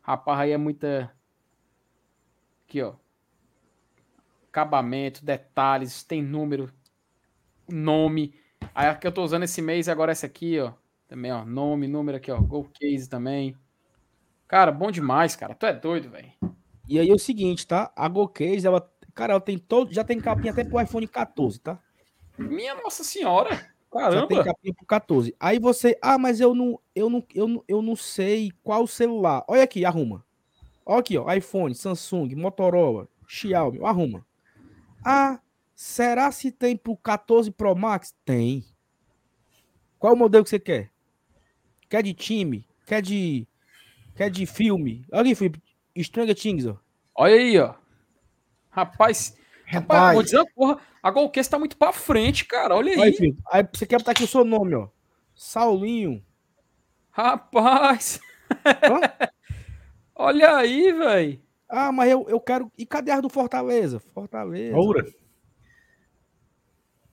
[0.00, 1.14] Rapaz, aí é muita.
[2.66, 2.94] Aqui, ó.
[4.48, 6.72] Acabamento, detalhes, tem número.
[7.68, 8.34] nome.
[8.74, 10.72] Aí a que eu tô usando esse mês agora é essa aqui, ó.
[11.06, 11.44] Também, ó.
[11.44, 12.40] Nome, número aqui, ó.
[12.40, 13.54] Go Case também.
[14.48, 15.54] Cara, bom demais, cara.
[15.54, 16.32] Tu é doido, velho.
[16.88, 17.92] E aí é o seguinte, tá?
[17.94, 21.60] A Go Case, ela, cara, ela tem todo, já tem capinha até pro iPhone 14,
[21.60, 21.78] tá?
[22.38, 23.71] Minha Nossa Senhora.
[23.92, 24.20] Caramba.
[24.20, 25.36] Já tem capinha pro 14.
[25.38, 29.44] Aí você, ah, mas eu não, eu não, eu não, eu não sei qual celular.
[29.46, 30.24] Olha aqui, arruma.
[30.84, 34.26] Olha aqui, ó, iPhone, Samsung, Motorola, Xiaomi, arruma.
[35.04, 35.40] Ah,
[35.74, 38.14] será se tem pro 14 Pro Max?
[38.24, 38.64] Tem.
[39.98, 40.90] Qual o modelo que você quer?
[41.88, 42.66] Quer de time?
[42.86, 43.46] Quer de
[44.16, 45.04] quer de filme?
[45.12, 45.62] Olha aqui, Felipe.
[45.98, 46.78] Stranger Things, ó.
[47.14, 47.74] Olha aí, ó.
[48.70, 49.36] Rapaz,
[49.72, 52.74] rapaz, vou dizer uma porra, a Golcast tá muito pra frente, cara.
[52.74, 53.00] Olha aí.
[53.00, 54.88] Aí, aí você quer botar aqui o seu nome, ó.
[55.34, 56.24] Saulinho.
[57.10, 58.20] Rapaz.
[60.14, 61.40] Olha aí, velho.
[61.68, 62.70] Ah, mas eu, eu quero.
[62.76, 63.98] E cadê a do Fortaleza?
[63.98, 64.76] Fortaleza.
[64.76, 65.04] Oura.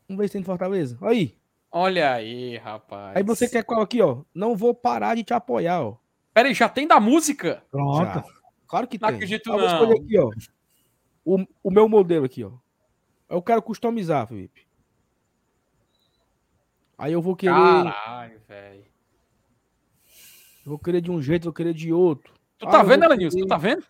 [0.07, 0.97] Vamos ver se tem Fortaleza.
[1.01, 1.37] Aí.
[1.71, 3.15] Olha aí, rapaz.
[3.15, 4.23] Aí você quer qual aqui, ó?
[4.33, 5.97] Não vou parar de te apoiar, ó.
[6.33, 7.63] Pera aí, já tem da música?
[7.69, 8.05] Pronto.
[8.05, 8.23] Já.
[8.67, 9.15] Claro que não tem.
[9.17, 9.87] Acredito, não acredito, não.
[9.87, 10.58] Vou escolher aqui, ó.
[11.23, 12.51] O, o meu modelo aqui, ó.
[13.29, 14.67] Eu quero customizar, Felipe.
[16.97, 17.53] Aí eu vou querer.
[17.53, 18.85] Caralho, velho.
[20.65, 22.33] Vou querer de um jeito, vou querer de outro.
[22.57, 23.37] Tu tá ah, vendo, Elenilson?
[23.37, 23.47] Querer...
[23.47, 23.85] Tu tá vendo?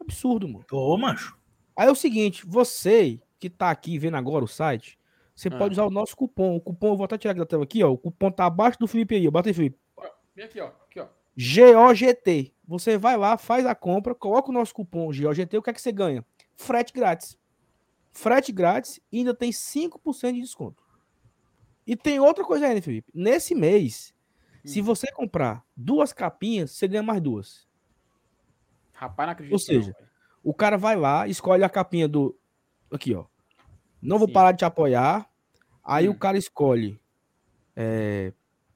[0.00, 0.64] Absurdo, mano.
[0.66, 1.36] Tô, macho.
[1.76, 4.98] Aí é o seguinte, você que tá aqui vendo agora o site,
[5.34, 5.56] você ah.
[5.56, 6.56] pode usar o nosso cupom.
[6.56, 7.90] O cupom, eu vou até tirar aqui da tela aqui, ó.
[7.90, 9.30] O cupom tá abaixo do Felipe aí, ó.
[9.30, 9.78] Bota aí, Felipe.
[10.34, 10.70] Vem aqui, ó.
[11.38, 12.52] GOGT.
[12.66, 15.80] Você vai lá, faz a compra, coloca o nosso cupom GOGT, o que é que
[15.80, 16.26] você ganha?
[16.56, 17.38] Frete grátis.
[18.12, 20.82] Frete grátis e ainda tem 5% de desconto.
[21.86, 23.10] E tem outra coisa ainda, Felipe.
[23.14, 24.12] Nesse mês,
[24.56, 24.68] hum.
[24.68, 27.68] se você comprar duas capinhas, você ganha mais duas.
[28.92, 29.52] Rapaz, não acredito.
[29.52, 30.08] Ou seja, não,
[30.42, 32.36] o cara vai lá, escolhe a capinha do.
[32.90, 33.24] Aqui, ó.
[34.02, 34.34] Não vou Sim.
[34.34, 35.30] parar de te apoiar.
[35.84, 36.12] Aí hum.
[36.12, 37.00] o cara escolhe.
[37.76, 38.32] É...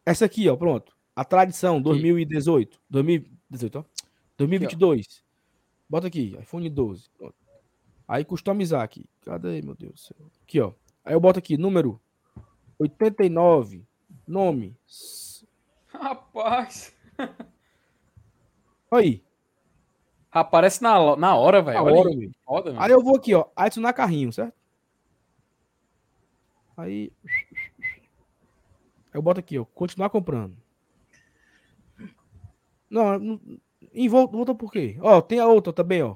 [0.07, 0.97] Essa aqui, ó, pronto.
[1.23, 2.81] A tradição 2018.
[2.91, 3.85] 2018, ó.
[4.37, 5.01] 2022.
[5.07, 5.23] Aqui,
[5.89, 7.11] Bota aqui, iPhone 12.
[7.17, 7.37] Pronto.
[8.09, 9.09] Aí customizar aqui.
[9.21, 10.17] Cadê, meu Deus do céu?
[10.43, 10.73] Aqui, ó.
[11.05, 12.01] Aí eu boto aqui, número
[12.77, 13.87] 89.
[14.27, 14.77] Nome.
[15.87, 16.93] Rapaz.
[18.91, 19.23] Aí.
[20.29, 21.85] Aparece na, na hora, velho.
[21.85, 22.33] Na hora, aí.
[22.45, 23.47] Foda, aí eu vou aqui, ó.
[23.55, 24.55] Adicionar carrinho, certo?
[26.77, 27.13] Aí.
[29.15, 29.65] Eu boto aqui, ó.
[29.65, 30.62] Continuar comprando.
[32.93, 33.41] Não,
[33.95, 34.99] em volta, volta por quê?
[35.01, 36.15] Ó, tem a outra também, ó.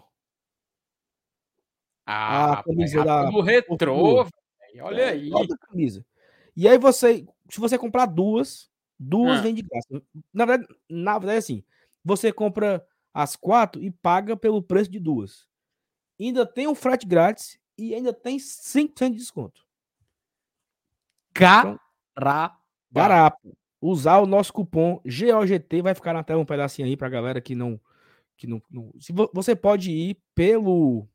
[2.04, 3.24] Ah, a camisa da.
[3.30, 4.84] Do retrô, velho.
[4.84, 5.32] Olha é, aí.
[5.32, 6.04] Outra camisa.
[6.54, 9.42] E aí você, se você comprar duas, duas ah.
[9.42, 10.02] vem de graça.
[10.34, 11.64] Na verdade, na verdade, assim,
[12.04, 15.48] você compra as quatro e paga pelo preço de duas.
[16.20, 19.66] Ainda tem um frete grátis e ainda tem 5% de desconto.
[21.32, 21.80] Carapa.
[22.90, 23.56] Barato.
[23.80, 27.54] Usar o nosso cupom GOGT vai ficar na tela um pedacinho aí pra galera que
[27.54, 27.80] não.
[28.36, 28.90] Que não, não...
[29.00, 31.06] Se você pode ir pelo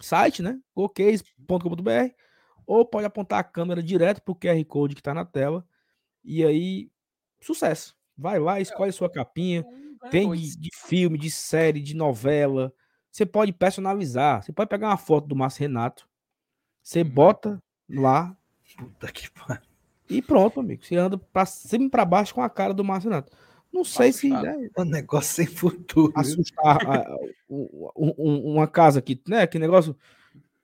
[0.00, 0.60] site, né?
[0.74, 2.14] Cocase.com.br
[2.66, 5.66] ou pode apontar a câmera direto pro QR Code que tá na tela.
[6.22, 6.90] E aí,
[7.40, 7.96] sucesso.
[8.16, 9.64] Vai lá, escolhe sua capinha.
[10.10, 12.72] Tem de, de, filme, de série, de novela.
[13.10, 14.42] Você pode personalizar.
[14.42, 16.08] Você pode pegar uma foto do Márcio Renato.
[16.82, 17.08] Você uhum.
[17.08, 18.36] bota lá.
[18.76, 19.67] Puta que pariu.
[20.08, 20.84] E pronto, amigo.
[20.84, 23.32] Você anda pra cima e pra baixo com a cara do Márcio Renato.
[23.72, 24.32] Não sei se.
[24.32, 26.12] É um negócio sem futuro.
[26.14, 27.16] Assustar a,
[27.48, 29.46] um, um, uma casa aqui, né?
[29.46, 29.96] Que negócio.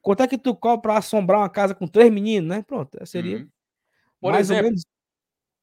[0.00, 2.62] Quanto é que tu cobra pra assombrar uma casa com três meninos, né?
[2.62, 3.38] Pronto, seria.
[3.38, 3.48] Uhum.
[4.20, 4.84] Por mais exemplo, ou menos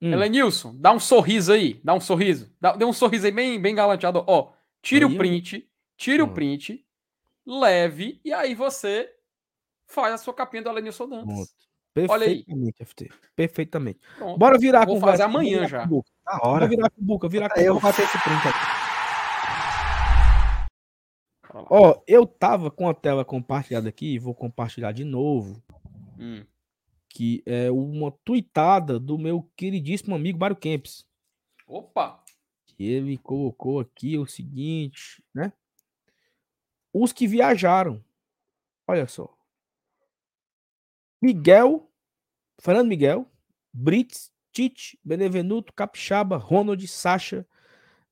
[0.02, 0.14] Hum.
[0.14, 2.52] Elenilson, dá um sorriso aí, dá um sorriso.
[2.60, 4.24] Dá, dê um sorriso aí bem, bem galanteado.
[4.28, 4.52] Ó,
[4.82, 6.26] tire aí, o print, tire hum.
[6.26, 6.84] o print,
[7.46, 9.08] leve, e aí você
[9.86, 11.54] faz a sua capinha do Elenilson Dantas.
[11.94, 13.10] Perfeitamente, FT.
[13.36, 14.00] Perfeitamente.
[14.18, 14.38] Pronto.
[14.38, 15.86] Bora virar Vou fazer amanhã já.
[15.86, 16.42] Na hora.
[16.44, 18.82] Bora virar com buca, virar com Eu vou bater esse print aqui.
[21.54, 25.62] Ó, eu tava com a tela compartilhada aqui, vou compartilhar de novo.
[26.18, 26.46] Hum
[27.14, 31.06] que é uma tuitada do meu queridíssimo amigo Mário Kempis.
[31.68, 32.24] Opa!
[32.66, 35.52] Que ele colocou aqui o seguinte, né?
[36.94, 38.04] Os que viajaram.
[38.88, 39.34] Olha só.
[41.22, 41.88] Miguel,
[42.60, 43.30] Fernando Miguel,
[43.72, 47.46] Brits, Tite, Benevenuto, Capixaba, Ronald, Sacha,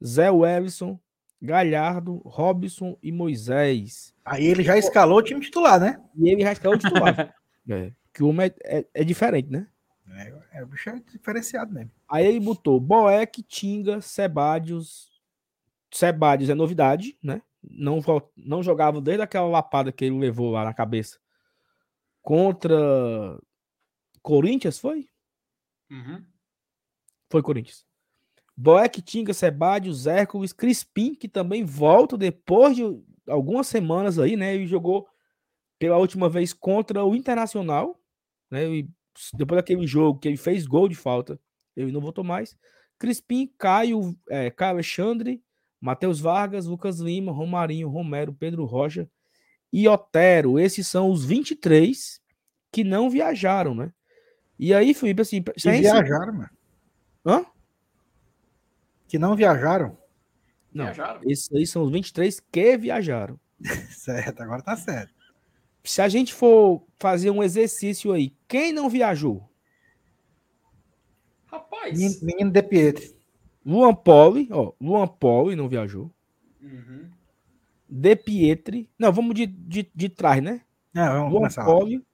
[0.03, 0.99] Zé Wellison,
[1.41, 4.13] Galhardo, Robson e Moisés.
[4.23, 5.99] Aí ele já escalou o time titular, né?
[6.15, 7.33] E ele já escalou o titular.
[7.69, 7.91] é.
[8.13, 9.67] Que o homem é, é, é diferente, né?
[10.11, 11.91] É, é, o bicho é diferenciado mesmo.
[12.07, 15.09] Aí ele botou Boeck, Tinga, Sebadios.
[15.91, 17.41] Sebadios é novidade, né?
[17.63, 17.99] Não,
[18.37, 21.17] não jogava desde aquela lapada que ele levou lá na cabeça
[22.21, 23.39] contra
[24.21, 25.07] Corinthians, foi?
[25.89, 26.23] Uhum.
[27.31, 27.85] Foi Corinthians.
[28.55, 32.83] Boeck, Tinga, Sebadios, Hércules, Crispim, que também volta depois de
[33.27, 34.55] algumas semanas aí, né?
[34.55, 35.07] E jogou
[35.79, 37.97] pela última vez contra o Internacional,
[38.51, 38.67] né?
[38.67, 38.89] E
[39.33, 41.39] depois daquele jogo que ele fez gol de falta,
[41.75, 42.57] ele não voltou mais.
[42.97, 45.41] Crispim, Caio, é, Caio Alexandre,
[45.79, 49.09] Matheus Vargas, Lucas Lima, Romarinho, Romero, Pedro Rocha
[49.71, 50.59] e Otero.
[50.59, 52.19] Esses são os 23
[52.71, 53.91] que não viajaram, né?
[54.57, 55.43] E aí, Felipe, assim.
[55.57, 56.49] Se viajaram, mano.
[57.25, 57.45] Hã?
[59.07, 59.97] Que não viajaram?
[60.73, 60.85] Não.
[60.85, 61.21] Viajaram.
[61.23, 63.39] Esses aí são os 23 que viajaram.
[63.89, 65.13] certo, agora tá certo.
[65.83, 69.49] Se a gente for fazer um exercício aí, quem não viajou?
[71.45, 72.21] Rapaz.
[72.21, 73.15] Menino de Pietri.
[73.65, 74.73] Luan Poli, ó.
[74.79, 76.11] Luan Poli não viajou.
[76.61, 77.09] Uhum.
[77.89, 78.89] De Pietri.
[78.99, 80.61] Não, vamos de, de, de trás, né?
[80.93, 81.65] Não, vamos Luan começar.
[81.65, 82.05] Poli,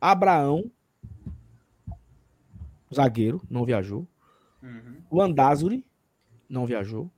[0.00, 0.70] Abraão.
[2.94, 4.06] Zagueiro, não viajou.
[4.62, 5.02] Uhum.
[5.10, 5.84] Landázuri,
[6.48, 7.10] não viajou.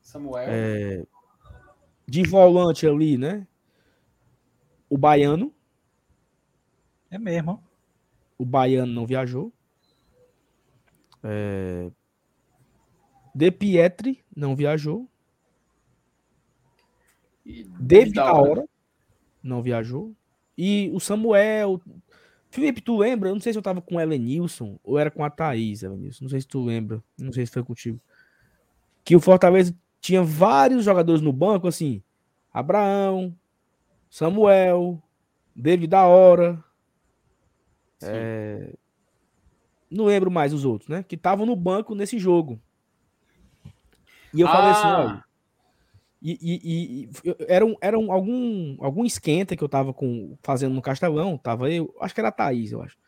[0.00, 0.46] Samuel.
[0.48, 1.06] É,
[2.06, 3.46] de volante ali, né?
[4.88, 5.54] O Baiano.
[7.10, 7.62] É mesmo.
[8.36, 9.52] O Baiano não viajou.
[11.22, 11.90] É...
[13.34, 15.08] De Pietri não viajou.
[17.50, 18.64] E David da hora
[19.42, 20.14] não viajou.
[20.56, 21.80] E o Samuel.
[22.48, 23.28] Felipe, tu lembra?
[23.28, 26.24] Eu não sei se eu tava com o Elenilson ou era com a Thaís, Elenilson.
[26.24, 27.02] Não sei se tu lembra.
[27.18, 28.00] Não sei se foi contigo.
[29.04, 32.02] Que o Fortaleza tinha vários jogadores no banco, assim.
[32.52, 33.34] Abraão,
[34.08, 35.02] Samuel,
[35.54, 36.62] David da hora.
[38.02, 38.72] É...
[39.90, 41.02] Não lembro mais os outros, né?
[41.02, 42.60] Que estavam no banco nesse jogo.
[44.32, 44.52] E eu ah.
[44.52, 44.98] falei assim, ah.
[44.98, 45.29] olha.
[46.22, 50.74] E, e, e, era, um, era um, algum, algum esquenta que eu tava com, fazendo
[50.74, 51.38] no Castelão.
[51.38, 52.98] Tava eu, acho que era a Thaís, eu acho.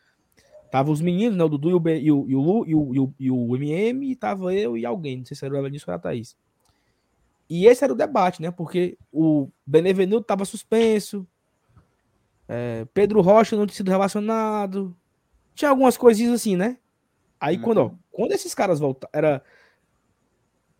[0.71, 1.43] Tava os meninos, né?
[1.43, 3.55] O Dudu e o, B, e o, e o, e o, e o, e o
[3.55, 5.17] MM, e tava eu e alguém.
[5.17, 6.35] Não sei se era o Evanilson ou a Thaís.
[7.49, 8.49] E esse era o debate, né?
[8.49, 11.27] Porque o Benevenuto tava suspenso.
[12.47, 14.95] É, Pedro Rocha não tinha sido relacionado.
[15.53, 16.77] Tinha algumas coisinhas assim, né?
[17.39, 17.61] Aí uhum.
[17.61, 19.43] quando, ó, quando esses caras voltaram, era.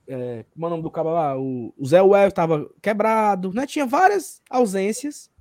[0.08, 1.40] É, como é o nome do cara lá?
[1.40, 3.66] O, o Zé Well estava quebrado, né?
[3.66, 5.32] Tinha várias ausências.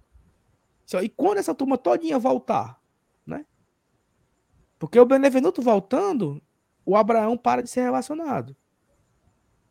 [1.02, 2.78] E quando essa turma todinha voltar,
[3.26, 3.46] né?
[4.78, 6.42] Porque o Benevenuto voltando,
[6.84, 8.54] o Abraão para de ser relacionado.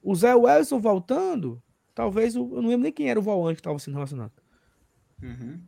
[0.02, 1.62] O Zé Welson voltando,
[1.94, 4.34] talvez o, eu não lembro nem quem era o volante que estava sendo relacionado.
[5.22, 5.62] Uhum.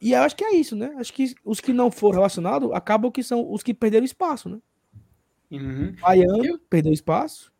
[0.00, 0.94] E eu acho que é isso, né?
[0.98, 4.60] Acho que os que não foram relacionados acabam que são os que perderam espaço, né?
[5.50, 5.94] Uhum.
[6.00, 6.58] Baiano eu...
[6.58, 7.52] perdeu espaço.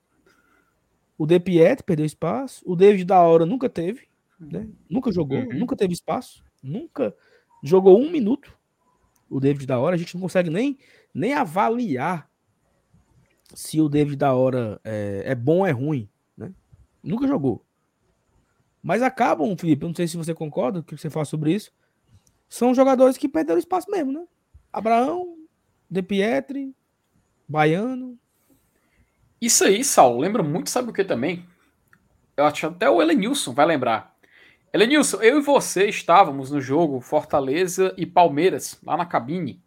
[1.18, 2.62] O De Piet perdeu espaço.
[2.66, 4.68] O David da hora nunca teve, né?
[4.88, 5.58] Nunca jogou, uhum.
[5.58, 6.44] nunca teve espaço.
[6.62, 7.14] Nunca
[7.62, 8.56] jogou um minuto.
[9.28, 10.78] O David da hora, a gente não consegue nem,
[11.12, 12.30] nem avaliar
[13.54, 16.52] se o David da hora é, é bom ou é ruim, né?
[17.02, 17.64] Nunca jogou.
[18.82, 21.72] Mas acabam, Felipe, eu não sei se você concorda, o que você fala sobre isso
[22.48, 24.24] são jogadores que perderam espaço mesmo, né?
[24.72, 25.36] Abraão,
[25.90, 26.74] De Pietri,
[27.48, 28.18] Baiano.
[29.40, 31.46] Isso aí, Saulo, lembra muito, sabe o que também?
[32.36, 34.16] Eu acho até o Elenilson vai lembrar.
[34.72, 39.62] Elenilson, eu e você estávamos no jogo Fortaleza e Palmeiras, lá na cabine.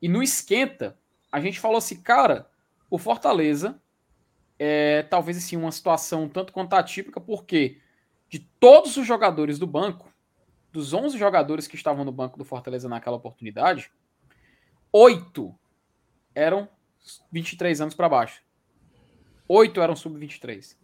[0.00, 0.96] E no esquenta,
[1.30, 2.48] a gente falou assim, cara,
[2.88, 3.80] o Fortaleza
[4.58, 7.78] é talvez assim uma situação tanto quanto atípica, porque
[8.28, 10.12] de todos os jogadores do banco,
[10.72, 13.90] dos 11 jogadores que estavam no banco do Fortaleza naquela oportunidade,
[14.92, 15.54] oito
[16.34, 16.68] eram
[17.32, 18.42] 23 anos para baixo.
[19.52, 20.76] Oito eram sub-23.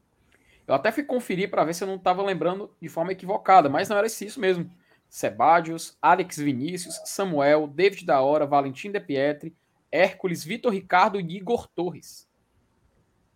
[0.67, 3.89] Eu até fui conferir para ver se eu não estava lembrando de forma equivocada, mas
[3.89, 4.69] não era isso mesmo.
[5.09, 9.55] Sebadios, Alex Vinícius, Samuel, David da Hora, Valentim De Pietri,
[9.89, 12.29] Hércules, Vitor Ricardo e Igor Torres.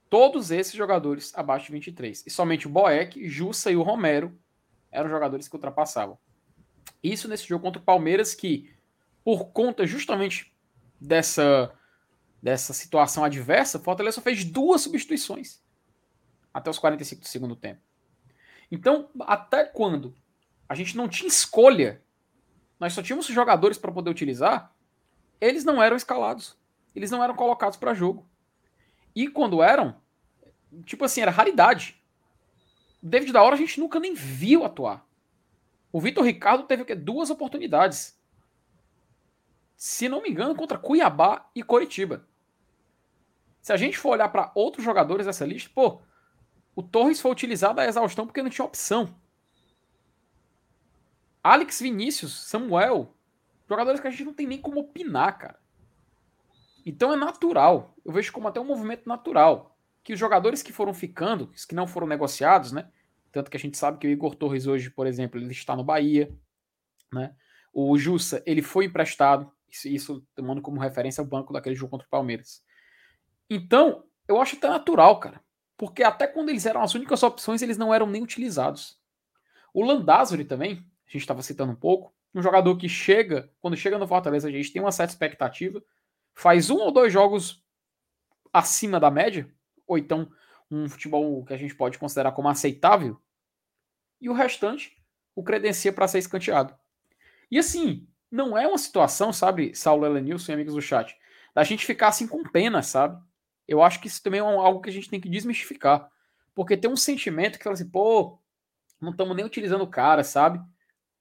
[0.08, 2.24] Todos esses jogadores abaixo de 23.
[2.26, 4.36] E somente o Boeck, Jussa e o Romero
[4.90, 6.18] eram jogadores que ultrapassavam.
[7.00, 8.68] Isso nesse jogo contra o Palmeiras, que
[9.22, 10.52] por conta justamente
[11.00, 11.72] dessa,
[12.42, 15.60] dessa situação adversa, o Fortaleza só fez duas substituições
[16.52, 17.80] até os 45 do segundo tempo.
[18.70, 20.14] Então, até quando
[20.68, 22.02] a gente não tinha escolha,
[22.78, 24.74] nós só tínhamos jogadores para poder utilizar,
[25.40, 26.56] eles não eram escalados.
[26.94, 28.28] Eles não eram colocados para jogo.
[29.14, 30.00] E quando eram,
[30.84, 32.02] tipo assim, era raridade.
[33.02, 35.06] O David da hora a gente nunca nem viu atuar.
[35.92, 38.18] O Vitor Ricardo teve que, duas oportunidades.
[39.76, 42.28] Se não me engano, contra Cuiabá e Coritiba.
[43.60, 46.00] Se a gente for olhar para outros jogadores dessa lista, pô,
[46.74, 49.14] o Torres foi utilizado a exaustão porque não tinha opção.
[51.42, 53.14] Alex Vinícius, Samuel,
[53.68, 55.60] jogadores que a gente não tem nem como opinar, cara.
[56.84, 60.94] Então é natural, eu vejo como até um movimento natural, que os jogadores que foram
[60.94, 62.90] ficando, que não foram negociados, né?
[63.30, 65.84] Tanto que a gente sabe que o Igor Torres hoje, por exemplo, ele está no
[65.84, 66.34] Bahia,
[67.12, 67.34] né?
[67.72, 72.06] O Jussa, ele foi emprestado, isso, isso tomando como referência o banco daquele jogo contra
[72.06, 72.62] o Palmeiras.
[73.50, 75.40] Então, eu acho até natural, cara.
[75.76, 78.98] Porque até quando eles eram as únicas opções, eles não eram nem utilizados.
[79.74, 83.98] O Landázuri também, a gente estava citando um pouco, um jogador que chega, quando chega
[83.98, 85.82] no Fortaleza, a gente tem uma certa expectativa,
[86.32, 87.64] faz um ou dois jogos
[88.52, 89.52] acima da média,
[89.86, 90.30] ou então
[90.70, 93.20] um futebol que a gente pode considerar como aceitável,
[94.20, 94.96] e o restante
[95.34, 96.76] o credencia para ser escanteado.
[97.50, 101.16] E assim, não é uma situação, sabe, Saulo Elenilson e amigos do chat,
[101.54, 103.20] da gente ficar assim com pena, sabe?
[103.70, 106.10] Eu acho que isso também é algo que a gente tem que desmistificar.
[106.56, 108.36] Porque tem um sentimento que fala assim, pô,
[109.00, 110.60] não estamos nem utilizando o cara, sabe?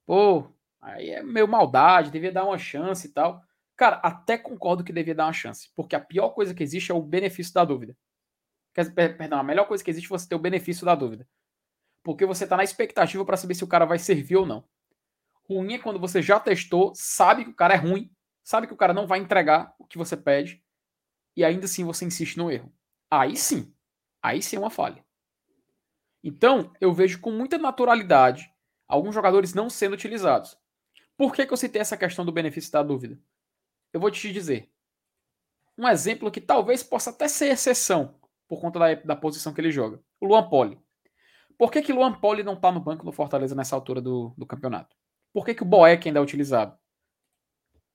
[0.04, 0.50] Pô,
[0.82, 3.40] aí é meio maldade, devia dar uma chance e tal.
[3.76, 6.94] Cara, até concordo que devia dar uma chance, porque a pior coisa que existe é
[6.94, 7.96] o benefício da dúvida.
[9.16, 11.28] Perdão, a melhor coisa que existe é você ter o benefício da dúvida.
[12.02, 14.64] Porque você tá na expectativa para saber se o cara vai servir ou não.
[15.48, 18.10] Ruim é quando você já testou, sabe que o cara é ruim,
[18.42, 20.60] sabe que o cara não vai entregar o que você pede,
[21.36, 22.72] e ainda assim você insiste no erro.
[23.10, 23.74] Aí sim,
[24.22, 25.04] aí sim é uma falha.
[26.22, 28.52] Então, eu vejo com muita naturalidade
[28.86, 30.58] alguns jogadores não sendo utilizados.
[31.16, 33.18] Por que, que eu citei essa questão do benefício da dúvida?
[33.92, 34.70] eu vou te dizer.
[35.76, 38.14] Um exemplo que talvez possa até ser exceção
[38.46, 40.00] por conta da, da posição que ele joga.
[40.20, 40.78] O Luan Poli.
[41.58, 44.46] Por que, que Luan Poli não está no banco do Fortaleza nessa altura do, do
[44.46, 44.96] campeonato?
[45.32, 46.76] Por que, que o Boeck ainda é utilizado?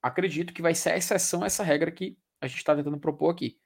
[0.01, 3.29] Acredito que vai ser a exceção a essa regra que a gente está tentando propor
[3.29, 3.59] aqui.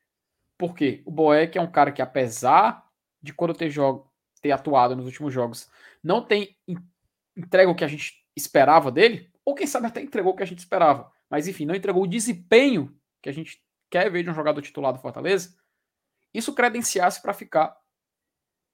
[0.57, 2.85] Porque o Boeck é um cara que, apesar
[3.21, 4.11] de quando ter, jogo,
[4.41, 5.69] ter atuado nos últimos jogos,
[6.03, 6.57] não tem
[7.35, 10.45] entrega o que a gente esperava dele, ou quem sabe até entregou o que a
[10.45, 14.33] gente esperava mas enfim, não entregou o desempenho que a gente quer ver de um
[14.33, 15.55] jogador titular do Fortaleza,
[16.33, 17.77] isso credenciasse para ficar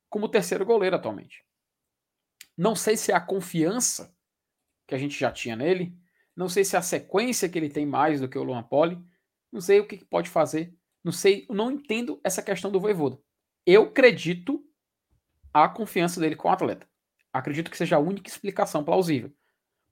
[0.09, 1.43] como terceiro goleiro atualmente.
[2.57, 4.15] Não sei se é a confiança
[4.87, 5.97] que a gente já tinha nele,
[6.35, 9.01] não sei se é a sequência que ele tem mais do que o Luan Poli,
[9.55, 13.17] não sei o que pode fazer, não sei, não entendo essa questão do Voivoda.
[13.65, 14.61] Eu acredito
[15.53, 16.85] a confiança dele com o atleta.
[17.31, 19.31] Acredito que seja a única explicação plausível.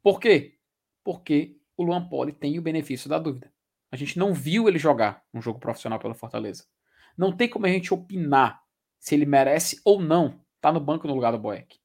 [0.02, 0.60] Por quê?
[1.02, 3.54] Porque o Luan Poli tem o benefício da dúvida.
[3.90, 6.66] A gente não viu ele jogar um jogo profissional pela Fortaleza.
[7.18, 8.62] Não tem como a gente opinar
[9.00, 11.80] se ele merece ou não estar tá no banco no lugar do Boeck.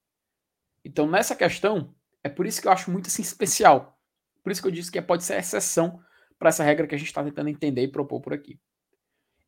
[0.85, 1.95] Então, nessa questão,
[2.25, 4.01] é por isso que eu acho muito assim especial.
[4.43, 6.03] Por isso que eu disse que pode ser exceção
[6.39, 8.61] para essa regra que a gente está tentando entender e propor por aqui.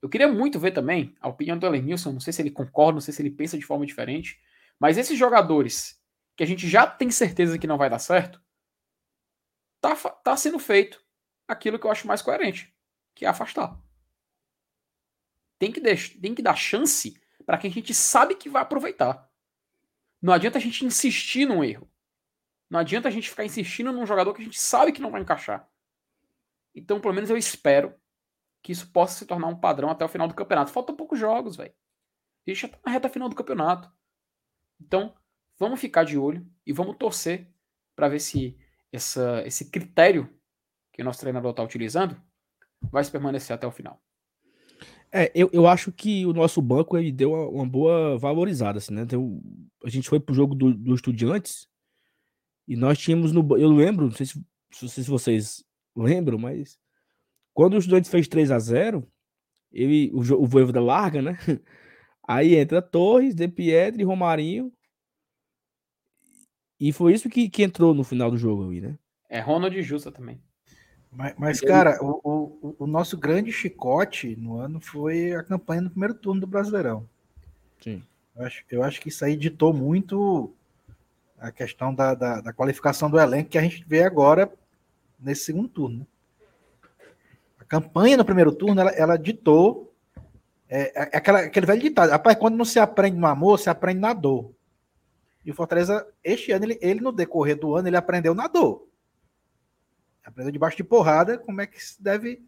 [0.03, 3.01] Eu queria muito ver também a opinião do Elenilson, não sei se ele concorda, não
[3.01, 4.41] sei se ele pensa de forma diferente,
[4.79, 6.01] mas esses jogadores
[6.37, 8.43] que a gente já tem certeza que não vai dar certo,
[9.81, 11.05] tá, tá sendo feito
[11.47, 12.75] aquilo que eu acho mais coerente,
[13.15, 13.79] que é afastar.
[15.59, 19.29] Tem que, tem que dar chance para quem a gente sabe que vai aproveitar.
[20.23, 21.91] Não adianta a gente insistir num erro.
[22.71, 25.21] Não adianta a gente ficar insistindo num jogador que a gente sabe que não vai
[25.21, 25.70] encaixar.
[26.75, 27.95] Então, pelo menos eu espero
[28.63, 30.71] que isso possa se tornar um padrão até o final do campeonato.
[30.71, 31.73] Faltam poucos jogos, velho.
[32.47, 33.91] A gente já tá na reta final do campeonato.
[34.81, 35.15] Então,
[35.59, 37.51] vamos ficar de olho e vamos torcer
[37.95, 38.57] para ver se
[38.93, 40.29] essa, esse critério
[40.93, 42.21] que o nosso treinador está utilizando
[42.91, 44.03] vai se permanecer até o final.
[45.13, 49.03] É, eu, eu acho que o nosso banco ele deu uma, boa valorizada, assim, né?
[49.03, 49.43] Então,
[49.85, 51.69] a gente foi pro jogo do, do Estudiantes
[52.67, 53.59] e nós tínhamos no.
[53.59, 55.65] Eu lembro, não sei se, se vocês
[56.03, 56.79] lembram, mas
[57.53, 59.07] quando o Estudiantes fez 3 a 0
[59.73, 61.39] ele, o, o Voivoda larga, né?
[62.27, 64.73] Aí entra Torres, De Pietri, Romarinho
[66.81, 68.97] e foi isso que, que entrou no final do jogo aí, né?
[69.29, 70.41] É Ronald e Justa também.
[71.13, 75.91] Mas, mas cara, o, o, o, nosso grande chicote no ano foi a campanha no
[75.91, 77.07] primeiro turno do Brasileirão.
[77.81, 78.03] Sim.
[78.35, 80.55] Eu acho, eu acho que isso aí ditou muito
[81.39, 84.51] a questão da, da, da, qualificação do elenco que a gente vê agora
[85.21, 86.01] nesse segundo turno.
[86.01, 86.07] Né?
[87.59, 89.91] A campanha no primeiro turno, ela, ela ditou
[90.69, 92.11] é, é aquela, aquele velho ditado.
[92.11, 94.53] Rapaz, quando não se aprende no amor, se aprende na dor.
[95.45, 98.87] E o Fortaleza, este ano, ele, ele no decorrer do ano, ele aprendeu na dor.
[100.25, 102.41] Aprendeu debaixo de porrada como é que se deve.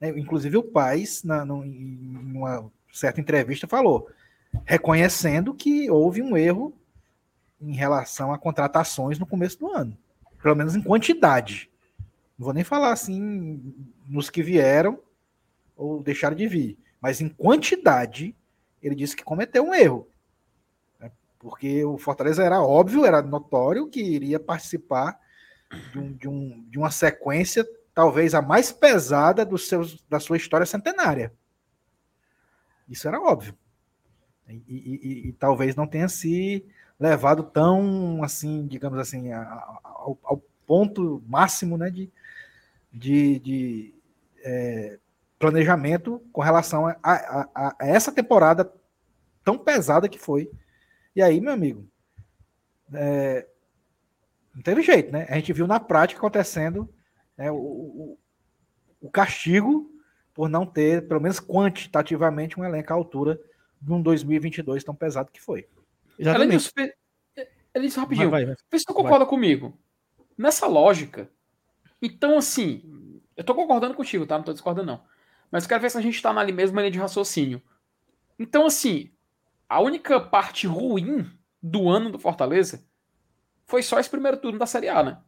[0.00, 0.10] Né?
[0.10, 4.08] Inclusive o Paz, na, no, em uma certa entrevista, falou,
[4.64, 6.72] reconhecendo que houve um erro
[7.60, 9.98] em relação a contratações no começo do ano.
[10.40, 11.68] Pelo menos em quantidade.
[12.38, 13.74] Não vou nem falar assim
[14.06, 15.00] nos que vieram
[15.76, 16.78] ou deixaram de vir.
[17.00, 18.34] Mas em quantidade,
[18.82, 20.08] ele disse que cometeu um erro
[21.38, 25.18] porque o Fortaleza era óbvio, era notório que iria participar
[25.92, 30.36] de, um, de, um, de uma sequência talvez a mais pesada dos seus, da sua
[30.36, 31.32] história centenária.
[32.88, 33.56] Isso era óbvio.
[34.48, 36.64] E, e, e, e talvez não tenha se
[36.98, 42.10] levado tão, assim, digamos assim, ao, ao ponto máximo né, de,
[42.92, 43.94] de, de
[44.44, 44.98] é,
[45.38, 48.72] planejamento com relação a, a, a, essa temporada
[49.44, 50.50] tão pesada que foi.
[51.14, 51.88] E aí, meu amigo,
[52.92, 53.46] é,
[54.54, 55.26] não teve jeito, né?
[55.28, 56.88] A gente viu na prática acontecendo
[57.36, 58.18] né, o, o,
[59.00, 59.90] o, castigo
[60.34, 63.40] por não ter, pelo menos quantitativamente, um elenco à altura
[63.80, 65.68] de um 2022 tão pesado que foi.
[66.26, 66.72] Além disso,
[67.74, 68.30] ele rapidinho.
[68.30, 68.64] Vai, vai, vai.
[68.70, 69.28] Vê se tu concorda vai.
[69.28, 69.78] comigo.
[70.36, 71.30] Nessa lógica,
[72.00, 74.36] então assim, eu tô concordando contigo, tá?
[74.36, 75.04] Não tô discordando, não.
[75.50, 77.62] Mas eu quero ver se a gente tá na mesma linha de raciocínio.
[78.38, 79.10] Então, assim,
[79.68, 81.30] a única parte ruim
[81.62, 82.84] do ano do Fortaleza
[83.64, 85.18] foi só esse primeiro turno da Série A, né?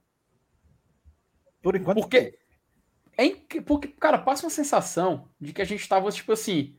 [1.63, 2.01] Por enquanto.
[2.01, 2.39] Porque,
[3.17, 6.77] é porque cara, passa uma sensação de que a gente tava, tipo assim,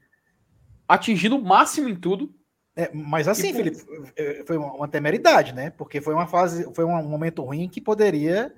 [0.87, 2.33] atingindo o máximo em tudo.
[2.75, 3.77] É, mas assim, Felipe,
[4.15, 5.69] é, foi uma, temeridade, né?
[5.69, 8.53] Porque foi uma fase, foi um momento ruim que poderia,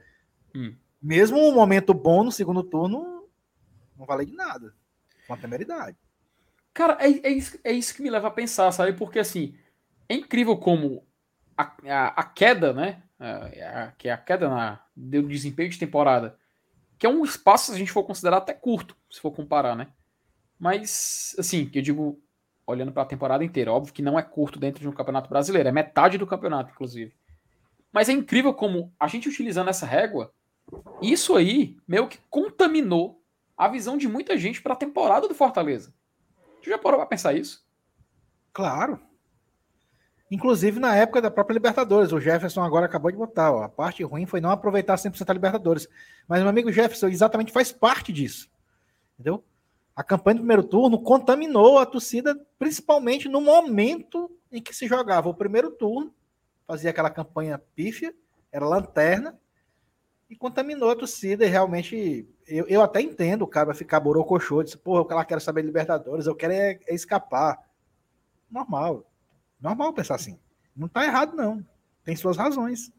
[0.55, 0.75] hum.
[1.03, 3.27] Mesmo um momento bom no segundo turno,
[3.97, 4.73] não vale de nada.
[5.27, 5.97] Uma temeridade.
[6.73, 8.93] Cara, é, é, isso, é isso que me leva a pensar, sabe?
[8.93, 9.55] Porque assim,
[10.07, 11.05] é incrível como
[11.57, 13.03] a, a, a queda, né?
[13.19, 16.37] A, a, que é a queda na, do desempenho de temporada,
[16.97, 19.87] que é um espaço, se a gente for considerar, até curto, se for comparar, né?
[20.57, 22.21] Mas, assim, que eu digo,
[22.65, 25.67] olhando para a temporada inteira, óbvio que não é curto dentro de um campeonato brasileiro,
[25.67, 27.13] é metade do campeonato, inclusive.
[27.91, 30.33] Mas é incrível como a gente utilizando essa régua,
[31.01, 33.21] isso aí meio que contaminou
[33.57, 35.93] a visão de muita gente para a temporada do Fortaleza.
[36.61, 37.65] Tu já parou para pensar isso?
[38.51, 38.99] Claro.
[40.31, 42.11] Inclusive na época da própria Libertadores.
[42.11, 43.51] O Jefferson agora acabou de botar.
[43.51, 45.87] Ó, a parte ruim foi não aproveitar 100% a Libertadores.
[46.27, 48.49] Mas meu amigo Jefferson exatamente faz parte disso.
[49.13, 49.43] Entendeu?
[49.95, 55.29] A campanha do primeiro turno contaminou a torcida, principalmente no momento em que se jogava
[55.29, 56.11] o primeiro turno.
[56.65, 58.15] Fazia aquela campanha pífia,
[58.51, 59.39] era lanterna,
[60.29, 61.45] e contaminou a torcida.
[61.45, 65.61] E realmente, eu, eu até entendo o cara ficar borocochô, disse, porra, eu quero saber
[65.61, 67.59] de Libertadores, eu quero é, é escapar.
[68.49, 69.09] Normal.
[69.59, 70.39] Normal pensar assim.
[70.75, 71.65] Não está errado, não.
[72.03, 72.91] Tem suas razões.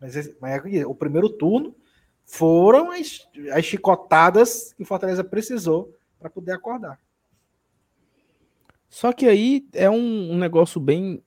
[0.00, 1.74] Mas, mas é o primeiro turno
[2.24, 6.98] foram as, as chicotadas que o Fortaleza precisou para poder acordar.
[8.88, 11.22] Só que aí é um, um, negócio bem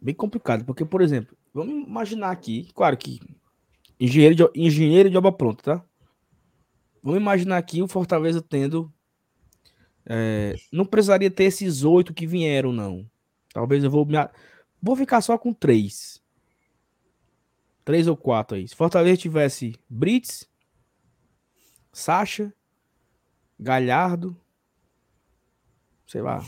[0.00, 3.20] bem complicado, porque, por exemplo, vamos imaginar aqui, claro que
[4.04, 5.84] engenheiro de, engenheiro de obra pronta, tá?
[7.02, 8.92] Vamos imaginar aqui o Fortaleza tendo.
[10.06, 13.08] É, não precisaria ter esses oito que vieram, não.
[13.52, 14.16] Talvez eu vou me...
[14.82, 16.22] Vou ficar só com três.
[17.84, 18.68] Três ou quatro aí.
[18.68, 20.48] Se Fortaleza tivesse Brits,
[21.92, 22.52] Sacha,
[23.58, 24.38] Galhardo,
[26.06, 26.44] sei lá.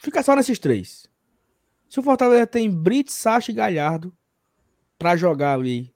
[0.00, 1.06] Fica só nesses três.
[1.88, 4.16] Se o Fortaleza tem Brits, Sacha e Galhardo
[5.00, 5.94] para jogar ali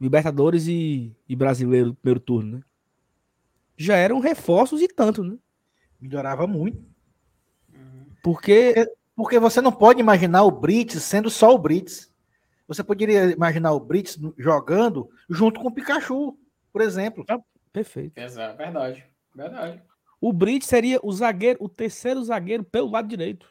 [0.00, 2.64] Libertadores e, e Brasileiro no primeiro turno, né?
[3.76, 5.38] Já eram reforços e tanto, né?
[6.00, 6.84] Melhorava muito.
[8.24, 8.74] Porque,
[9.14, 12.12] porque você não pode imaginar o Brits sendo só o Brits.
[12.66, 16.36] Você poderia imaginar o Brits jogando junto com o Pikachu,
[16.72, 17.24] por exemplo.
[17.28, 17.38] Ah,
[17.72, 18.18] perfeito.
[18.18, 19.06] Exato, verdade.
[19.32, 19.80] Verdade.
[20.20, 23.48] O Brits seria o zagueiro, o terceiro zagueiro pelo lado direito.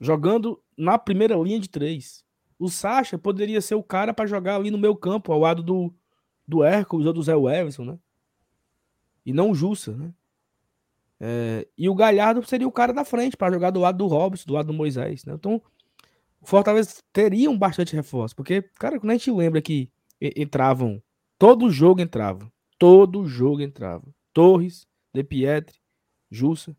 [0.00, 2.23] Jogando na primeira linha de três.
[2.58, 5.92] O Sacha poderia ser o cara para jogar ali no meu campo, ao lado do,
[6.46, 7.98] do Hércules ou do Zé Everson, né?
[9.24, 10.12] E não o Jussa, né?
[11.20, 14.44] É, e o Galhardo seria o cara da frente para jogar do lado do Robson,
[14.46, 15.24] do lado do Moisés.
[15.24, 15.34] Né?
[15.34, 15.62] Então,
[16.40, 19.90] o Fortaleza teriam bastante reforço, porque, cara, quando a gente lembra que
[20.20, 21.02] entravam,
[21.38, 24.04] todo jogo entrava, todo jogo entrava.
[24.32, 25.78] Torres, De Pietri,
[26.30, 26.76] Jussa.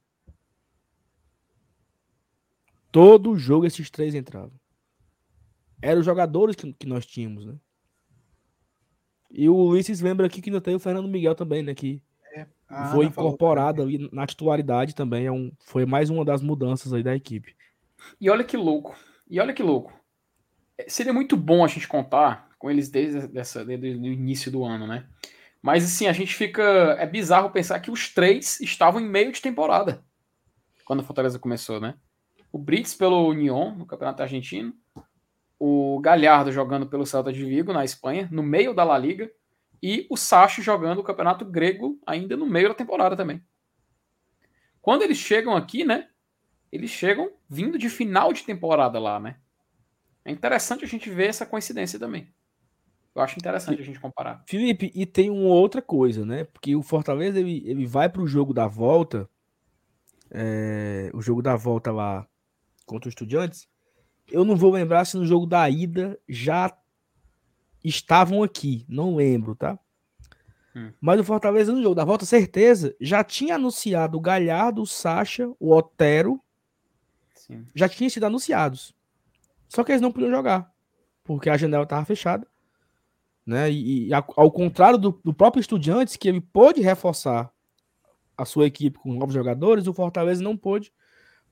[2.91, 4.53] Todo jogo esses três entravam.
[5.81, 7.55] Eram os jogadores que, que nós tínhamos, né?
[9.29, 11.75] E o Ulisses lembra aqui que ainda tem o Fernando Miguel também, né?
[11.75, 12.01] Que
[12.67, 15.25] ah, foi incorporado ali na titularidade também.
[15.25, 17.55] É um, foi mais uma das mudanças aí da equipe.
[18.19, 18.95] E olha que louco.
[19.29, 19.93] E olha que louco.
[20.77, 24.63] É, seria muito bom a gente contar com eles desde, dessa, desde o início do
[24.63, 25.07] ano, né?
[25.61, 26.61] Mas assim, a gente fica.
[26.99, 30.03] É bizarro pensar que os três estavam em meio de temporada.
[30.85, 31.95] Quando a Fortaleza começou, né?
[32.51, 34.73] O Brits pelo Union, no Campeonato Argentino.
[35.59, 39.31] O Galhardo jogando pelo Celta de Vigo, na Espanha, no meio da La Liga
[39.81, 43.41] e o Sacho jogando o campeonato grego ainda no meio da temporada também.
[44.81, 46.09] Quando eles chegam aqui, né?
[46.71, 49.37] Eles chegam vindo de final de temporada lá, né?
[50.23, 52.33] É interessante a gente ver essa coincidência também.
[53.13, 54.43] Eu acho interessante a gente comparar.
[54.47, 56.43] Felipe, e tem uma outra coisa, né?
[56.43, 59.29] Porque o Fortaleza ele, ele vai para o jogo da volta,
[60.29, 62.27] é, o jogo da volta lá
[62.85, 63.69] contra os Estudiantes.
[64.31, 66.75] Eu não vou lembrar se no jogo da ida já
[67.83, 69.77] estavam aqui, não lembro, tá?
[70.75, 70.91] Hum.
[70.99, 75.49] Mas o Fortaleza no jogo da volta, certeza, já tinha anunciado o Galhardo, o Sacha,
[75.59, 76.41] o Otero.
[77.33, 77.65] Sim.
[77.73, 78.93] Já tinham sido anunciados.
[79.69, 80.71] Só que eles não podiam jogar,
[81.23, 82.47] porque a janela estava fechada.
[83.45, 83.71] Né?
[83.71, 87.51] E, e ao contrário do, do, próprio Estudiantes, que ele pôde reforçar
[88.35, 90.91] a sua equipe com novos jogadores, o Fortaleza não pôde,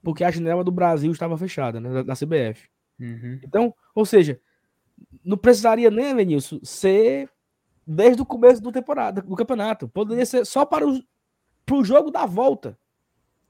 [0.03, 1.91] porque a janela do Brasil estava fechada, né?
[1.91, 2.69] da, da CBF.
[2.99, 3.39] Uhum.
[3.43, 4.39] Então, ou seja,
[5.23, 7.29] não precisaria nem, Lenilson, ser
[7.87, 9.87] desde o começo do temporada, do campeonato.
[9.87, 11.01] Poderia ser só para o
[11.65, 12.77] pro jogo da volta.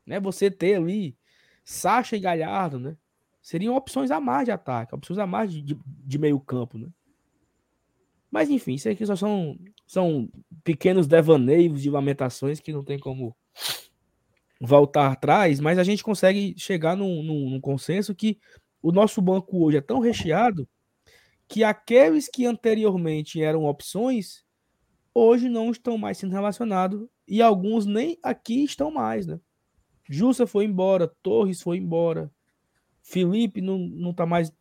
[0.06, 0.20] Né?
[0.20, 1.18] Você ter ali
[1.64, 2.96] Sacha e Galhardo, né?
[3.42, 6.88] Seriam opções a mais de ataque, opções a mais de, de, de meio campo, né?
[8.32, 10.30] Mas enfim, isso aqui só são, são
[10.64, 13.36] pequenos devaneios de lamentações que não tem como
[14.66, 18.40] voltar atrás, mas a gente consegue chegar num, num, num consenso que
[18.82, 20.68] o nosso banco hoje é tão recheado
[21.50, 24.46] que aqueles que anteriormente eram opções,
[25.14, 29.38] hoje não estão mais sendo relacionados e alguns nem aqui estão mais, né?
[30.10, 32.32] Jussa foi embora, Torres foi embora,
[33.02, 34.52] Felipe não, não tá mais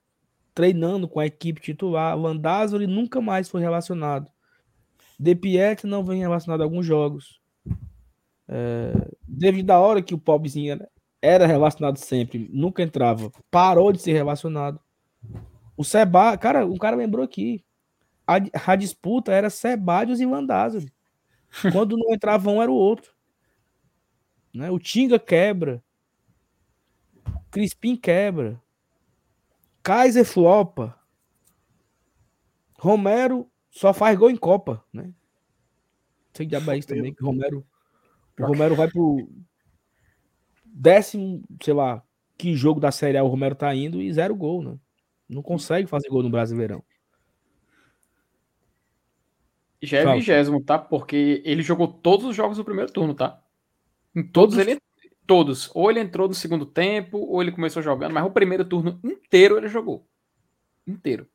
[0.52, 4.28] treinando com a equipe titular, Landázuri nunca mais foi relacionado,
[5.18, 5.36] De
[5.84, 7.40] não vem relacionado a alguns jogos.
[8.48, 8.92] É,
[9.32, 10.90] desde da hora que o pobrezinho era,
[11.20, 14.78] era relacionado sempre, nunca entrava, parou de ser relacionado.
[15.76, 17.64] O Seba, cara, um cara lembrou aqui.
[18.26, 18.34] A,
[18.66, 20.92] a disputa era Sebadios e Landázuri.
[21.72, 23.12] Quando não entrava um, era o outro.
[24.54, 24.70] Né?
[24.70, 25.82] O Tinga quebra.
[27.50, 28.60] Crispim quebra.
[29.82, 30.96] Kaiser flopa.
[32.78, 35.12] Romero só faz gol em Copa, né?
[36.34, 37.64] Sei de isso também, que Romero.
[38.38, 39.28] O Romero vai pro
[40.64, 42.02] décimo, sei lá,
[42.38, 44.76] que jogo da Série A o Romero tá indo e zero gol, né?
[45.28, 46.82] Não consegue fazer gol no Brasileirão.
[49.82, 50.78] Já é vigésimo, tá?
[50.78, 53.42] Porque ele jogou todos os jogos do primeiro turno, tá?
[54.14, 54.80] Em todos, todos ele.
[55.26, 55.70] Todos.
[55.74, 59.56] Ou ele entrou no segundo tempo, ou ele começou jogando, mas o primeiro turno inteiro
[59.56, 60.06] ele jogou.
[60.86, 61.28] Inteiro.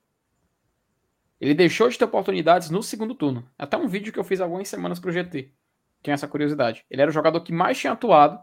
[1.39, 3.47] Ele deixou de ter oportunidades no segundo turno.
[3.57, 5.51] Até um vídeo que eu fiz algumas semanas pro GT.
[6.01, 6.85] Tem essa curiosidade.
[6.89, 8.39] Ele era o jogador que mais tinha atuado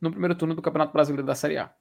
[0.00, 1.72] no primeiro turno do Campeonato Brasileiro da Série A.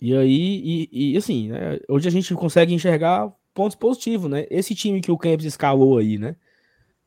[0.00, 4.46] E aí, e, e assim, né, hoje a gente consegue enxergar pontos positivos, né?
[4.50, 6.36] Esse time que o Campos escalou aí, né?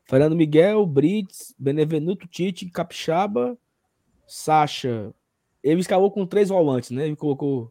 [0.04, 3.56] Fernando Miguel, Brits, Benevenuto, Tite, Capixaba,
[4.26, 5.14] Sacha.
[5.62, 7.06] Ele escalou com três volantes, né?
[7.06, 7.70] Ele colocou.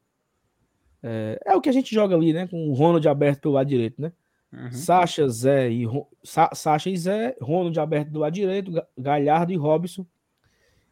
[1.01, 2.47] É, é, o que a gente joga ali, né?
[2.47, 4.13] Com o Ronald aberto pelo lado direito, né?
[4.51, 4.71] Uhum.
[4.71, 5.85] Sacha, Zé e
[6.23, 10.05] Sa Sacha e Zé, Ronald aberto do lado direito, Galhardo e Robson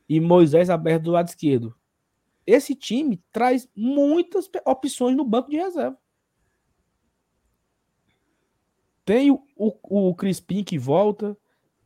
[0.10, 1.76] e Moisés aberto do lado esquerdo
[2.45, 5.98] esse time traz muitas opções no banco de reserva.
[9.03, 11.38] Tem o, o, o Crispim que volta,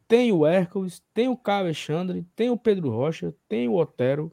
[0.08, 4.32] tem o Hércules, tem o Caio Alexandre, tem o Pedro Rocha, tem o Otero,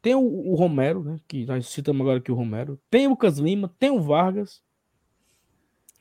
[0.00, 3.38] tem o, o, Romero, né, que nós citamos agora aqui o Romero, tem o Lucas
[3.38, 4.62] Lima, tem o Vargas.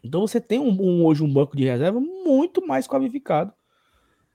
[0.03, 3.53] Então você tem um, um, hoje um banco de reserva muito mais qualificado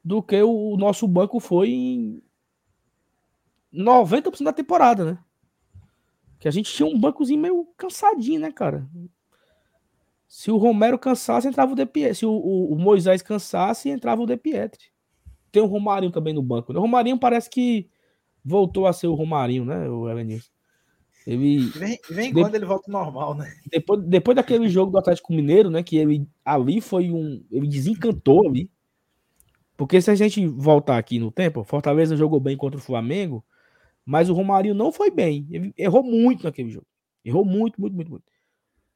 [0.04, 2.22] do que o, o nosso banco foi em,
[3.72, 5.18] 90% da temporada, né?
[6.38, 8.86] Que a gente tinha um bancozinho meio cansadinho, né, cara?
[10.28, 12.14] Se o Romero cansasse, entrava o De Pietri.
[12.16, 14.86] Se o, o, o, Moisés cansasse, entrava o De Pietri.
[15.50, 16.72] Tem o Romarinho também no banco.
[16.72, 16.78] Né?
[16.78, 17.88] O Romarinho parece que
[18.44, 20.50] voltou a ser o Romarinho, né, o Elenilson?
[21.26, 21.60] Ele.
[21.70, 22.40] Vem, vem de...
[22.40, 23.52] quando ele volta normal, né?
[23.70, 25.82] Depois, depois daquele jogo do Atlético Mineiro, né?
[25.82, 27.44] Que ele ali foi um.
[27.50, 28.70] Ele desencantou ali.
[29.76, 33.44] Porque se a gente voltar aqui no tempo, Fortaleza jogou bem contra o Flamengo.
[34.04, 35.46] Mas o Romário não foi bem.
[35.50, 36.86] Ele errou muito naquele jogo.
[37.24, 38.24] Errou muito, muito, muito, muito.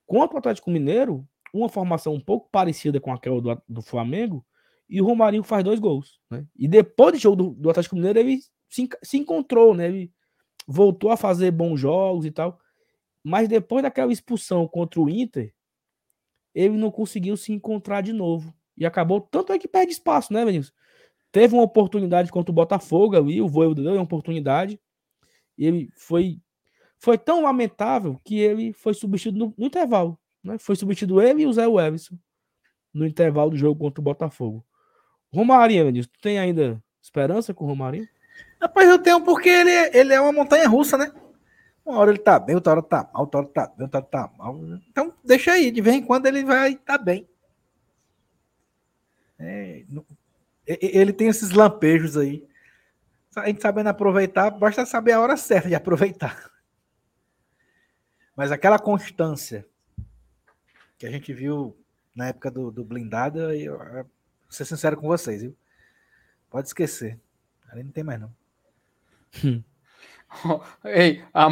[0.04, 4.44] Contra o Atlético Mineiro, uma formação um pouco parecida com aquela do, do Flamengo,
[4.88, 6.20] e o Romarinho faz dois gols.
[6.30, 6.44] Né?
[6.56, 8.38] E depois do jogo do, do Atlético Mineiro, ele
[8.68, 9.88] se, se, encontrou, né?
[9.88, 10.12] Ele
[10.66, 12.58] voltou a fazer bons jogos e tal.
[13.22, 15.52] Mas depois daquela expulsão contra o Inter,
[16.54, 18.54] ele não conseguiu se encontrar de novo.
[18.76, 20.74] E acabou, tanto é que perde espaço, né, Vinícius?
[21.32, 24.80] Teve uma oportunidade contra o Botafogo ali, o Voivoda deu uma oportunidade,
[25.58, 26.40] ele foi
[26.98, 30.18] foi tão lamentável que ele foi substituído no, no intervalo.
[30.42, 30.56] Né?
[30.58, 32.18] Foi substituído ele e o Zé Everson
[32.92, 34.64] no intervalo do jogo contra o Botafogo.
[35.32, 38.08] Romarinho, Vinícius, tu tem ainda esperança com o Romarinho?
[38.60, 41.12] Rapaz, eu tenho porque ele, ele é uma montanha russa, né?
[41.84, 44.08] Uma hora ele tá bem, outra hora tá mal, outra hora tá bem, outra hora
[44.08, 44.58] tá mal.
[44.90, 47.28] Então, deixa aí, de vez em quando ele vai tá bem.
[49.38, 49.84] É,
[50.66, 52.46] ele tem esses lampejos aí.
[53.36, 56.50] A gente sabendo aproveitar, basta saber a hora certa de aproveitar.
[58.34, 59.66] Mas aquela constância
[60.98, 61.76] que a gente viu
[62.14, 64.06] na época do, do blindado, eu, eu, vou
[64.50, 65.54] ser sincero com vocês, viu?
[66.50, 67.20] Pode esquecer.
[67.68, 68.34] Ali não tem mais, não.
[69.44, 69.62] Hum.
[70.84, 71.46] Ei, a,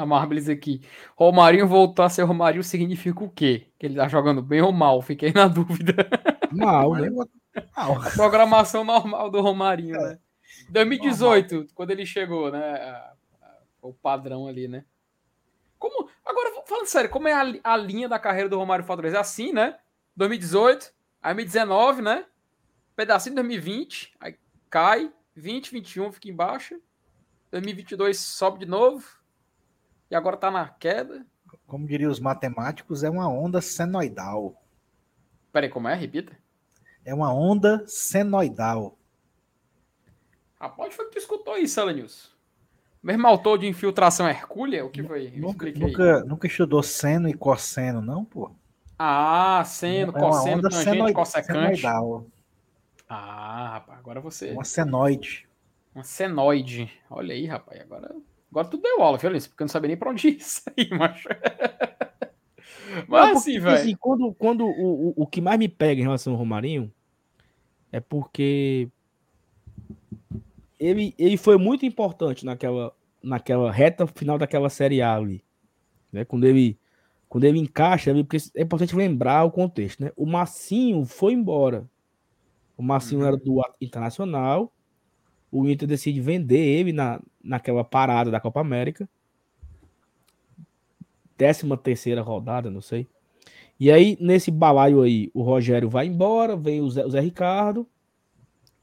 [0.00, 0.80] a Marbles aqui.
[1.16, 3.66] Romarinho voltou a ser Romarinho significa o quê?
[3.78, 5.00] Que ele tá jogando bem ou mal?
[5.02, 6.08] Fiquei na dúvida.
[6.52, 7.10] Mal, né?
[7.10, 7.28] Mal.
[7.74, 10.10] A programação normal do Romarinho, é.
[10.10, 10.18] né?
[10.70, 11.70] 2018, normal.
[11.74, 13.02] quando ele chegou, né?
[13.80, 14.84] O padrão ali, né?
[15.78, 19.18] Como, agora, falando sério, como é a, a linha da carreira do Romário Fortaleza?
[19.18, 19.78] É assim, né?
[20.16, 20.92] 2018,
[21.22, 22.24] aí 2019, né?
[22.94, 24.36] Pedacinho de 2020, aí
[24.70, 26.80] cai, 20, 21 fica embaixo,
[27.56, 29.04] 2022 sobe de novo,
[30.10, 31.24] e agora tá na queda.
[31.66, 34.62] Como diriam os matemáticos, é uma onda senoidal.
[35.52, 35.94] Peraí, como é?
[35.94, 36.36] Repita.
[37.04, 38.98] É uma onda senoidal.
[40.60, 42.34] Rapaz, foi que tu escutou isso, Alanils?
[43.02, 44.84] Mesmo autor de infiltração hercúlea?
[44.84, 45.30] O que foi?
[45.36, 48.50] Nunca, nunca, nunca, estudou seno e cosseno, não, pô?
[48.98, 51.80] Ah, seno, é cosseno, tangente, senoid, cossecante.
[51.80, 52.26] Senoidal.
[53.08, 54.50] Ah, rapaz, agora você.
[54.50, 55.46] Uma senoide.
[55.96, 56.92] Uma senoide.
[57.08, 57.80] Olha aí, rapaz.
[57.80, 58.14] Agora,
[58.50, 60.90] agora tudo deu aula, viu, Porque eu não sabia nem pra onde ir isso aí,
[60.90, 61.26] macho.
[63.08, 63.76] Mas não, assim, velho.
[63.76, 66.92] Assim, quando, quando o, o, o que mais me pega em relação ao Romarinho
[67.90, 68.90] é porque
[70.78, 75.42] ele, ele foi muito importante naquela, naquela reta final daquela Série A ali.
[76.12, 76.26] Né?
[76.26, 76.78] Quando, ele,
[77.26, 80.04] quando ele encaixa, ele, é importante lembrar o contexto.
[80.04, 80.12] Né?
[80.14, 81.88] O Massinho foi embora.
[82.76, 83.28] O Massinho uhum.
[83.28, 84.70] era do Internacional.
[85.50, 89.08] O Inter decide vender ele na, naquela parada da Copa América.
[91.36, 93.06] Décima terceira rodada, não sei.
[93.78, 97.86] E aí, nesse balaio aí, o Rogério vai embora, vem o Zé, o Zé Ricardo.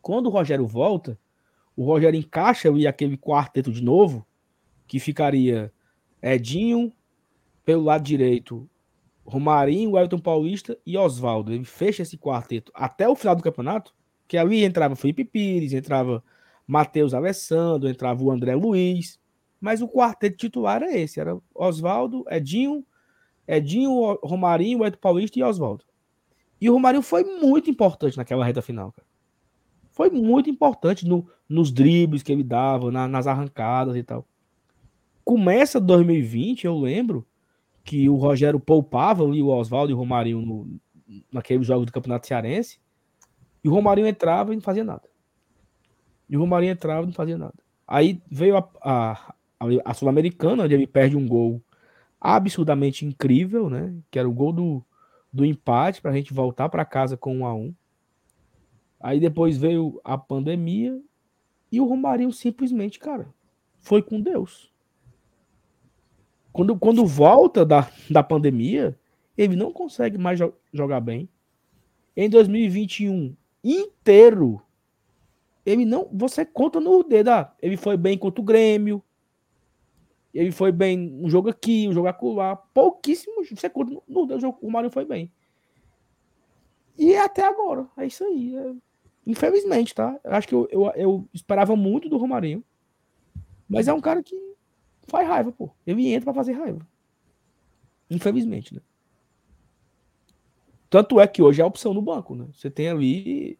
[0.01, 1.17] Quando o Rogério volta,
[1.75, 4.25] o Rogério encaixa e aquele quarteto de novo,
[4.87, 5.73] que ficaria
[6.21, 6.93] Edinho
[7.65, 8.69] pelo lado direito,
[9.25, 11.51] Romarinho, Elton Paulista e Oswaldo.
[11.51, 13.93] Ele fecha esse quarteto até o final do campeonato,
[14.27, 16.23] que ali entrava Felipe Pires, entrava
[16.67, 19.19] Matheus Alessandro, entrava o André Luiz,
[19.59, 22.85] mas o quarteto titular era esse, era Oswaldo, Edinho,
[23.47, 25.83] Edinho, Romarinho, Elton Paulista e Oswaldo.
[26.59, 29.07] E o Romarinho foi muito importante naquela reta final, cara
[29.93, 34.27] foi muito importante no, nos dribles que ele dava, na, nas arrancadas e tal.
[35.23, 37.25] Começa 2020, eu lembro
[37.83, 40.79] que o Rogério poupava ali o Oswaldo e o Romarinho no,
[41.31, 42.79] naquele jogo do Campeonato Cearense,
[43.63, 45.03] e o Romarinho entrava e não fazia nada.
[46.33, 47.53] E o Romarinho entrava e não fazia nada.
[47.87, 49.35] Aí veio a, a,
[49.85, 51.61] a Sul-Americana, onde ele perde um gol
[52.19, 53.93] absurdamente incrível, né?
[54.09, 54.83] Que era o gol do,
[55.31, 57.71] do empate para a gente voltar para casa com um a um.
[58.99, 60.99] Aí depois veio a pandemia
[61.71, 63.27] e o Romarinho simplesmente, cara,
[63.77, 64.73] foi com Deus.
[66.51, 68.97] Quando, quando volta da, da pandemia,
[69.37, 71.29] ele não consegue mais jo jogar bem.
[72.17, 74.59] Em 2021 inteiro,
[75.65, 76.09] ele não.
[76.11, 77.29] Você conta no dedo.
[77.29, 79.03] Ah, ele foi bem contra o Grêmio.
[80.33, 82.55] Ele foi bem um jogo aqui, um jogo acolá.
[82.55, 83.43] Pouquíssimo.
[83.45, 85.31] Você conta no, dedo, o Romarinho foi bem.
[86.97, 87.87] E até agora.
[87.97, 88.55] É isso aí.
[88.55, 88.73] É
[89.25, 90.19] Infelizmente, tá?
[90.23, 92.63] Eu acho que eu, eu, eu, esperava muito do Romarinho.
[93.69, 94.35] Mas é um cara que
[95.07, 95.69] faz raiva, pô.
[95.87, 96.85] Ele entra para fazer raiva.
[98.09, 98.81] Infelizmente, né?
[100.89, 102.47] Tanto é que hoje é a opção no banco, né?
[102.53, 103.57] Você tem ali.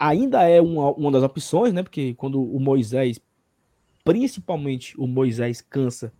[0.00, 1.82] Ainda é uma, uma das opções, né?
[1.82, 3.20] Porque quando o Moisés,
[4.02, 6.10] principalmente o Moisés, cansa,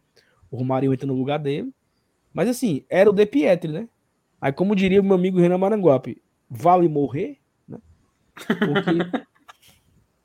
[0.51, 1.73] o Romarinho entra no lugar dele.
[2.33, 3.89] Mas assim, era o De Pietri, né?
[4.39, 7.39] Aí, como diria o meu amigo Renan Maranguape, vale morrer?
[8.37, 9.27] Porque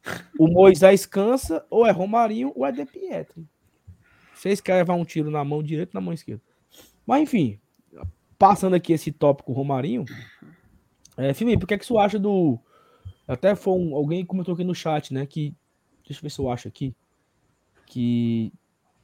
[0.38, 3.48] o Moisés cansa, ou é Romarinho, ou é De Pietri.
[4.34, 6.42] Vocês querem levar um tiro na mão direita na mão esquerda.
[7.08, 7.60] Mas enfim,
[8.38, 10.04] passando aqui esse tópico Romarinho,
[11.18, 12.60] é, Felipe, o que é que você acha do.
[13.28, 15.26] Até foi um, alguém comentou aqui no chat, né?
[15.26, 15.54] Que.
[16.06, 16.96] Deixa eu ver se eu acho aqui.
[17.86, 18.52] Que.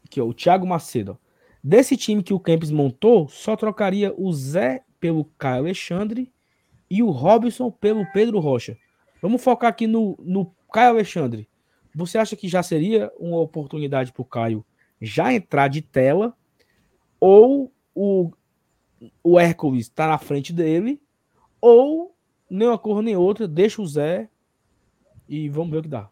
[0.10, 1.14] Que ó, o Thiago Macedo.
[1.14, 1.32] Ó,
[1.64, 6.32] desse time que o Kempis montou, só trocaria o Zé pelo Caio Alexandre
[6.90, 8.78] e o Robson pelo Pedro Rocha.
[9.22, 11.48] Vamos focar aqui no, no Caio Alexandre.
[11.94, 14.66] Você acha que já seria uma oportunidade para o Caio
[15.02, 16.36] já entrar de tela?
[17.20, 18.32] Ou o,
[19.24, 21.02] o Hércules está na frente dele?
[21.60, 22.11] Ou
[22.52, 24.28] nem uma cor nem outra, deixa o Zé
[25.28, 26.10] e vamos ver o que dá.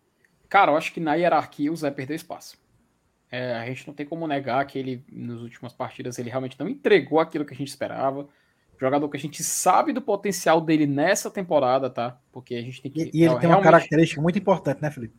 [0.48, 2.58] Cara, eu acho que na hierarquia o Zé perdeu espaço.
[3.30, 6.68] É, a gente não tem como negar que ele, nas últimas partidas, ele realmente não
[6.68, 8.28] entregou aquilo que a gente esperava.
[8.80, 12.18] Jogador que a gente sabe do potencial dele nessa temporada, tá?
[12.32, 13.12] Porque a gente tem que.
[13.14, 15.14] E, e ele tem uma característica muito importante, né, Felipe?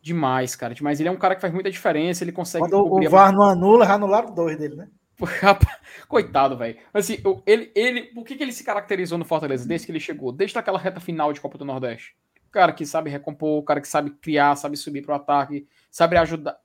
[0.00, 0.72] Demais, cara.
[0.72, 1.00] Demais.
[1.00, 2.22] Ele é um cara que faz muita diferença.
[2.22, 2.62] Ele consegue.
[2.62, 4.88] Quando o VAR não anula, já anularam dois dele, né?
[6.08, 6.78] Coitado, velho.
[6.92, 10.32] Assim, ele, ele, por que, que ele se caracterizou no Fortaleza desde que ele chegou?
[10.32, 12.16] Desde aquela reta final de Copa do Nordeste.
[12.46, 15.68] O cara que sabe recompor, o cara que sabe criar, sabe subir para o ataque,
[15.90, 16.58] sabe ajudar,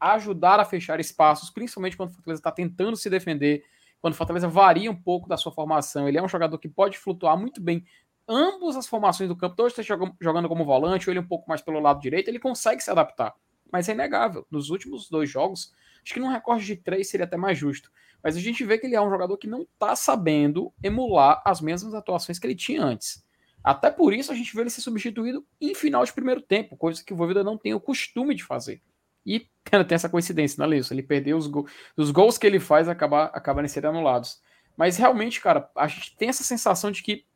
[0.00, 3.62] ajudar a fechar espaços, principalmente quando o Fortaleza está tentando se defender,
[4.00, 6.08] quando o Fortaleza varia um pouco da sua formação.
[6.08, 7.84] Ele é um jogador que pode flutuar muito bem
[8.28, 9.60] ambas as formações do campo.
[9.62, 12.82] Hoje está jogando como volante, ou ele um pouco mais pelo lado direito, ele consegue
[12.82, 13.34] se adaptar.
[13.72, 14.46] Mas é inegável.
[14.50, 15.72] Nos últimos dois jogos,
[16.02, 17.90] acho que num recorde de três seria até mais justo.
[18.22, 21.60] Mas a gente vê que ele é um jogador que não está sabendo emular as
[21.60, 23.24] mesmas atuações que ele tinha antes.
[23.62, 27.04] Até por isso a gente vê ele ser substituído em final de primeiro tempo, coisa
[27.04, 28.82] que o Voivoda não tem o costume de fazer.
[29.26, 29.40] E
[29.86, 30.94] tem essa coincidência, né, Lilson?
[30.94, 31.66] Ele perdeu os, go
[31.96, 34.40] os gols que ele faz acabar, acabarem sendo anulados.
[34.74, 37.26] Mas realmente, cara, a gente tem essa sensação de que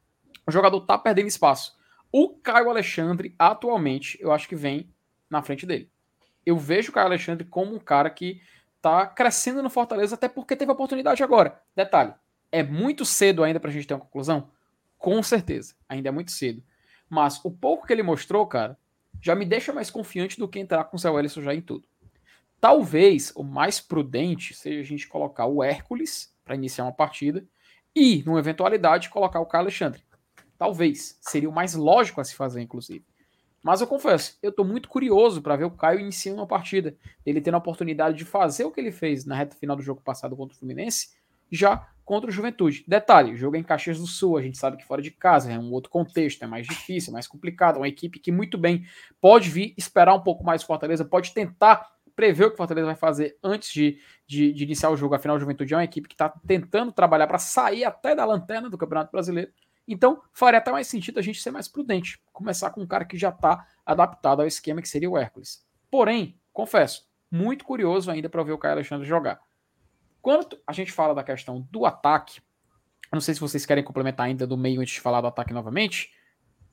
[0.47, 1.76] o jogador tá perdendo espaço.
[2.10, 4.90] O Caio Alexandre, atualmente, eu acho que vem
[5.28, 5.91] na frente dele.
[6.44, 8.40] Eu vejo o Caio Alexandre como um cara que
[8.81, 11.60] tá crescendo no Fortaleza, até porque teve oportunidade agora.
[11.74, 12.14] Detalhe,
[12.51, 14.51] é muito cedo ainda pra gente ter uma conclusão?
[14.98, 16.62] Com certeza, ainda é muito cedo.
[17.09, 18.78] Mas o pouco que ele mostrou, cara,
[19.20, 21.86] já me deixa mais confiante do que entrar com o Zé Wellison já em tudo.
[22.60, 27.44] Talvez o mais prudente seja a gente colocar o Hércules para iniciar uma partida
[27.94, 30.02] e, numa eventualidade, colocar o Caio Alexandre.
[30.56, 31.19] Talvez.
[31.20, 33.05] Seria o mais lógico a se fazer, inclusive.
[33.62, 36.97] Mas eu confesso, eu estou muito curioso para ver o Caio iniciando uma partida.
[37.24, 40.01] Ele tendo a oportunidade de fazer o que ele fez na reta final do jogo
[40.01, 41.10] passado contra o Fluminense,
[41.51, 42.84] já contra o Juventude.
[42.89, 45.52] Detalhe, o jogo é em Caxias do Sul, a gente sabe que fora de casa
[45.52, 48.59] é um outro contexto, é mais difícil, é mais complicado, é uma equipe que muito
[48.59, 48.84] bem
[49.20, 52.97] pode vir esperar um pouco mais Fortaleza, pode tentar prever o que o Fortaleza vai
[52.97, 55.14] fazer antes de, de, de iniciar o jogo.
[55.14, 58.68] Afinal, o Juventude é uma equipe que está tentando trabalhar para sair até da lanterna
[58.68, 59.51] do Campeonato Brasileiro.
[59.86, 63.16] Então, faria até mais sentido a gente ser mais prudente, começar com um cara que
[63.16, 65.66] já está adaptado ao esquema que seria o Hércules.
[65.90, 69.40] Porém, confesso, muito curioso ainda para ver o Caio Alexandre jogar.
[70.20, 72.40] Quando a gente fala da questão do ataque,
[73.12, 76.12] não sei se vocês querem complementar ainda do meio antes de falar do ataque novamente.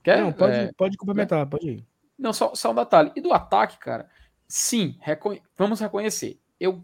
[0.04, 0.22] Quer?
[0.22, 1.86] Não, pode, é, pode complementar, pode ir.
[2.18, 3.12] Não, só, só um detalhe.
[3.16, 4.10] E do ataque, cara,
[4.48, 4.98] sim,
[5.58, 6.40] vamos reconhecer.
[6.60, 6.84] Eu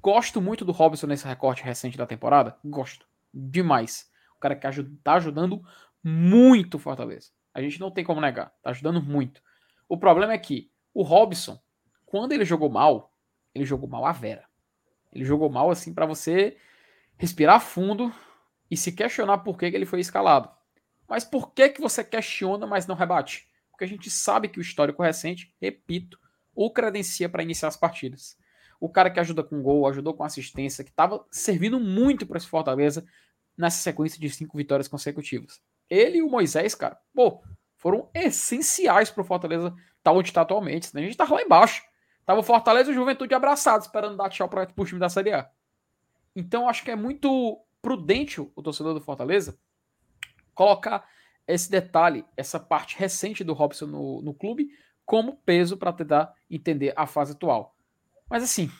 [0.00, 2.56] gosto muito do Robson nesse recorte recente da temporada.
[2.64, 3.06] Gosto.
[3.32, 4.07] Demais.
[4.38, 5.62] O cara que ajuda, tá ajudando
[6.02, 7.30] muito o Fortaleza.
[7.52, 8.52] A gente não tem como negar.
[8.62, 9.42] Tá ajudando muito.
[9.88, 11.60] O problema é que o Robson,
[12.06, 13.12] quando ele jogou mal,
[13.52, 14.46] ele jogou mal a Vera.
[15.12, 16.56] Ele jogou mal assim para você
[17.16, 18.14] respirar fundo
[18.70, 20.50] e se questionar por que, que ele foi escalado.
[21.08, 23.48] Mas por que, que você questiona, mas não rebate?
[23.70, 26.18] Porque a gente sabe que o histórico recente, repito,
[26.54, 28.36] o credencia para iniciar as partidas.
[28.78, 32.46] O cara que ajuda com gol, ajudou com assistência, que estava servindo muito para esse
[32.46, 33.04] Fortaleza
[33.58, 35.60] nessa sequência de cinco vitórias consecutivas.
[35.90, 37.42] Ele e o Moisés, cara, pô,
[37.76, 40.86] foram essenciais para o Fortaleza estar tá onde está atualmente.
[40.86, 41.82] Senão a gente estava lá embaixo.
[42.24, 45.32] Tava o Fortaleza e o Juventude abraçados, esperando dar tchau para o time da Série
[45.32, 45.50] A.
[46.36, 49.58] Então acho que é muito prudente o torcedor do Fortaleza
[50.54, 51.08] colocar
[51.46, 54.68] esse detalhe, essa parte recente do Robson no, no clube,
[55.06, 57.74] como peso para tentar entender a fase atual.
[58.28, 58.70] Mas assim,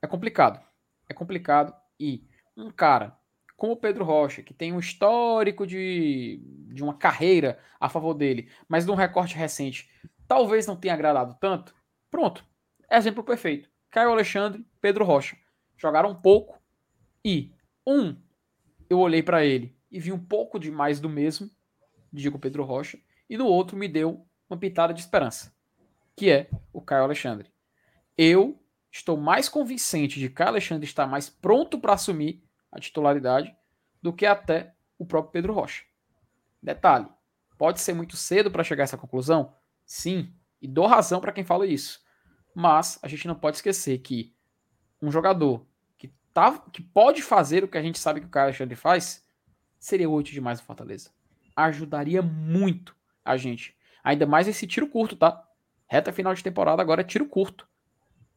[0.00, 0.64] é complicado.
[1.08, 2.24] É complicado e
[2.56, 3.18] um cara
[3.60, 6.40] como o Pedro Rocha, que tem um histórico de,
[6.72, 9.88] de uma carreira a favor dele, mas num recorte recente,
[10.26, 11.74] talvez não tenha agradado tanto.
[12.10, 12.44] Pronto,
[12.90, 13.70] Exemplo perfeito.
[13.88, 15.36] Caio Alexandre, Pedro Rocha.
[15.76, 16.60] Jogaram um pouco
[17.24, 17.54] e
[17.86, 18.16] um,
[18.88, 21.48] eu olhei para ele e vi um pouco de mais do mesmo,
[22.12, 25.54] digo Pedro Rocha, e no outro me deu uma pitada de esperança,
[26.16, 27.48] que é o Caio Alexandre.
[28.18, 28.60] Eu
[28.90, 33.54] estou mais convincente de que Caio Alexandre está mais pronto para assumir a titularidade
[34.02, 35.84] do que até o próprio Pedro Rocha.
[36.62, 37.08] Detalhe,
[37.56, 39.54] pode ser muito cedo para chegar a essa conclusão?
[39.84, 42.00] Sim, e dou razão para quem fala isso.
[42.54, 44.34] Mas a gente não pode esquecer que
[45.00, 45.66] um jogador
[45.96, 49.26] que, tá, que pode fazer o que a gente sabe que o Caio Alexandre faz
[49.78, 51.10] seria útil demais no Fortaleza.
[51.56, 52.94] Ajudaria muito
[53.24, 53.76] a gente.
[54.04, 55.46] Ainda mais esse tiro curto, tá?
[55.86, 57.66] Reta final de temporada agora é tiro curto.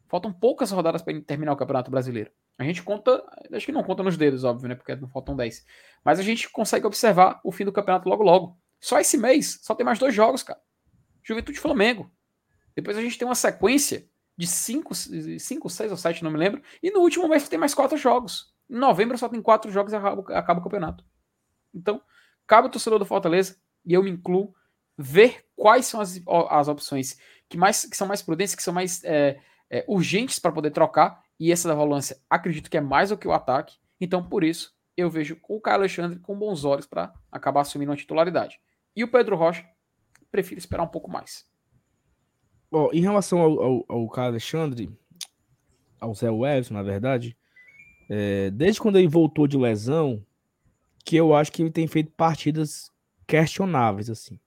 [0.08, 2.32] Faltam poucas rodadas para terminar o Campeonato Brasileiro.
[2.58, 4.76] A gente conta, acho que não conta nos dedos, óbvio, né?
[4.76, 5.66] Porque não faltam 10.
[6.04, 8.58] Mas a gente consegue observar o fim do campeonato logo logo.
[8.80, 10.60] Só esse mês, só tem mais dois jogos, cara.
[11.24, 12.12] Juventude Flamengo.
[12.76, 14.08] Depois a gente tem uma sequência
[14.38, 16.62] de 5, 5, 6 ou 7, não me lembro.
[16.82, 18.54] E no último mês tem mais quatro jogos.
[18.70, 21.04] Em novembro só tem quatro jogos e acaba, acaba o campeonato.
[21.74, 22.02] Então,
[22.46, 24.54] cabe ao torcedor do Fortaleza, e eu me incluo,
[24.98, 27.18] ver quais são as, as opções
[27.50, 29.40] que, mais, que são mais prudentes, que são mais é,
[29.70, 33.34] é, urgentes para poder trocar, e essa volância acredito que é mais do que o
[33.34, 37.92] ataque, então por isso eu vejo o Caio Alexandre com bons olhos para acabar assumindo
[37.92, 38.60] a titularidade.
[38.96, 39.68] E o Pedro Rocha,
[40.32, 41.46] prefiro esperar um pouco mais.
[42.72, 44.92] Bom, em relação ao, ao, ao Caio Alexandre,
[46.00, 47.38] ao Zé Welles, na verdade,
[48.10, 50.26] é, desde quando ele voltou de lesão,
[51.06, 52.92] que eu acho que ele tem feito partidas
[53.28, 54.40] questionáveis, assim.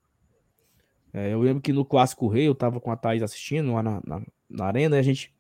[1.13, 4.03] É, eu lembro que no Clássico Rei, eu tava com a Thaís assistindo lá na,
[4.05, 5.35] na, na arena, e a gente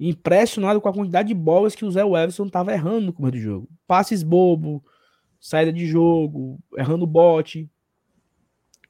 [0.00, 3.38] impressionado com a quantidade de bolas que o Zé Everson tava errando no começo do
[3.38, 3.68] jogo.
[3.86, 4.82] Passes bobo,
[5.38, 7.70] saída de jogo, errando bote.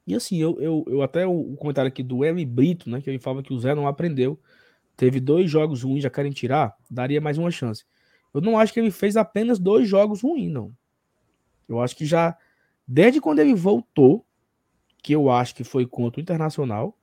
[0.06, 3.18] E assim, eu, eu, eu até o, comentário aqui do Eli Brito, né, que ele
[3.18, 4.38] fala que o Zé não aprendeu.
[4.96, 7.84] Teve dois jogos ruins, já querem tirar, daria mais uma chance.
[8.32, 10.72] Eu não acho que ele fez apenas dois jogos ruins, não.
[11.68, 12.36] Eu acho que já,
[12.86, 14.24] desde quando ele voltou,
[15.02, 16.96] que eu acho que foi contra o Internacional,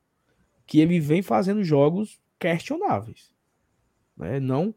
[0.66, 3.36] que ele vem fazendo jogos questionáveis.
[4.18, 4.40] Né?
[4.40, 4.74] Não,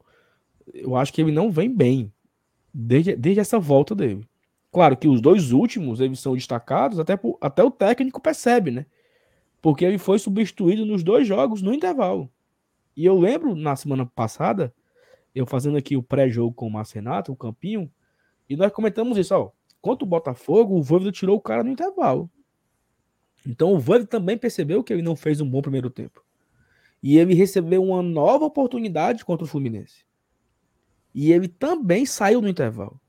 [0.72, 2.12] eu acho que ele não vem bem
[2.72, 4.26] desde, desde essa volta dele.
[4.72, 8.86] Claro que os dois últimos eles são destacados, até, por, até o técnico percebe, né?
[9.60, 12.30] Porque ele foi substituído nos dois jogos no intervalo.
[12.96, 14.72] E eu lembro na semana passada,
[15.34, 17.90] eu fazendo aqui o pré-jogo com o Marcenato, o Campinho,
[18.48, 19.50] e nós comentamos isso, ó.
[19.80, 22.30] Contra o Botafogo, o Voivoda tirou o cara no intervalo.
[23.46, 26.24] Então o Voivoda também percebeu que ele não fez um bom primeiro tempo.
[27.02, 30.04] E ele recebeu uma nova oportunidade contra o Fluminense.
[31.14, 33.00] E ele também saiu no intervalo.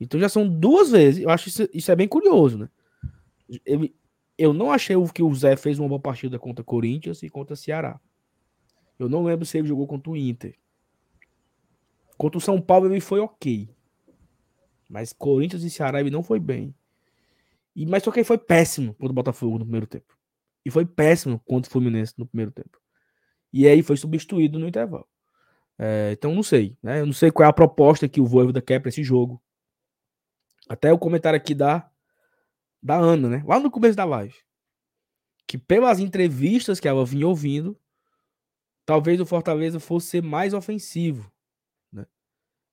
[0.00, 1.22] Então já são duas vezes.
[1.22, 2.68] Eu acho isso, isso é bem curioso, né?
[3.64, 3.94] Ele,
[4.36, 8.00] eu não achei que o Zé fez uma boa partida contra Corinthians e contra Ceará.
[8.98, 10.54] Eu não lembro se ele jogou contra o Inter.
[12.16, 13.68] Contra o São Paulo ele foi ok.
[14.88, 16.74] Mas Corinthians e Ceará ele não foi bem.
[17.74, 20.16] E, mas só que ele foi péssimo contra o Botafogo no primeiro tempo.
[20.64, 22.78] E foi péssimo contra o Fluminense no primeiro tempo.
[23.52, 25.06] E aí foi substituído no intervalo.
[25.78, 27.00] É, então não sei, né?
[27.00, 29.40] Eu não sei qual é a proposta que o Voivoda quer para esse jogo.
[30.68, 31.88] Até o comentário aqui da
[32.82, 33.44] da Ana, né?
[33.46, 34.34] Lá no começo da live.
[35.46, 37.78] Que pelas entrevistas que ela vinha ouvindo,
[38.84, 41.32] talvez o Fortaleza fosse ser mais ofensivo,
[41.92, 42.06] né?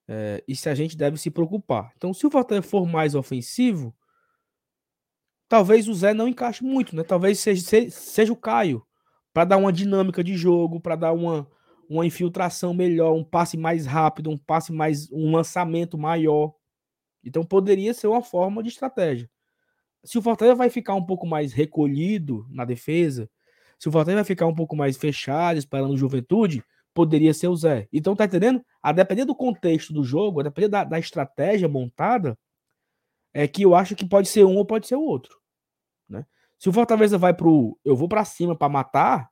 [0.08, 1.92] É, e se a gente deve se preocupar.
[1.96, 3.96] Então, se o Fortaleza for mais ofensivo,
[5.48, 7.04] talvez o Zé não encaixe muito, né?
[7.04, 8.85] Talvez seja, seja o Caio
[9.36, 11.46] para dar uma dinâmica de jogo, para dar uma,
[11.90, 16.56] uma infiltração melhor, um passe mais rápido, um passe mais um lançamento maior.
[17.22, 19.30] Então poderia ser uma forma de estratégia.
[20.06, 23.30] Se o Fortaleza vai ficar um pouco mais recolhido na defesa,
[23.78, 26.64] se o Fortaleza vai ficar um pouco mais fechado, esperando o Juventude,
[26.94, 27.90] poderia ser o Zé.
[27.92, 28.64] Então tá entendendo?
[28.82, 32.38] A depender do contexto do jogo, a depender da, da estratégia montada,
[33.34, 35.38] é que eu acho que pode ser um ou pode ser o outro,
[36.08, 36.26] né?
[36.58, 39.30] Se o Fortaleza vai pro eu vou para cima para matar,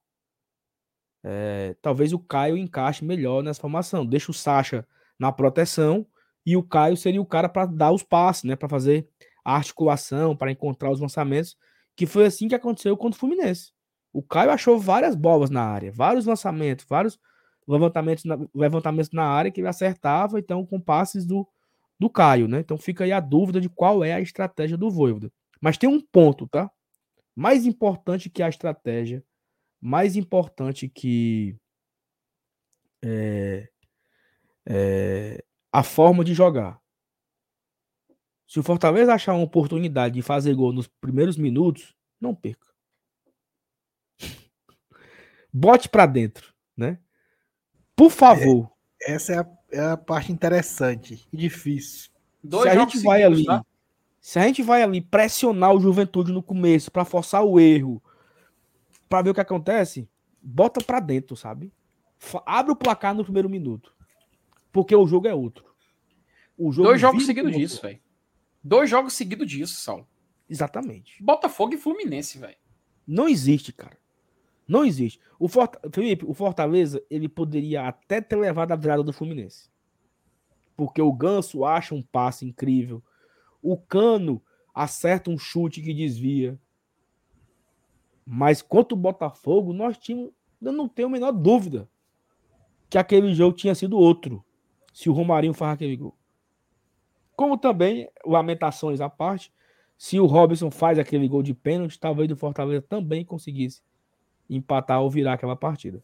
[1.24, 4.06] é, talvez o Caio encaixe melhor nessa formação.
[4.06, 4.86] Deixa o Sacha
[5.18, 6.06] na proteção
[6.45, 9.08] e o Caio seria o cara para dar os passes, né, para fazer
[9.45, 11.58] a articulação, para encontrar os lançamentos,
[11.95, 13.72] que foi assim que aconteceu contra o Fluminense.
[14.12, 17.20] O Caio achou várias bolas na área, vários lançamentos, vários
[17.68, 21.48] levantamentos na, levantamentos na área que ele acertava, então com passes do,
[22.00, 22.60] do Caio, né?
[22.60, 25.32] Então fica aí a dúvida de qual é a estratégia do Voivoda.
[25.62, 26.70] Mas tem um ponto, tá?
[27.35, 29.23] Mais importante que a estratégia,
[29.81, 31.57] mais importante que
[33.03, 33.69] é,
[34.65, 36.80] é, a forma de jogar.
[38.47, 42.68] Se o Fortaleza achar uma oportunidade de fazer gol nos primeiros minutos, não perca.
[45.51, 46.99] Bote para dentro, né?
[47.95, 48.72] Por favor.
[49.01, 52.11] É, essa é a, é a, parte interessante e difícil.
[52.43, 53.65] Dois Se a gente vai ali, tá?
[54.24, 58.02] Se a gente vai ali pressionar o Juventude no começo para forçar o erro,
[59.10, 60.10] para ver o que acontece,
[60.41, 61.74] bota para dentro, sabe?
[62.45, 63.94] Abre o placar no primeiro minuto.
[64.72, 65.66] Porque o jogo é outro.
[66.58, 68.00] Dois jogos seguidos disso, velho.
[68.64, 70.08] Dois jogos seguidos disso, Saulo.
[70.50, 71.22] Exatamente.
[71.22, 72.56] Botafogo e Fluminense, velho.
[73.06, 73.98] Não existe, cara.
[74.66, 75.20] Não existe.
[75.38, 75.76] O Fort...
[75.91, 79.70] Felipe, o Fortaleza, ele poderia até ter levado a virada do Fluminense.
[80.78, 83.04] Porque o Ganso acha um passe incrível.
[83.64, 84.44] O Cano
[84.76, 86.60] acerta um chute que desvia.
[88.26, 90.31] Mas contra o Botafogo, nós tínhamos,
[90.61, 91.90] eu não tenho a menor dúvida
[92.90, 94.44] que aquele jogo tinha sido outro,
[94.94, 96.15] se o Romarinho faz aquele gol.
[97.35, 99.52] Como também, lamentações à parte,
[99.98, 103.81] se o Robson faz aquele gol de pênalti, talvez o Fortaleza também conseguisse
[104.49, 106.03] empatar ou virar aquela partida.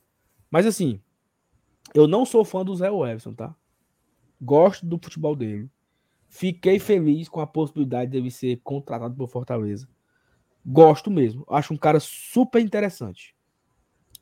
[0.50, 1.02] Mas assim,
[1.94, 3.56] eu não sou fã do Zé Everson, tá?
[4.42, 5.70] Gosto do futebol dele.
[6.30, 9.90] Fiquei feliz com a possibilidade de ele ser contratado por Fortaleza.
[10.64, 11.44] Gosto mesmo.
[11.50, 13.36] Acho um cara super interessante.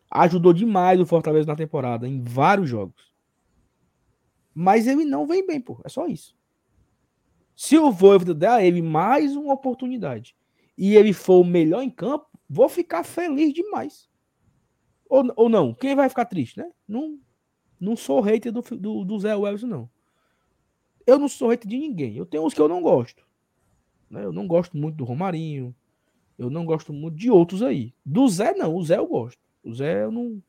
[0.09, 3.11] Ajudou demais o Fortaleza na temporada, em vários jogos.
[4.53, 5.79] Mas ele não vem bem, pô.
[5.84, 6.35] É só isso.
[7.53, 10.35] Se o Voivoda der a ele mais uma oportunidade
[10.77, 14.09] e ele for o melhor em campo, vou ficar feliz demais.
[15.09, 15.73] Ou, ou não?
[15.73, 16.71] Quem vai ficar triste, né?
[16.88, 17.19] Não,
[17.79, 19.89] não sou hater do, do, do Zé Wells, não.
[21.07, 22.17] Eu não sou hater de ninguém.
[22.17, 23.25] Eu tenho uns que eu não gosto.
[24.09, 24.23] Né?
[24.23, 25.73] Eu não gosto muito do Romarinho.
[26.38, 27.95] Eu não gosto muito de outros aí.
[28.05, 28.75] Do Zé, não.
[28.75, 29.39] O Zé eu gosto.
[29.63, 30.43] O Zé eu não.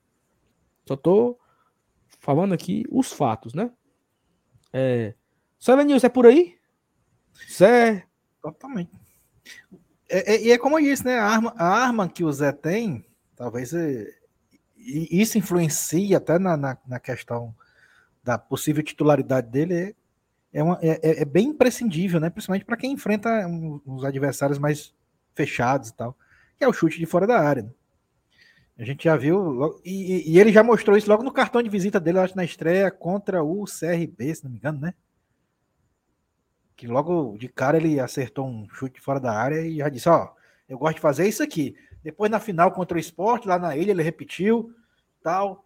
[0.84, 1.38] Só tô
[2.18, 3.70] falando aqui os fatos, né?
[4.72, 5.14] É.
[5.58, 6.58] Só Lenilson, é por aí?
[7.50, 8.06] Zé.
[8.42, 8.90] Totalmente.
[10.08, 11.18] É, é, e é como eu disse, né?
[11.18, 13.04] A arma, a arma que o Zé tem,
[13.36, 14.06] talvez é,
[14.76, 17.54] isso influencia até na, na, na, questão
[18.24, 19.94] da possível titularidade dele.
[20.52, 22.30] É, uma, é, é, é bem imprescindível, né?
[22.30, 23.46] Principalmente para quem enfrenta
[23.84, 24.94] os adversários mais
[25.34, 26.16] fechados e tal,
[26.56, 27.62] que é o chute de fora da área.
[27.62, 27.70] Né?
[28.78, 31.98] A gente já viu, e, e, ele já mostrou isso logo no cartão de visita
[31.98, 34.94] dele, acho, na estreia contra o CRB, se não me engano, né?
[36.76, 40.28] Que logo de cara ele acertou um chute fora da área e já disse: Ó,
[40.68, 41.74] eu gosto de fazer isso aqui.
[42.04, 44.72] Depois na final contra o esporte, lá na ilha, ele repetiu,
[45.22, 45.64] tal.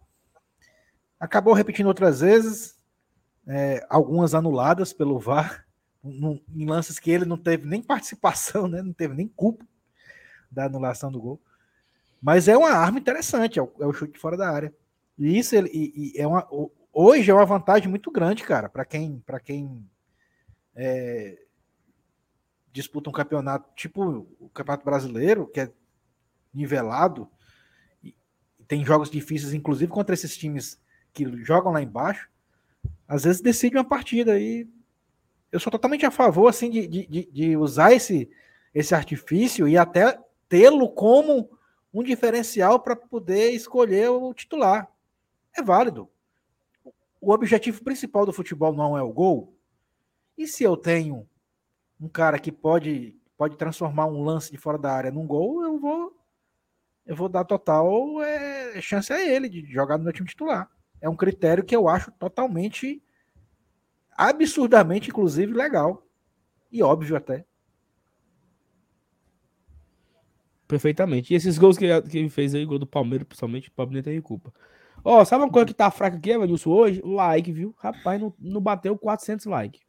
[1.19, 2.75] Acabou repetindo outras vezes,
[3.47, 5.65] é, algumas anuladas pelo VAR,
[6.03, 8.81] em lances que ele não teve nem participação, né?
[8.81, 9.65] Não teve nem culpa
[10.51, 11.41] da anulação do gol.
[12.21, 14.73] Mas é uma arma interessante, é o, é o chute fora da área.
[15.17, 16.47] E isso ele, e, e é uma,
[16.91, 19.85] hoje é uma vantagem muito grande, cara, para quem, para quem
[20.75, 21.37] é,
[22.71, 25.71] disputa um campeonato tipo o Campeonato Brasileiro, que é
[26.53, 27.29] nivelado,
[28.03, 28.15] e
[28.67, 30.81] tem jogos difíceis, inclusive contra esses times
[31.13, 32.29] que jogam lá embaixo,
[33.13, 34.67] às vezes decide uma partida e
[35.51, 38.27] eu sou totalmente a favor assim de, de, de usar esse,
[38.73, 40.19] esse artifício e até
[40.49, 41.47] tê-lo como
[41.93, 44.91] um diferencial para poder escolher o titular.
[45.55, 46.09] É válido.
[47.21, 49.55] O objetivo principal do futebol não é o gol.
[50.35, 51.29] E se eu tenho
[52.01, 55.77] um cara que pode pode transformar um lance de fora da área num gol, eu
[55.77, 56.17] vou
[57.05, 60.67] eu vou dar total é, chance a ele de jogar no meu time titular.
[61.03, 63.03] É um critério que eu acho totalmente
[64.11, 66.07] absurdamente, inclusive, legal.
[66.71, 67.45] E óbvio até.
[70.65, 71.33] Perfeitamente.
[71.33, 74.21] E esses gols que, que ele fez aí, gol do Palmeiras, principalmente, o Palmeiras tem
[74.21, 74.53] culpa.
[75.03, 77.01] Ó, oh, sabe uma coisa que tá fraca aqui, Evanilson, hoje?
[77.03, 77.75] Like, viu?
[77.79, 79.81] Rapaz, não, não bateu 400 likes.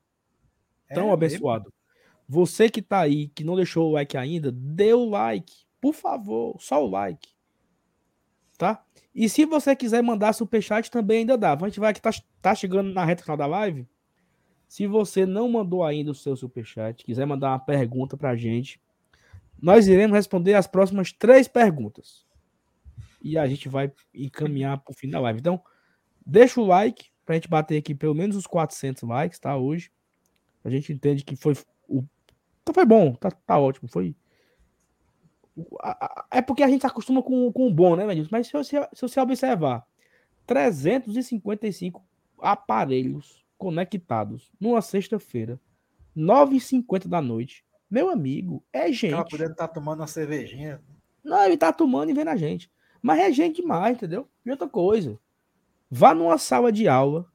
[0.92, 1.66] Tão é abençoado.
[1.66, 1.74] Mesmo?
[2.26, 5.54] Você que tá aí, que não deixou o like ainda, dê o like.
[5.80, 7.28] Por favor, só o like.
[8.58, 8.84] Tá?
[9.14, 11.52] E se você quiser mandar superchat, também ainda dá.
[11.52, 12.10] A gente vai que tá,
[12.42, 13.86] tá chegando na reta final da live.
[14.68, 18.80] Se você não mandou ainda o seu superchat, quiser mandar uma pergunta para a gente,
[19.60, 22.26] nós iremos responder as próximas três perguntas.
[23.22, 25.38] E a gente vai encaminhar para o fim da live.
[25.38, 25.62] Então,
[26.26, 29.56] deixa o like para a gente bater aqui pelo menos os 400 likes, tá?
[29.56, 29.90] Hoje.
[30.64, 31.54] A gente entende que foi
[31.86, 32.02] o
[32.64, 34.16] então foi bom, tá, tá ótimo, foi
[36.30, 38.28] é porque a gente acostuma com, com o bom, né, Medilson?
[38.32, 39.86] Mas se você, se você observar,
[40.46, 42.02] 355
[42.38, 45.60] aparelhos conectados numa sexta-feira,
[46.16, 47.64] 9h50 da noite.
[47.90, 49.14] Meu amigo, é gente.
[49.14, 50.80] Ela podendo estar tá tomando uma cervejinha.
[51.22, 52.70] Não, ele tá tomando e vendo a gente.
[53.00, 54.28] Mas é gente demais, entendeu?
[54.44, 55.18] E outra coisa.
[55.90, 57.26] Vá numa sala de aula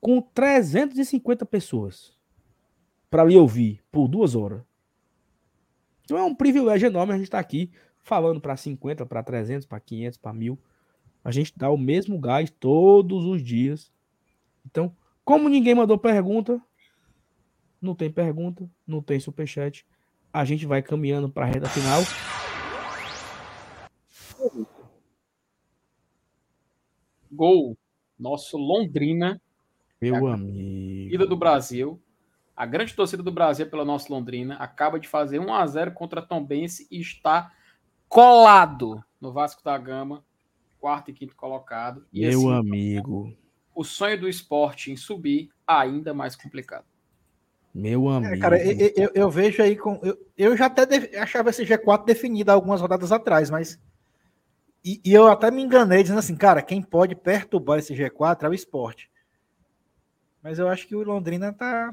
[0.00, 2.16] com 350 pessoas
[3.10, 4.62] para lhe ouvir por duas horas.
[6.04, 7.70] Então é um privilégio enorme a gente estar tá aqui
[8.02, 10.58] falando para 50, para 300, para 500, para 1000.
[11.24, 13.92] A gente dá o mesmo gás todos os dias.
[14.66, 16.60] Então, como ninguém mandou pergunta,
[17.80, 19.86] não tem pergunta, não tem superchat.
[20.32, 22.02] A gente vai caminhando para a reta final.
[27.30, 27.76] Gol.
[28.18, 29.40] Nosso Londrina.
[30.00, 31.10] Meu é amigo.
[31.10, 32.00] Vida do Brasil.
[32.56, 36.22] A grande torcida do Brasil pela nossa Londrina acaba de fazer 1 a 0 contra
[36.22, 37.52] Tom Bense e está
[38.08, 40.24] colado no Vasco da Gama,
[40.78, 42.06] quarto e quinto colocado.
[42.12, 43.36] E Meu assim, amigo
[43.74, 46.84] o sonho do esporte em subir ainda mais complicado.
[47.74, 48.34] Meu amigo.
[48.34, 49.98] É, cara, eu, eu, eu, vejo aí com.
[50.02, 53.80] Eu, eu já até def, achava esse G4 definido algumas rodadas atrás, mas.
[54.84, 58.48] E, e, eu até me enganei dizendo assim, cara, quem pode perturbar esse G4 é
[58.48, 59.10] o esporte.
[60.42, 61.90] Mas eu acho que o Londrina tá.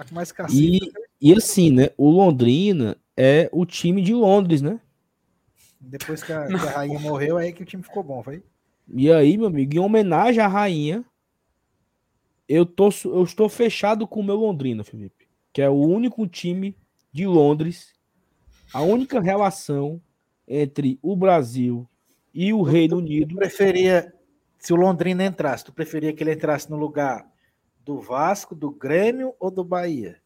[0.00, 0.78] Tá com mais cacete.
[1.20, 1.90] E, e assim, né?
[1.98, 4.80] O Londrina é o time de Londres, né?
[5.78, 8.42] Depois que a, que a rainha morreu, é aí que o time ficou bom, foi?
[8.88, 11.04] E aí, meu amigo, em homenagem à rainha,
[12.48, 15.28] eu, tô, eu estou fechado com o meu Londrina, Felipe.
[15.52, 16.74] Que é o único time
[17.12, 17.92] de Londres,
[18.72, 20.00] a única relação
[20.48, 21.86] entre o Brasil
[22.32, 23.36] e o Reino Unido.
[23.36, 24.10] preferia,
[24.58, 27.29] se o Londrina entrasse, tu preferia que ele entrasse no lugar
[27.90, 30.22] do Vasco, do Grêmio ou do Bahia?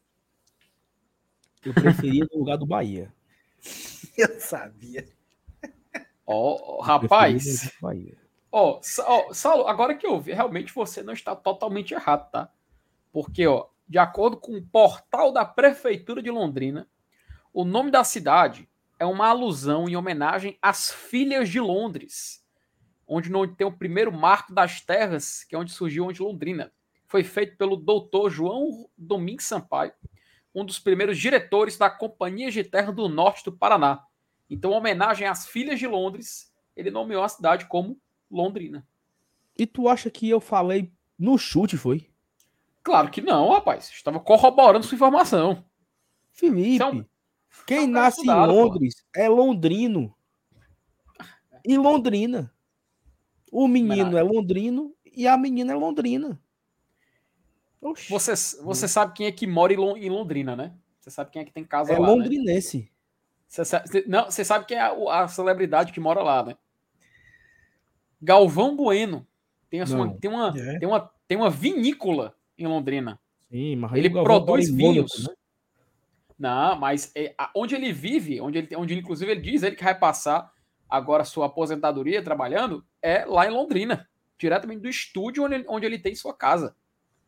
[1.65, 3.11] Eu preferia no lugar do Bahia.
[4.15, 5.09] Eu sabia.
[6.27, 7.71] Ó, oh, rapaz.
[8.51, 12.51] Ó, oh, Saulo, agora que eu vi, realmente você não está totalmente errado, tá?
[13.11, 16.87] Porque, ó, de acordo com o portal da Prefeitura de Londrina,
[17.51, 18.69] o nome da cidade
[18.99, 22.45] é uma alusão em homenagem às Filhas de Londres,
[23.07, 26.71] onde tem o primeiro marco das terras, que é onde surgiu onde Londrina.
[27.15, 29.93] Foi feito pelo doutor João Domingos Sampaio,
[30.53, 34.03] um dos primeiros diretores da Companhia de Terra do Norte do Paraná.
[34.49, 37.97] Então, em homenagem às Filhas de Londres, ele nomeou a cidade como
[38.29, 38.85] Londrina.
[39.57, 42.09] E tu acha que eu falei no chute, foi?
[42.83, 43.89] Claro que não, rapaz.
[43.89, 45.63] Estava corroborando sua informação.
[46.33, 47.05] Felipe, um,
[47.65, 49.21] quem nasce estudado, em Londres pô.
[49.21, 50.13] é londrino.
[51.63, 52.53] E Londrina.
[53.49, 56.41] O menino é londrino e a menina é londrina.
[57.85, 58.09] Oxi.
[58.09, 58.33] Você,
[58.63, 60.73] você sabe quem é que mora em Londrina, né?
[60.99, 62.07] Você sabe quem é que tem casa é lá.
[62.07, 62.79] É londrinense.
[62.79, 62.87] Né?
[63.47, 66.57] Você sabe, não, você sabe quem é a, a, celebridade que mora lá, né?
[68.19, 69.25] Galvão Bueno.
[69.69, 70.79] Tem, a sua, tem, uma, é.
[70.79, 73.19] tem, uma, tem uma vinícola em Londrina.
[73.51, 75.11] Sim, mas ele produz vinhos.
[75.11, 75.35] Mônaco, né?
[76.37, 79.97] Não, mas é, onde ele vive, onde ele, onde inclusive ele diz ele que vai
[79.97, 80.51] passar
[80.89, 84.07] agora sua aposentadoria trabalhando, é lá em Londrina,
[84.39, 86.75] diretamente do estúdio onde ele, onde ele tem sua casa.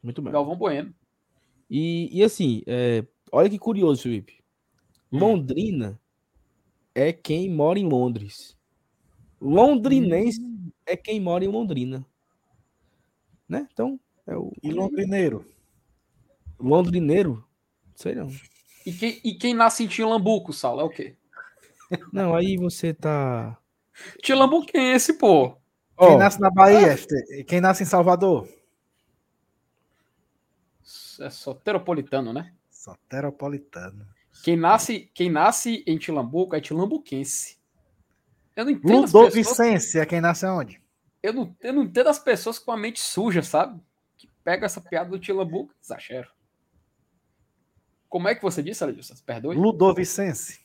[0.07, 0.31] Muito bem.
[0.31, 0.95] Galvão Bueno.
[1.69, 4.41] E, e assim, é, olha que curioso, Felipe.
[5.11, 5.19] Hum.
[5.19, 5.99] Londrina
[6.95, 8.57] é quem mora em Londres.
[9.41, 10.71] Londrinense hum.
[10.85, 12.05] é quem mora em Londrina.
[13.49, 13.67] Né?
[13.69, 14.53] Então, é o.
[14.63, 15.45] E londrineiro?
[16.57, 17.45] Londrineiro?
[17.93, 18.29] Sei não.
[18.85, 21.17] E quem, e quem nasce em Tilambuco, Saulo, é o quê?
[22.13, 23.57] Não, aí você tá.
[24.23, 25.49] Tilambuquense, pô.
[25.99, 26.17] Quem oh.
[26.17, 26.95] nasce na Bahia?
[27.31, 28.47] E quem nasce em Salvador?
[31.19, 32.53] É soteropolitano, né?
[32.69, 34.07] Soteropolitano.
[34.43, 37.57] Quem nasce, quem nasce em Tilambuco é tilambuquense.
[38.55, 39.01] Eu não entendo.
[39.01, 39.95] Ludovicense pessoas...
[39.95, 40.81] é quem nasce onde?
[41.21, 43.81] Eu não, eu não entendo as pessoas com a mente suja, sabe?
[44.17, 46.29] Que pega essa piada do Tilambuco, exagero.
[48.07, 49.15] Como é que você disse, Aladilson?
[49.25, 49.55] Perdoe.
[49.55, 50.59] Ludovicense.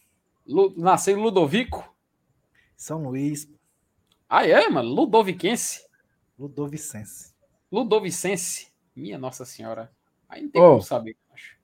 [0.47, 0.75] Lu...
[0.77, 1.93] Nasceu em Ludovico?
[2.77, 3.49] São Luís.
[4.29, 4.89] Ah, é, mano?
[4.89, 5.85] Ludoviquense.
[6.39, 7.35] Ludovicense.
[7.71, 8.73] Ludovicense.
[8.95, 9.93] Minha Nossa Senhora.
[10.33, 10.69] Aí não tem oh.
[10.71, 11.59] como saber, acho.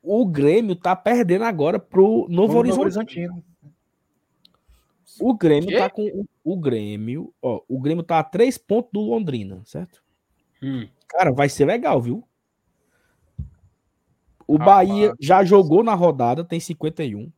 [0.00, 3.28] O Grêmio tá perdendo agora pro Novo Horizonte.
[5.20, 5.76] O Grêmio que?
[5.76, 6.06] tá com.
[6.44, 10.02] O, o Grêmio, ó, o Grêmio tá a três pontos do Londrina, certo?
[10.62, 10.88] Hum.
[11.08, 12.24] Cara, vai ser legal, viu?
[14.46, 17.30] O Bahia já jogou na rodada, tem 51.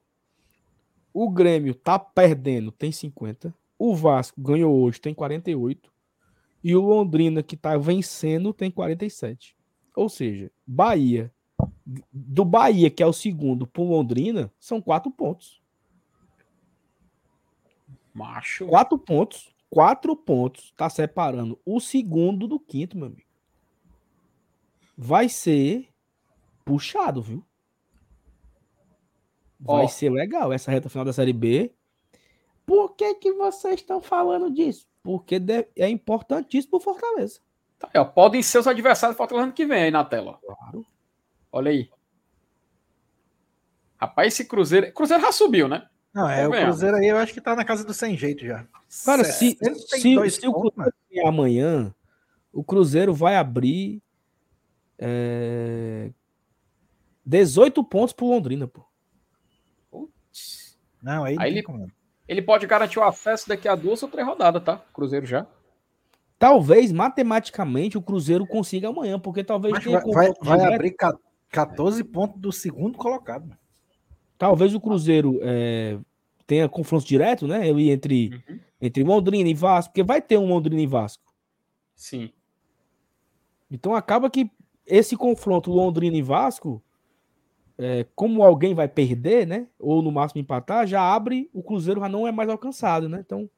[1.12, 3.54] O Grêmio tá perdendo, tem 50.
[3.78, 5.90] O Vasco ganhou hoje, tem 48.
[6.62, 9.53] E o Londrina, que tá vencendo, tem 47.
[9.94, 11.32] Ou seja, Bahia.
[12.12, 15.62] Do Bahia, que é o segundo, pro Londrina, são quatro pontos.
[18.12, 18.66] Macho.
[18.66, 19.54] Quatro pontos.
[19.68, 20.72] Quatro pontos.
[20.76, 23.28] Tá separando o segundo do quinto, meu amigo.
[24.96, 25.88] Vai ser
[26.64, 27.44] puxado, viu?
[29.58, 29.88] Vai oh.
[29.88, 31.72] ser legal essa reta final da Série B.
[32.66, 34.88] Por que, que vocês estão falando disso?
[35.02, 35.40] Porque
[35.76, 37.40] é importantíssimo pro Fortaleza.
[37.78, 40.38] Tá, ó, podem ser os adversários do Fortaleza ano que vem aí na tela.
[40.44, 40.86] Claro.
[41.52, 41.90] Olha aí.
[43.96, 44.92] Rapaz, esse Cruzeiro.
[44.92, 45.88] Cruzeiro já subiu, né?
[46.12, 48.66] Não, é, o Cruzeiro aí eu acho que tá na casa do sem jeito já.
[49.04, 51.94] Cara, se, se, se o Cruzeiro amanhã,
[52.52, 54.00] o Cruzeiro vai abrir
[54.98, 56.10] é,
[57.24, 58.84] 18 pontos pro Londrina, pô.
[61.02, 61.64] Não, aí, aí ele,
[62.26, 64.78] ele pode garantir o acesso daqui a duas ou três rodadas, tá?
[64.92, 65.46] Cruzeiro já.
[66.44, 70.94] Talvez, matematicamente, o Cruzeiro consiga amanhã, porque talvez tenha vai, vai, vai abrir
[71.48, 73.56] 14 pontos do segundo colocado.
[74.36, 75.98] Talvez o Cruzeiro é,
[76.46, 77.66] tenha confronto direto, né?
[77.66, 78.60] Entre, uhum.
[78.78, 81.32] entre Londrina e Vasco, porque vai ter um Londrina e Vasco.
[81.94, 82.30] Sim.
[83.70, 84.50] Então acaba que
[84.86, 86.82] esse confronto Londrina e Vasco
[87.78, 89.66] é, como alguém vai perder, né?
[89.78, 93.24] Ou no máximo empatar, já abre, o Cruzeiro já não é mais alcançado, né?
[93.24, 93.48] Então.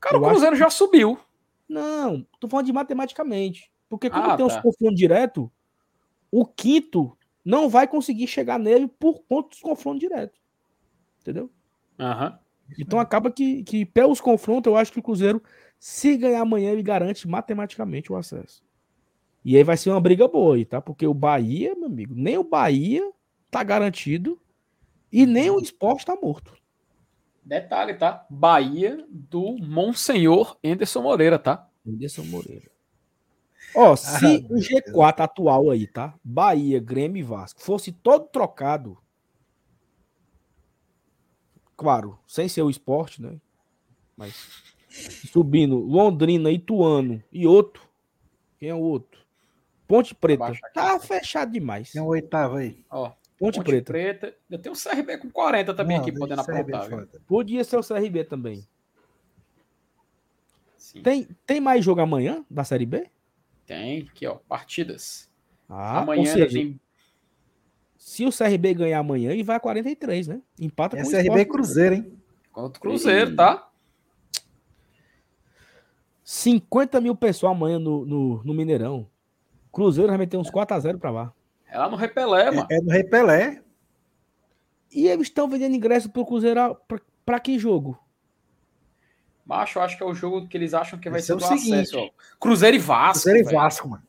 [0.00, 1.16] Cara, o Cruzeiro já subiu.
[1.68, 3.70] Não, tô falando de matematicamente.
[3.88, 4.54] Porque como ah, tem tá.
[4.54, 5.50] os confrontos direto,
[6.30, 10.40] o quinto não vai conseguir chegar nele por conta dos confrontos diretos.
[11.20, 11.50] Entendeu?
[11.98, 12.38] Uhum.
[12.78, 15.42] Então acaba que, que pelos confrontos, eu acho que o Cruzeiro,
[15.78, 18.62] se ganhar amanhã, ele garante matematicamente o acesso.
[19.44, 20.80] E aí vai ser uma briga boa aí, tá?
[20.80, 23.12] Porque o Bahia, meu amigo, nem o Bahia
[23.50, 24.40] tá garantido
[25.12, 26.54] e nem o esporte tá morto.
[27.44, 28.26] Detalhe, tá?
[28.30, 31.68] Bahia do Monsenhor Anderson Moreira, tá?
[31.86, 32.70] Anderson Moreira.
[33.74, 36.14] Ó, oh, se ah, o G4 atual aí, tá?
[36.22, 38.96] Bahia, Grêmio e Vasco fosse todo trocado,
[41.76, 43.40] claro, sem ser o esporte, né?
[44.16, 44.62] Mas
[45.32, 47.82] subindo Londrina, Ituano e outro.
[48.58, 49.20] Quem é o outro?
[49.86, 50.52] Ponte Preta.
[50.72, 51.90] Tá fechado demais.
[51.90, 52.84] Tem o oitavo aí.
[52.88, 53.92] Ó, Ponte, Ponte Preta.
[53.92, 54.36] Preta.
[54.50, 56.88] Eu tenho o CRB com 40 também Não, aqui, podendo aprontar.
[57.26, 58.66] Podia ser o CRB também.
[61.02, 63.08] Tem, tem mais jogo amanhã da Série B?
[63.66, 65.28] Tem, aqui ó, partidas.
[65.68, 66.78] Ah, amanhã seja, tem...
[67.96, 70.42] Se o CRB ganhar amanhã, ele vai a 43, né?
[70.60, 72.18] Empata é com o CRB e Cruzeiro, hein?
[72.52, 73.36] Contra o Cruzeiro, e...
[73.36, 73.68] tá?
[76.22, 79.08] 50 mil pessoas amanhã no, no, no Mineirão.
[79.72, 81.32] Cruzeiro vai meter uns 4x0 pra lá.
[81.74, 82.68] É lá no Repelé, mano.
[82.70, 83.60] É, é no Repelé.
[84.92, 87.98] E eles estão vendendo ingresso pro Cruzeiro pra, pra que jogo?
[89.44, 91.36] Macho, eu acho que é o jogo que eles acham que vai Esse ser é
[91.36, 91.98] o seguinte, acesso.
[91.98, 92.10] Ó.
[92.38, 93.24] Cruzeiro e Vasco.
[93.24, 94.04] Cruzeiro e Vasco, mano.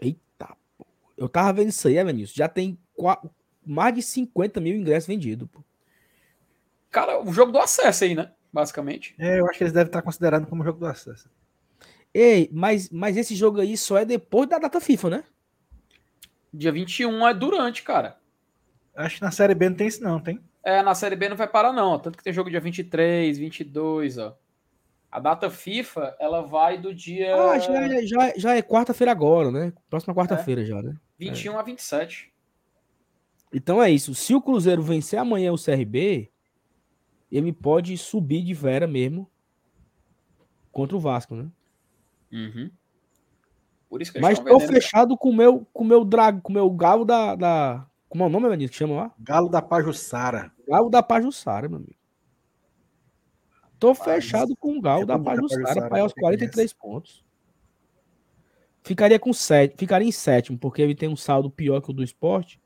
[0.00, 0.86] Eita, pô.
[1.14, 2.32] Eu tava vendo isso aí, Evanilson.
[2.34, 3.30] Já tem quatro,
[3.66, 5.62] mais de 50 mil ingressos vendidos, pô.
[6.90, 8.32] Cara, o jogo do acesso aí, né?
[8.50, 9.14] Basicamente.
[9.18, 11.28] É, eu acho que eles devem estar considerando como jogo do acesso.
[12.14, 15.24] Ei, mas, mas esse jogo aí só é depois da data FIFA, né?
[16.56, 18.16] Dia 21 é durante, cara.
[18.94, 20.40] Acho que na Série B não tem isso não, tem?
[20.62, 21.98] É, na Série B não vai parar não.
[21.98, 24.38] Tanto que tem jogo dia 23, 22, ó.
[25.10, 27.34] A data FIFA, ela vai do dia.
[27.34, 29.72] Ah, já, é, já, já é quarta-feira agora, né?
[29.90, 30.64] Próxima quarta-feira é.
[30.64, 30.94] já, né?
[31.18, 31.56] 21 é.
[31.56, 32.32] a 27.
[33.52, 34.14] Então é isso.
[34.14, 36.30] Se o Cruzeiro vencer amanhã o CRB,
[37.30, 39.28] ele pode subir de vera mesmo
[40.70, 41.48] contra o Vasco, né?
[42.32, 42.70] Uhum.
[43.94, 46.68] Por isso que Mas tô fechado com o meu, com meu drag, com o meu
[46.68, 47.86] galo da, da.
[48.08, 49.14] Como é o nome, meu amigo, que chama lá?
[49.20, 50.50] Galo da Pajussara.
[50.66, 51.94] Galo da Pajussara, meu amigo.
[53.78, 57.24] Tô fechado com o Galo é da Pajussara para ir aos 43 pontos.
[58.82, 62.02] Ficaria com sete, ficaria em sétimo, porque ele tem um saldo pior que o do
[62.02, 62.60] esporte.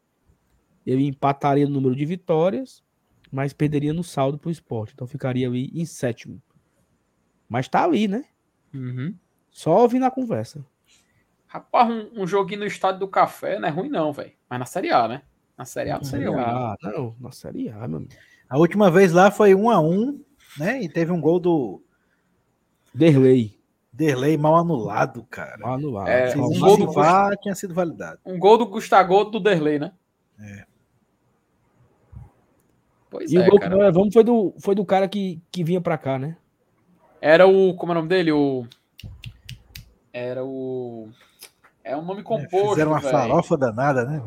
[0.86, 2.82] Ele empataria no número de vitórias,
[3.30, 4.94] mas perderia no saldo pro esporte.
[4.94, 6.40] Então ficaria ali em sétimo.
[7.46, 8.24] Mas tá ali, né?
[8.72, 9.14] Uhum.
[9.50, 10.64] Só ouvindo a conversa.
[11.48, 14.32] Rapaz, um, um, joguinho no estádio do café não é ruim, não, velho.
[14.48, 15.22] Mas na Série A, né?
[15.56, 16.40] Na Série A não seria ruim.
[16.40, 18.12] Ah, não, na Série A, meu amigo.
[18.48, 20.22] A última vez lá foi um a um
[20.58, 20.82] né?
[20.82, 21.82] E teve um gol do
[22.94, 23.58] Derlei.
[23.92, 25.58] Derlei mal anulado, cara.
[25.58, 26.08] Mal anulado.
[26.08, 28.20] É, um, um gol do VAR tinha sido validado.
[28.24, 29.92] Um gol do Gustavo do Derlei, né?
[30.38, 30.64] É.
[33.10, 33.70] Pois e é, o gol cara.
[33.70, 36.36] que nós levamos foi do, foi do cara que, que vinha pra cá, né?
[37.20, 37.74] Era o.
[37.74, 38.30] Como é o nome dele?
[38.30, 38.66] O.
[40.12, 41.08] Era o.
[41.88, 42.70] É um nome é, composto.
[42.70, 43.12] Fizeram uma véio.
[43.12, 44.22] farofa danada, né?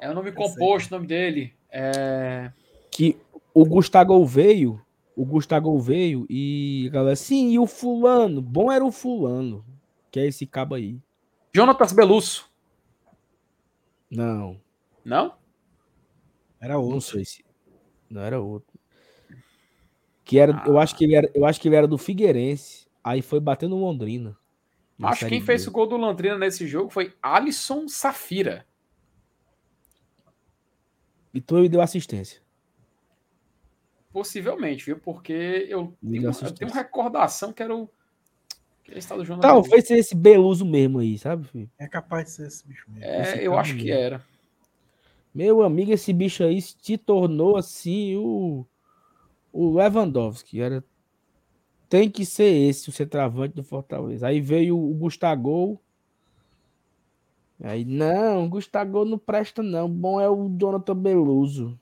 [0.00, 1.54] É um nome composto o nome dele.
[1.70, 2.50] É...
[2.90, 3.16] Que
[3.52, 4.84] o Gustavo veio
[5.16, 8.42] o Gustavo veio e a galera, sim, e o fulano?
[8.42, 9.64] Bom era o fulano,
[10.10, 10.98] que é esse cabo aí.
[11.52, 12.50] Jonatas Belusso.
[14.10, 14.60] Não.
[15.04, 15.34] Não?
[16.60, 16.94] Era outro.
[16.94, 17.44] Não sei se.
[18.10, 18.72] Não era outro.
[20.24, 20.64] Que era, ah.
[20.66, 22.88] eu acho que ele era, eu acho que ele era do Figueirense.
[23.02, 24.36] Aí foi batendo Londrina.
[25.02, 28.64] Acho que quem fez o gol do Londrina nesse jogo foi Alisson Safira.
[31.32, 32.40] E tu me deu assistência.
[34.12, 34.96] Possivelmente, viu?
[34.96, 37.90] Porque eu tenho, eu tenho uma recordação que era o.
[38.84, 41.44] Que estado do Talvez seja esse Beluso mesmo aí, sabe?
[41.48, 41.70] Filho?
[41.76, 43.04] É capaz de ser esse bicho mesmo.
[43.04, 43.86] É, eu acho mesmo.
[43.86, 44.24] que era.
[45.34, 48.64] Meu amigo, esse bicho aí se tornou assim o.
[49.52, 50.60] O Lewandowski.
[50.60, 50.84] Era.
[51.88, 54.26] Tem que ser esse o centroavante do Fortaleza.
[54.26, 55.80] Aí veio o Gustavo.
[57.62, 59.88] Aí, não, o Gustavo não presta, não.
[59.88, 61.78] Bom é o Jonathan Beluso.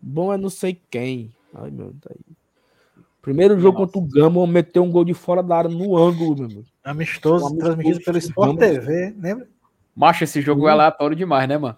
[0.00, 1.32] Bom é não sei quem.
[1.54, 2.36] Ai, meu, aí.
[3.20, 3.92] Primeiro jogo Nossa.
[3.92, 6.64] contra o Gama, meteu um gol de fora da área no ângulo, meu amigo.
[6.82, 9.48] Amistoso, amistoso transmitido pelo Sport TV, lembra?
[9.94, 11.76] Macho, esse jogo é aleatório demais, né, mano?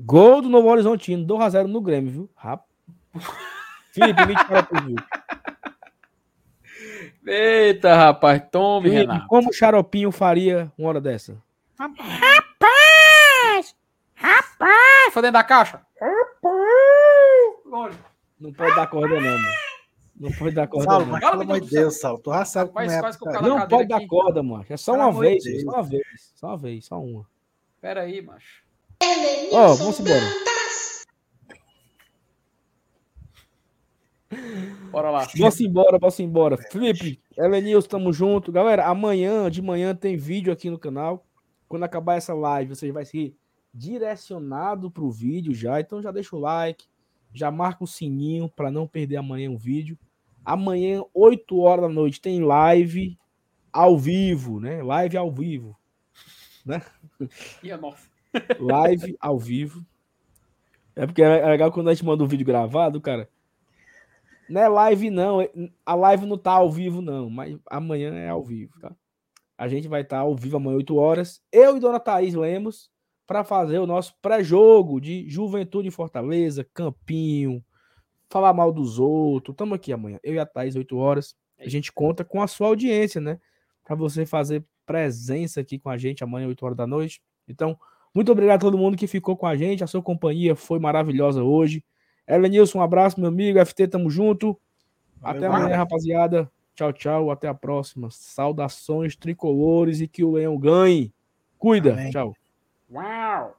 [0.00, 2.30] Gol do Novo Horizontino, 2x0 no Grêmio, viu?
[2.34, 2.68] Rápido.
[3.92, 4.94] Felipe, me para pro.
[7.30, 9.26] Eita, rapaz, tome, Felipe, Renato.
[9.26, 11.36] Como o Xaropinho faria uma hora dessa?
[11.78, 12.08] Rapaz!
[14.14, 15.12] Rapaz!
[15.12, 15.82] Foi dentro da caixa?
[17.66, 17.98] Longe.
[18.40, 19.46] Não pode dar corda, não, mano.
[20.18, 21.20] Não pode dar corda, Saulo, não.
[21.20, 23.00] Pelo amor de Deus, Saulo, tu já sabe como é.
[23.42, 24.64] Não pode dar corda, mano.
[24.68, 26.32] É só uma vez, só uma vez.
[26.34, 27.26] Só uma vez, só uma.
[27.80, 28.62] Pera aí, macho.
[29.52, 30.20] Ó, oh, vamos embora.
[34.90, 35.26] Bora lá.
[35.36, 36.56] Vamos embora, vamos embora.
[36.56, 38.52] Felipe, Elenilson, tamo junto.
[38.52, 41.26] Galera, amanhã, de manhã, tem vídeo aqui no canal.
[41.68, 43.34] Quando acabar essa live, você vai ser
[43.72, 45.80] direcionado pro vídeo já.
[45.80, 46.86] Então já deixa o like,
[47.32, 49.98] Já marca o sininho para não perder amanhã o vídeo.
[50.44, 53.18] Amanhã, 8 horas da noite, tem live
[53.72, 54.82] ao vivo, né?
[54.82, 55.76] Live ao vivo.
[56.64, 56.82] Né?
[58.58, 59.84] live ao vivo.
[60.96, 63.28] É porque é legal quando a gente manda um vídeo gravado, cara.
[64.48, 65.38] Não é live, não.
[65.84, 67.28] A live não tá ao vivo, não.
[67.28, 68.94] Mas amanhã é ao vivo, tá?
[69.56, 71.42] A gente vai estar tá ao vivo amanhã, 8 horas.
[71.50, 72.90] Eu e Dona Thaís Lemos
[73.26, 77.62] para fazer o nosso pré-jogo de Juventude Fortaleza, Campinho,
[78.30, 79.52] falar mal dos outros.
[79.52, 80.18] Estamos aqui amanhã.
[80.22, 81.34] Eu e a Thaís, 8 horas.
[81.58, 83.40] A gente conta com a sua audiência, né?
[83.84, 87.20] Para você fazer presença aqui com a gente amanhã, 8 horas da noite.
[87.46, 87.78] Então,
[88.14, 89.84] muito obrigado a todo mundo que ficou com a gente.
[89.84, 91.84] A sua companhia foi maravilhosa hoje.
[92.28, 93.58] Elenilson, um abraço, meu amigo.
[93.64, 94.58] FT, tamo junto.
[95.20, 96.50] Valeu, Até amanhã, rapaziada.
[96.74, 97.30] Tchau, tchau.
[97.30, 98.08] Até a próxima.
[98.10, 101.12] Saudações tricolores e que o Leão ganhe.
[101.58, 101.92] Cuida.
[101.92, 102.10] Amém.
[102.10, 102.34] Tchau.
[102.90, 103.54] Wow.